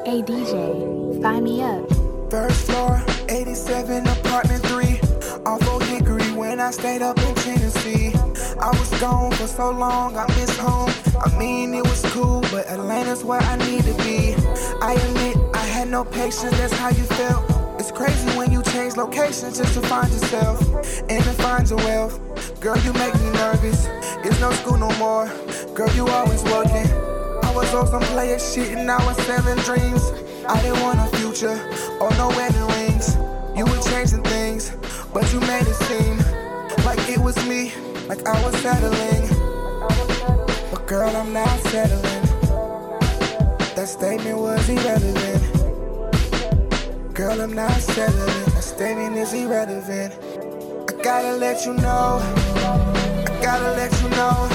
Hey 0.03 0.23
DJ, 0.23 1.21
fire 1.21 1.41
me 1.41 1.61
up. 1.61 1.87
First 2.31 2.65
floor, 2.65 3.03
87, 3.29 4.07
apartment 4.07 4.54
3. 4.54 4.54
Off 5.45 5.67
Old 5.67 5.83
Hickory 5.83 6.31
when 6.31 6.59
I 6.59 6.71
stayed 6.71 7.03
up 7.03 7.19
in 7.19 7.35
Tennessee. 7.35 8.11
I 8.59 8.69
was 8.71 8.89
gone 8.99 9.31
for 9.33 9.45
so 9.45 9.69
long, 9.69 10.17
I 10.17 10.25
miss 10.35 10.57
home. 10.57 10.91
I 11.23 11.37
mean, 11.37 11.73
it 11.75 11.83
was 11.83 12.01
cool, 12.13 12.41
but 12.51 12.67
Atlanta's 12.67 13.23
where 13.23 13.41
I 13.41 13.55
need 13.57 13.83
to 13.83 13.93
be. 14.03 14.33
I 14.81 14.93
admit, 14.93 15.37
I 15.53 15.65
had 15.65 15.89
no 15.89 16.03
patience, 16.03 16.57
that's 16.57 16.73
how 16.73 16.89
you 16.89 17.03
felt. 17.03 17.45
It's 17.79 17.91
crazy 17.91 18.27
when 18.37 18.51
you 18.51 18.63
change 18.63 18.97
locations 18.97 19.59
just 19.59 19.75
to 19.75 19.81
find 19.81 20.11
yourself 20.11 20.59
and 21.09 21.23
to 21.23 21.33
find 21.43 21.69
your 21.69 21.77
wealth. 21.77 22.19
Girl, 22.59 22.77
you 22.79 22.93
make 22.93 23.13
me 23.13 23.29
nervous. 23.33 23.85
It's 24.25 24.39
no 24.39 24.51
school 24.53 24.77
no 24.77 24.89
more. 24.97 25.27
Girl, 25.75 25.91
you 25.93 26.07
always 26.07 26.43
working. 26.45 26.89
I 27.43 27.51
was 27.53 27.71
on 27.75 27.85
some 27.85 28.01
player 28.13 28.39
shit 28.39 28.75
and 28.75 28.87
now 28.87 28.97
I 28.97 29.05
was 29.05 29.17
selling 29.25 29.59
dreams. 29.59 30.11
I 30.47 30.59
didn't 30.61 30.81
want 30.81 30.99
a 30.99 31.17
future 31.17 31.59
or 32.01 32.09
no 32.17 32.29
wedding 32.29 32.67
rings. 32.67 33.14
You 33.57 33.63
were 33.65 33.81
changing 33.83 34.21
things, 34.23 34.71
but 35.13 35.31
you 35.31 35.39
made 35.39 35.65
it 35.65 35.75
seem 35.87 36.17
like 36.83 36.99
it 37.07 37.17
was 37.17 37.37
me, 37.47 37.71
like 38.09 38.27
I 38.27 38.35
was 38.43 38.53
settling. 38.57 39.29
But 40.71 40.85
girl, 40.85 41.15
I'm 41.15 41.31
not 41.31 41.57
settling. 41.71 42.21
That 43.75 43.87
statement 43.87 44.39
was 44.39 44.67
irrelevant. 44.67 45.41
Girl, 47.13 47.39
I'm 47.39 47.53
not 47.53 47.79
settling. 47.79 48.45
That 48.55 48.63
statement 48.63 49.15
is 49.15 49.31
irrelevant. 49.31 50.13
I 50.89 50.93
gotta 51.01 51.37
let 51.37 51.65
you 51.65 51.75
know. 51.75 52.19
I 52.19 53.39
gotta 53.41 53.71
let 53.71 53.91
you 54.01 54.09
know. 54.09 54.49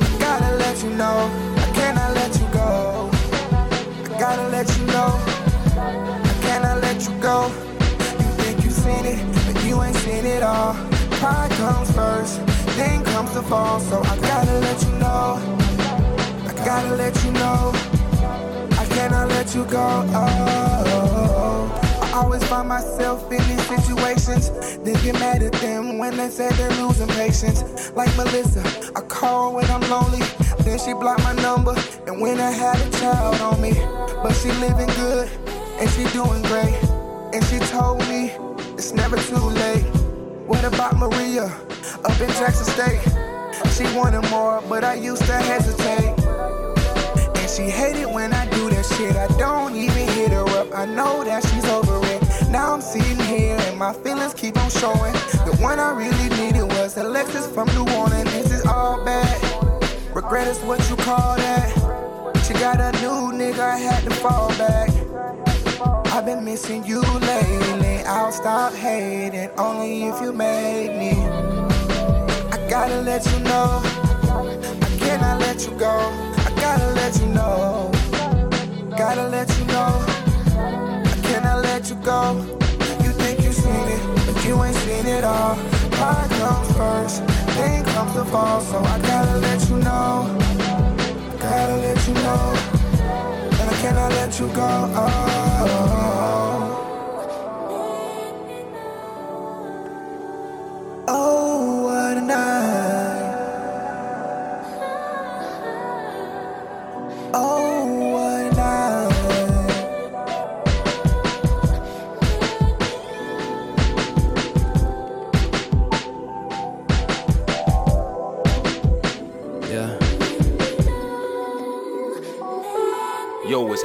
I 0.00 0.16
gotta 0.18 0.56
let 0.56 0.82
you 0.82 0.90
know. 0.96 1.30
I 1.58 1.70
cannot 1.74 2.14
let 2.14 2.34
you 2.40 2.48
go. 2.54 3.10
I 3.12 4.18
gotta 4.18 4.48
let 4.48 4.78
you 4.78 4.86
know. 4.86 5.20
I 5.76 6.38
cannot 6.40 6.80
let 6.80 7.02
you 7.06 7.14
go. 7.20 7.67
It, 9.08 9.18
but 9.46 9.64
you 9.64 9.82
ain't 9.82 9.96
seen 9.96 10.24
it 10.24 10.42
all. 10.42 10.74
Pride 11.20 11.50
comes 11.52 11.90
first, 11.92 12.44
then 12.76 13.04
comes 13.04 13.32
the 13.34 13.42
fall. 13.42 13.80
So 13.80 14.00
I 14.02 14.16
gotta 14.20 14.58
let 14.60 14.82
you 14.82 14.92
know. 14.98 15.28
I 16.50 16.52
gotta 16.64 16.94
let 16.94 17.14
you 17.24 17.32
know. 17.32 17.72
I 18.78 18.84
cannot 18.94 19.28
let 19.28 19.54
you 19.54 19.64
go. 19.64 20.04
Oh. 20.14 21.80
I 22.02 22.22
always 22.22 22.44
find 22.44 22.68
myself 22.68 23.30
in 23.32 23.42
these 23.48 23.66
situations. 23.66 24.50
Then 24.84 24.94
get 25.04 25.14
mad 25.14 25.42
at 25.42 25.52
them 25.54 25.98
when 25.98 26.16
they 26.16 26.28
say 26.28 26.48
they're 26.50 26.70
losing 26.82 27.08
patience. 27.08 27.92
Like 27.94 28.14
Melissa, 28.16 28.62
I 28.96 29.00
call 29.02 29.54
when 29.54 29.66
I'm 29.70 29.82
lonely. 29.90 30.22
Then 30.60 30.78
she 30.78 30.92
blocked 30.92 31.22
my 31.24 31.34
number 31.34 31.74
and 32.06 32.20
when 32.20 32.40
I 32.40 32.50
had 32.50 32.76
a 32.80 32.90
child 32.98 33.40
on 33.40 33.60
me. 33.60 33.72
But 34.22 34.32
she 34.32 34.50
living 34.52 34.90
good 35.02 35.28
and 35.80 35.88
she 35.90 36.04
doing 36.12 36.42
great. 36.42 36.76
And 37.34 37.44
she 37.44 37.58
told 37.70 38.00
me 38.08 38.32
it's 38.78 38.92
never 38.92 39.16
too 39.16 39.34
late. 39.34 39.82
What 40.46 40.64
about 40.64 40.96
Maria 40.96 41.46
up 42.04 42.20
in 42.20 42.28
Jackson 42.38 42.64
State? 42.64 43.02
She 43.74 43.82
wanted 43.96 44.30
more, 44.30 44.62
but 44.68 44.84
I 44.84 44.94
used 44.94 45.24
to 45.24 45.32
hesitate. 45.32 46.14
And 47.36 47.50
she 47.50 47.64
hated 47.64 48.06
when 48.06 48.32
I 48.32 48.48
do 48.50 48.70
that 48.70 48.86
shit. 48.86 49.16
I 49.16 49.26
don't 49.36 49.74
even 49.74 50.06
hit 50.14 50.30
her 50.30 50.48
up. 50.60 50.68
I 50.72 50.86
know 50.86 51.24
that 51.24 51.44
she's 51.48 51.64
over 51.64 52.00
it. 52.06 52.22
Now 52.50 52.72
I'm 52.72 52.80
sitting 52.80 53.18
here 53.26 53.56
and 53.58 53.76
my 53.76 53.92
feelings 53.92 54.32
keep 54.32 54.56
on 54.56 54.70
showing. 54.70 55.12
The 55.44 55.56
one 55.60 55.80
I 55.80 55.90
really 55.90 56.28
needed 56.40 56.62
was 56.62 56.96
Alexis 56.96 57.48
from 57.48 57.66
New 57.74 57.86
Orleans. 57.96 58.32
This 58.32 58.52
is 58.52 58.64
all 58.64 59.04
bad. 59.04 59.36
Regret 60.14 60.46
is 60.46 60.60
what 60.60 60.88
you 60.88 60.94
call 60.96 61.36
that. 61.36 61.68
She 62.46 62.54
got 62.54 62.80
a 62.80 62.92
new 63.02 63.36
nigga, 63.36 63.58
I 63.58 63.76
had 63.76 64.04
to 64.04 64.10
fall 64.10 64.48
back. 64.50 64.97
Been 66.28 66.44
missing 66.44 66.84
you 66.84 67.00
lately. 67.00 68.02
I'll 68.04 68.30
stop 68.30 68.74
hating 68.74 69.48
only 69.56 70.08
if 70.08 70.20
you 70.20 70.30
made 70.30 70.90
me. 70.98 71.12
I 72.52 72.66
gotta 72.68 73.00
let 73.00 73.24
you 73.32 73.38
know. 73.44 73.80
I 73.82 74.96
cannot 74.98 75.40
let 75.40 75.64
you 75.64 75.72
go. 75.78 75.94
I 76.46 76.52
gotta 76.60 76.92
let 77.00 77.18
you 77.18 77.28
know. 77.28 77.90
Gotta 78.94 79.26
let 79.28 79.48
you 79.58 79.64
know. 79.72 80.04
I 81.12 81.18
cannot 81.22 81.64
let 81.64 81.88
you 81.88 81.96
go. 81.96 82.36
You 83.02 83.10
think 83.22 83.42
you 83.42 83.50
seen 83.50 83.88
it, 83.96 84.02
but 84.26 84.44
you 84.44 84.62
ain't 84.62 84.76
seen 84.76 85.06
it 85.06 85.24
all. 85.24 85.56
Pride 85.92 86.28
comes 86.28 86.70
first, 86.76 87.26
then 87.56 87.86
comes 87.86 88.12
the 88.12 88.26
fall. 88.26 88.60
So 88.60 88.76
I 88.76 88.98
gotta 89.00 89.38
let 89.38 89.66
you 89.70 89.76
know. 89.76 90.36
Gotta 91.40 91.76
let 91.76 92.06
you 92.06 92.12
know. 92.12 92.52
And 93.60 93.70
I 93.70 93.74
cannot 93.80 94.12
let 94.12 94.38
you 94.38 94.48
go. 94.48 94.68
Oh, 94.94 95.97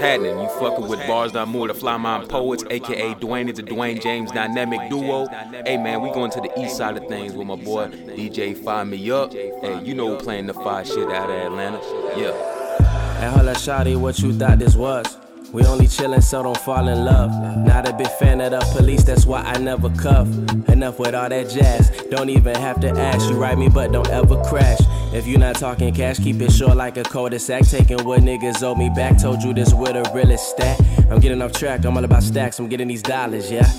happening? 0.03 0.39
You 0.39 0.49
fucking 0.59 0.87
with 0.87 0.99
Bars 1.07 1.31
D'Amour, 1.31 1.69
the 1.69 1.73
Fly 1.73 1.97
Mind 1.97 2.29
Poets, 2.29 2.63
aka 2.69 3.13
Dwayne 3.15 3.49
is 3.49 3.55
the 3.55 3.63
Dwayne 3.63 4.01
James 4.01 4.31
Dynamic 4.31 4.89
Duo. 4.89 5.27
Hey 5.65 5.77
man, 5.77 6.01
we 6.01 6.11
going 6.11 6.31
to 6.31 6.41
the 6.41 6.51
east 6.59 6.77
side 6.77 6.97
of 6.97 7.07
things 7.07 7.33
with 7.33 7.47
my 7.47 7.55
boy 7.55 7.87
DJ 7.87 8.57
Fire 8.57 8.85
Me 8.85 9.11
Up. 9.11 9.31
Hey, 9.33 9.81
you 9.83 9.95
know 9.95 10.15
who 10.15 10.23
playing 10.23 10.47
the 10.47 10.53
fire 10.53 10.85
shit 10.85 11.09
out 11.09 11.29
of 11.29 11.35
Atlanta. 11.35 11.79
Yeah. 12.17 13.19
Hey, 13.19 13.29
holla, 13.29 13.53
shawty, 13.53 13.95
what 13.95 14.19
you 14.19 14.33
thought 14.33 14.59
this 14.59 14.75
was? 14.75 15.17
We 15.53 15.63
only 15.65 15.85
chillin', 15.85 16.23
so 16.23 16.41
don't 16.41 16.57
fall 16.57 16.87
in 16.87 17.05
love. 17.05 17.29
Not 17.65 17.87
a 17.87 17.93
big 17.93 18.07
fan 18.07 18.41
of 18.41 18.51
the 18.51 18.59
police, 18.75 19.03
that's 19.03 19.25
why 19.25 19.41
I 19.41 19.59
never 19.59 19.89
cuff. 19.91 20.27
Enough 20.67 20.97
with 20.97 21.13
all 21.13 21.29
that 21.29 21.49
jazz, 21.49 21.91
don't 22.09 22.29
even 22.29 22.55
have 22.55 22.79
to 22.81 22.89
ask. 22.89 23.29
You 23.29 23.37
write 23.37 23.59
me, 23.59 23.69
but 23.69 23.91
don't 23.91 24.09
ever 24.09 24.43
crash. 24.43 24.79
If 25.13 25.27
you 25.27 25.37
not 25.37 25.55
talking 25.55 25.93
cash, 25.93 26.17
keep 26.17 26.41
it 26.41 26.51
short 26.51 26.75
like 26.75 26.97
a 26.97 27.03
cul-de-sac. 27.03 27.67
Taking 27.67 28.03
what 28.03 28.21
niggas 28.21 28.63
owe 28.63 28.75
me 28.75 28.89
back. 28.89 29.19
Told 29.19 29.43
you 29.43 29.53
this 29.53 29.73
with 29.73 29.95
a 29.95 30.11
realest 30.13 30.49
stat. 30.49 30.79
I'm 31.11 31.19
getting 31.19 31.41
off 31.41 31.53
track, 31.53 31.85
I'm 31.85 31.95
all 31.95 32.03
about 32.03 32.23
stacks, 32.23 32.57
I'm 32.57 32.67
getting 32.67 32.87
these 32.87 33.03
dollars, 33.03 33.51
yeah. 33.51 33.69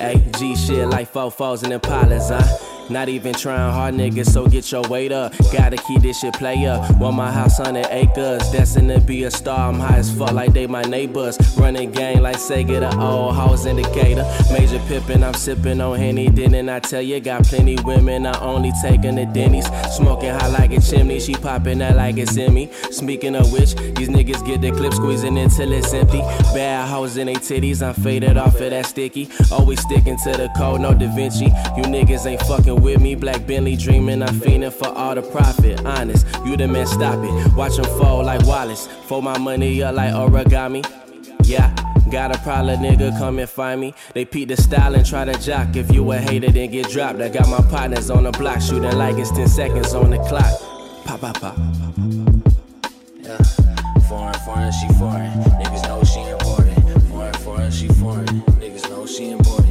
AG 0.00 0.56
shit 0.56 0.88
like 0.88 1.10
fofos 1.10 1.62
and 1.62 1.72
Impalas, 1.72 2.28
huh? 2.28 2.71
Not 2.92 3.08
even 3.08 3.32
trying 3.32 3.72
hard, 3.72 3.94
niggas, 3.94 4.30
so 4.30 4.46
get 4.46 4.70
your 4.70 4.82
weight 4.82 5.12
up. 5.12 5.32
Gotta 5.50 5.78
keep 5.78 6.02
this 6.02 6.20
shit 6.20 6.34
play 6.34 6.66
up. 6.66 6.98
Want 6.98 7.16
my 7.16 7.32
house 7.32 7.58
on 7.58 7.72
the 7.72 7.86
acres, 7.90 8.46
destined 8.50 8.90
to 8.90 9.00
be 9.00 9.24
a 9.24 9.30
star. 9.30 9.70
I'm 9.70 9.80
high 9.80 9.96
as 9.96 10.14
fuck 10.14 10.32
like 10.32 10.52
they 10.52 10.66
my 10.66 10.82
neighbors. 10.82 11.38
Running 11.56 11.90
gang 11.90 12.20
like 12.20 12.36
Sega, 12.36 12.80
the 12.80 13.00
old 13.00 13.34
house 13.34 13.64
indicator. 13.64 14.24
Major 14.52 14.78
Pippin, 14.88 15.24
I'm 15.24 15.32
sipping 15.32 15.80
on 15.80 15.98
Henny. 15.98 16.28
Didn't 16.28 16.68
I 16.68 16.80
tell 16.80 17.00
you? 17.00 17.18
Got 17.20 17.44
plenty 17.44 17.78
women, 17.82 18.26
I 18.26 18.38
only 18.40 18.72
taking 18.82 19.14
the 19.14 19.24
Denny's. 19.24 19.66
Smoking 19.96 20.30
hot 20.30 20.50
like 20.50 20.72
a 20.72 20.80
chimney, 20.80 21.18
she 21.18 21.32
popping 21.32 21.78
that 21.78 21.96
like 21.96 22.18
it's 22.18 22.36
in 22.36 22.52
me. 22.52 22.70
Speaking 22.90 23.36
of 23.36 23.50
which, 23.54 23.74
these 23.74 24.10
niggas 24.10 24.44
get 24.46 24.60
the 24.60 24.70
clip 24.70 24.92
squeezing 24.92 25.38
until 25.38 25.72
it's 25.72 25.94
empty. 25.94 26.20
Bad 26.52 26.90
hoes 26.90 27.16
in 27.16 27.26
they 27.26 27.36
titties, 27.36 27.80
I'm 27.80 27.94
faded 27.94 28.36
off 28.36 28.60
of 28.60 28.70
that 28.70 28.84
sticky. 28.84 29.30
Always 29.50 29.80
sticking 29.80 30.18
to 30.24 30.32
the 30.32 30.50
code, 30.58 30.82
no 30.82 30.92
Da 30.92 31.08
Vinci. 31.14 31.46
You 31.46 31.84
niggas 31.84 32.26
ain't 32.26 32.42
fucking 32.42 32.81
with 32.82 33.00
me. 33.00 33.14
Black 33.14 33.46
Bentley 33.46 33.76
dreaming, 33.76 34.22
I'm 34.22 34.34
fiending 34.40 34.72
for 34.72 34.88
all 34.88 35.14
the 35.14 35.22
profit. 35.22 35.84
Honest, 35.86 36.26
you 36.44 36.56
the 36.56 36.66
man, 36.68 36.86
stop 36.86 37.18
it. 37.24 37.54
Watch 37.54 37.76
them 37.76 37.84
fold 37.84 38.26
like 38.26 38.44
Wallace. 38.46 38.86
Fold 39.06 39.24
my 39.24 39.38
money 39.38 39.82
up 39.82 39.94
like 39.94 40.12
origami. 40.12 40.84
Yeah. 41.44 41.74
Got 42.10 42.36
a 42.36 42.38
problem, 42.40 42.80
nigga, 42.80 43.16
come 43.16 43.38
and 43.38 43.48
find 43.48 43.80
me. 43.80 43.94
They 44.12 44.26
peep 44.26 44.48
the 44.48 44.56
style 44.56 44.94
and 44.94 45.06
try 45.06 45.24
to 45.24 45.32
jock. 45.40 45.76
If 45.76 45.90
you 45.90 46.12
a 46.12 46.18
hater, 46.18 46.50
then 46.50 46.70
get 46.70 46.90
dropped. 46.90 47.22
I 47.22 47.30
got 47.30 47.48
my 47.48 47.62
partners 47.70 48.10
on 48.10 48.24
the 48.24 48.32
block, 48.32 48.60
shooting 48.60 48.98
like 48.98 49.16
it's 49.16 49.30
10 49.30 49.48
seconds 49.48 49.94
on 49.94 50.10
the 50.10 50.18
clock. 50.18 50.52
Pop, 51.06 51.20
pop, 51.20 51.40
pop. 51.40 51.56
Yeah. 53.22 53.38
Foreign, 54.08 54.34
foreign, 54.44 54.72
she 54.72 54.88
foreign. 54.98 55.30
Niggas 55.58 55.84
know 55.84 56.04
she 56.04 56.20
important. 56.20 57.02
Foreign, 57.08 57.34
foreign, 57.34 57.70
she 57.70 57.88
foreign. 57.88 58.26
Niggas 58.26 58.90
know 58.90 59.06
she 59.06 59.30
important. 59.30 59.61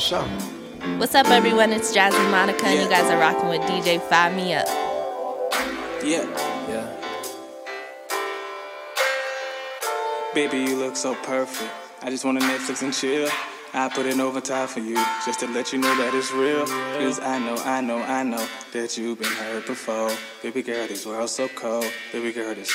Foreign. 0.00 0.30
What's 0.30 0.34
up? 0.34 0.98
What's 0.98 1.14
up, 1.14 1.26
everyone? 1.28 1.72
It's 1.72 1.92
Jasmine 1.92 2.30
Monica, 2.30 2.66
and 2.66 2.82
you 2.82 2.88
guys 2.88 3.10
are 3.10 3.18
rocking 3.18 3.48
with 3.48 3.60
DJ 3.62 4.00
Fire 4.00 4.34
Me 4.34 4.54
Up. 4.54 4.66
Yeah. 6.02 6.24
Yeah. 6.68 6.96
Baby, 10.34 10.58
you 10.58 10.76
look 10.76 10.96
so 10.96 11.14
perfect. 11.16 11.70
I 12.02 12.10
just 12.10 12.24
wanna 12.24 12.40
Netflix 12.40 12.82
and 12.82 12.94
chill. 12.94 13.28
I 13.72 13.88
put 13.88 14.06
in 14.06 14.20
overtime 14.20 14.66
for 14.66 14.80
you, 14.80 14.96
just 15.24 15.38
to 15.40 15.46
let 15.46 15.72
you 15.72 15.78
know 15.78 15.94
that 15.96 16.12
it's 16.12 16.32
real. 16.32 16.66
Cause 16.66 17.20
I 17.20 17.38
know, 17.38 17.54
I 17.64 17.80
know, 17.80 17.98
I 17.98 18.24
know 18.24 18.44
that 18.72 18.98
you've 18.98 19.20
been 19.20 19.30
hurt 19.30 19.66
before. 19.66 20.10
Baby 20.42 20.62
girl, 20.62 20.88
this 20.88 21.06
world's 21.06 21.32
so 21.32 21.46
cold. 21.48 21.86
Baby 22.12 22.32
girl, 22.32 22.52
this. 22.52 22.74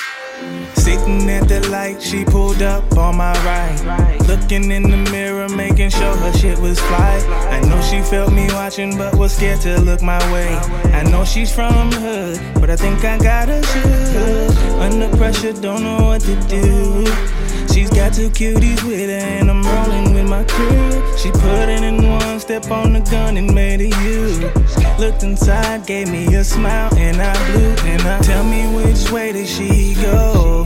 Sitting 0.74 1.28
at 1.28 1.48
the 1.48 1.68
light, 1.68 2.02
she 2.02 2.24
pulled 2.24 2.62
up 2.62 2.96
on 2.96 3.18
my 3.18 3.32
right. 3.44 4.18
Looking 4.26 4.70
in 4.70 4.84
the 4.84 5.10
mirror, 5.10 5.50
making 5.50 5.90
sure 5.90 6.16
her 6.16 6.32
shit 6.32 6.58
was 6.58 6.80
fly. 6.80 7.18
I 7.50 7.60
know 7.60 7.80
she 7.82 8.00
felt 8.00 8.32
me 8.32 8.46
watching, 8.52 8.96
but 8.96 9.14
was 9.16 9.36
scared 9.36 9.60
to 9.62 9.78
look 9.82 10.00
my 10.00 10.20
way. 10.32 10.48
I 10.94 11.02
know 11.02 11.26
she's 11.26 11.54
from 11.54 11.90
the 11.90 12.00
hood, 12.00 12.60
but 12.60 12.70
I 12.70 12.76
think 12.76 13.04
I 13.04 13.18
got 13.18 13.48
her 13.48 13.62
shook. 13.62 14.56
Under 14.80 15.14
pressure, 15.18 15.52
don't 15.52 15.82
know 15.82 16.06
what 16.06 16.22
to 16.22 16.36
do. 16.48 17.04
She's 17.76 17.90
got 17.90 18.14
two 18.14 18.30
cuties 18.30 18.82
with 18.84 19.10
her, 19.10 19.26
and 19.36 19.50
I'm 19.50 19.62
rolling 19.62 20.14
with 20.14 20.26
my 20.26 20.44
crew. 20.44 21.18
She 21.18 21.30
put 21.30 21.68
it 21.68 21.82
in 21.82 22.08
one 22.08 22.40
step 22.40 22.70
on 22.70 22.94
the 22.94 23.00
gun 23.00 23.36
and 23.36 23.54
made 23.54 23.82
it 23.82 23.94
you. 24.00 24.50
Looked 24.98 25.22
inside, 25.22 25.86
gave 25.86 26.10
me 26.10 26.24
a 26.36 26.42
smile, 26.42 26.88
and 26.96 27.20
I 27.20 27.34
blew. 27.52 27.76
And 27.86 28.00
I 28.00 28.18
tell 28.20 28.44
me 28.44 28.62
which 28.74 29.10
way 29.10 29.32
did 29.32 29.46
she 29.46 29.92
go? 29.92 30.65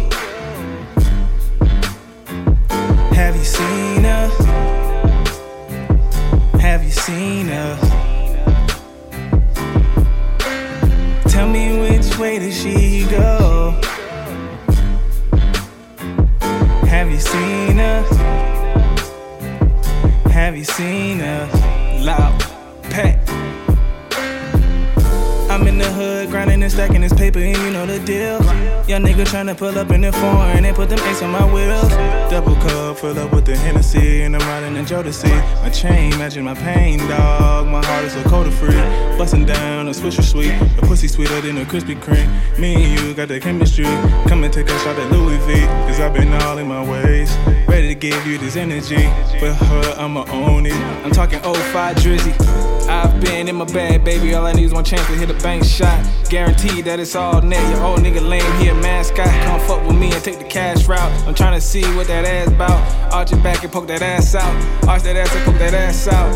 Pull 29.61 29.79
up 29.79 29.91
in 29.91 30.01
the 30.01 30.11
foreign 30.11 30.65
and 30.65 30.75
put 30.75 30.89
them 30.89 30.99
ace 31.01 31.21
on 31.21 31.31
my 31.31 31.45
wheels. 31.53 31.91
Double 32.31 32.55
cup, 32.55 32.97
fill 32.97 33.19
up 33.19 33.31
with 33.31 33.45
the 33.45 33.55
Hennessy, 33.55 34.23
and 34.23 34.35
I'm 34.35 34.41
riding 34.49 34.75
in 34.75 34.87
Jodeci. 34.87 35.31
My 35.63 35.69
chain 35.69 36.17
matching 36.19 36.45
my 36.45 36.55
pain, 36.55 36.99
dog. 37.01 37.67
My 37.69 37.85
heart 37.85 38.05
is 38.07 38.15
so 38.15 38.23
cold 38.23 38.51
free. 38.55 38.81
Busting 39.19 39.45
down 39.45 39.87
a 39.87 39.91
swisher 39.91 40.23
sweet, 40.23 40.55
a 40.79 40.87
pussy 40.87 41.09
sweeter 41.09 41.43
than 41.43 41.59
a 41.59 41.67
Krispy 41.67 41.95
Kreme. 41.95 42.59
Me 42.59 42.75
and 42.75 42.99
you 42.99 43.13
got 43.13 43.29
the 43.29 43.39
chemistry. 43.39 43.85
Come 44.29 44.45
and 44.45 44.53
take 44.53 44.71
a 44.71 44.79
shot 44.79 44.99
at 44.99 45.13
Louis 45.13 45.37
V, 45.45 45.67
cause 45.87 46.01
I've 46.01 46.15
been 46.15 46.33
all 46.43 46.57
in 46.57 46.67
my 46.67 46.83
ways. 46.83 47.31
Ready 47.69 47.89
to 47.89 47.95
give 47.95 48.27
you 48.27 48.39
this 48.39 48.57
energy. 48.57 49.05
With 49.43 49.57
her, 49.57 49.95
I'ma 49.99 50.25
own 50.31 50.65
it. 50.65 50.81
I'm 51.05 51.11
talking 51.11 51.39
05 51.39 51.97
Drizzy. 51.97 52.70
I've 52.91 53.21
been 53.21 53.47
in 53.49 53.55
my 53.55 53.67
bag, 53.67 54.05
baby. 54.05 54.35
All 54.35 54.45
I 54.45 54.53
need 54.53 54.65
is 54.65 54.73
one 54.75 54.83
chance 54.85 55.07
to 55.07 55.13
hit 55.13 55.31
a 55.31 55.35
bank 55.45 55.63
shot. 55.65 56.05
Guaranteed 56.29 56.85
that 56.87 56.99
it's 56.99 57.15
all 57.15 57.41
net. 57.41 57.63
Your 57.73 57.85
old 57.85 58.01
nigga 58.01 58.21
lame, 58.21 58.53
he 58.61 58.67
a 58.69 58.75
mascot. 58.75 59.29
Come 59.45 59.61
fuck 59.61 59.87
with 59.87 59.97
me 59.97 60.13
and 60.13 60.25
take 60.25 60.39
the 60.39 60.45
cash 60.45 60.89
route. 60.89 61.13
I'm 61.27 61.35
trying 61.35 61.55
to 61.55 61.61
see 61.61 61.85
what 61.95 62.09
that 62.09 62.25
ass 62.25 62.51
bout. 62.55 62.83
Arch 63.13 63.31
your 63.31 63.41
back 63.43 63.63
and 63.63 63.73
poke 63.73 63.87
that 63.87 64.03
ass 64.03 64.35
out. 64.35 64.53
Arch 64.89 65.03
that 65.05 65.15
ass 65.15 65.33
and 65.37 65.45
poke 65.45 65.59
that 65.59 65.73
ass 65.73 66.09
out. 66.09 66.35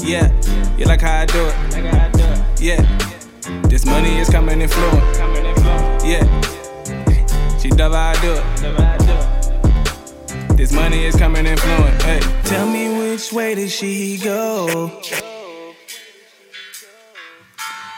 Yeah, 0.00 0.30
you 0.78 0.84
like 0.86 1.00
how 1.00 1.22
I 1.22 1.26
do 1.26 1.44
it. 1.44 1.54
Yeah, 2.60 2.80
this 3.68 3.84
money 3.84 4.18
is 4.18 4.30
coming 4.30 4.60
in 4.60 4.68
fluent. 4.68 5.02
Yeah, 6.04 6.24
she 7.58 7.70
love 7.70 7.92
how 7.92 8.12
I 8.12 8.20
do 8.22 8.34
it. 8.36 8.44
This 10.56 10.72
money 10.72 11.04
is 11.06 11.16
coming 11.16 11.44
in 11.44 11.56
fluent. 11.56 12.02
Hey, 12.02 12.20
tell 12.44 12.66
me 12.70 12.88
which 12.98 13.32
way 13.32 13.54
did 13.56 13.70
she 13.70 14.16
go? 14.18 15.00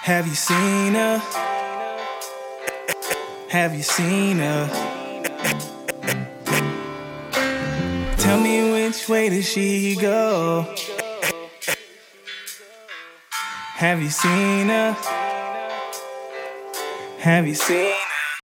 Have 0.02 0.26
you 0.26 0.34
seen 0.34 0.94
her? 0.94 1.18
Have 3.50 3.72
you 3.72 3.84
seen 3.84 4.38
her? 4.38 4.66
Tell 8.16 8.40
me 8.40 8.72
which 8.72 9.08
way 9.08 9.28
did 9.28 9.44
she 9.44 9.94
go? 9.94 10.74
Have 13.76 14.02
you 14.02 14.10
seen 14.10 14.66
her? 14.66 14.96
Have 17.20 17.46
you 17.46 17.54
seen 17.54 18.01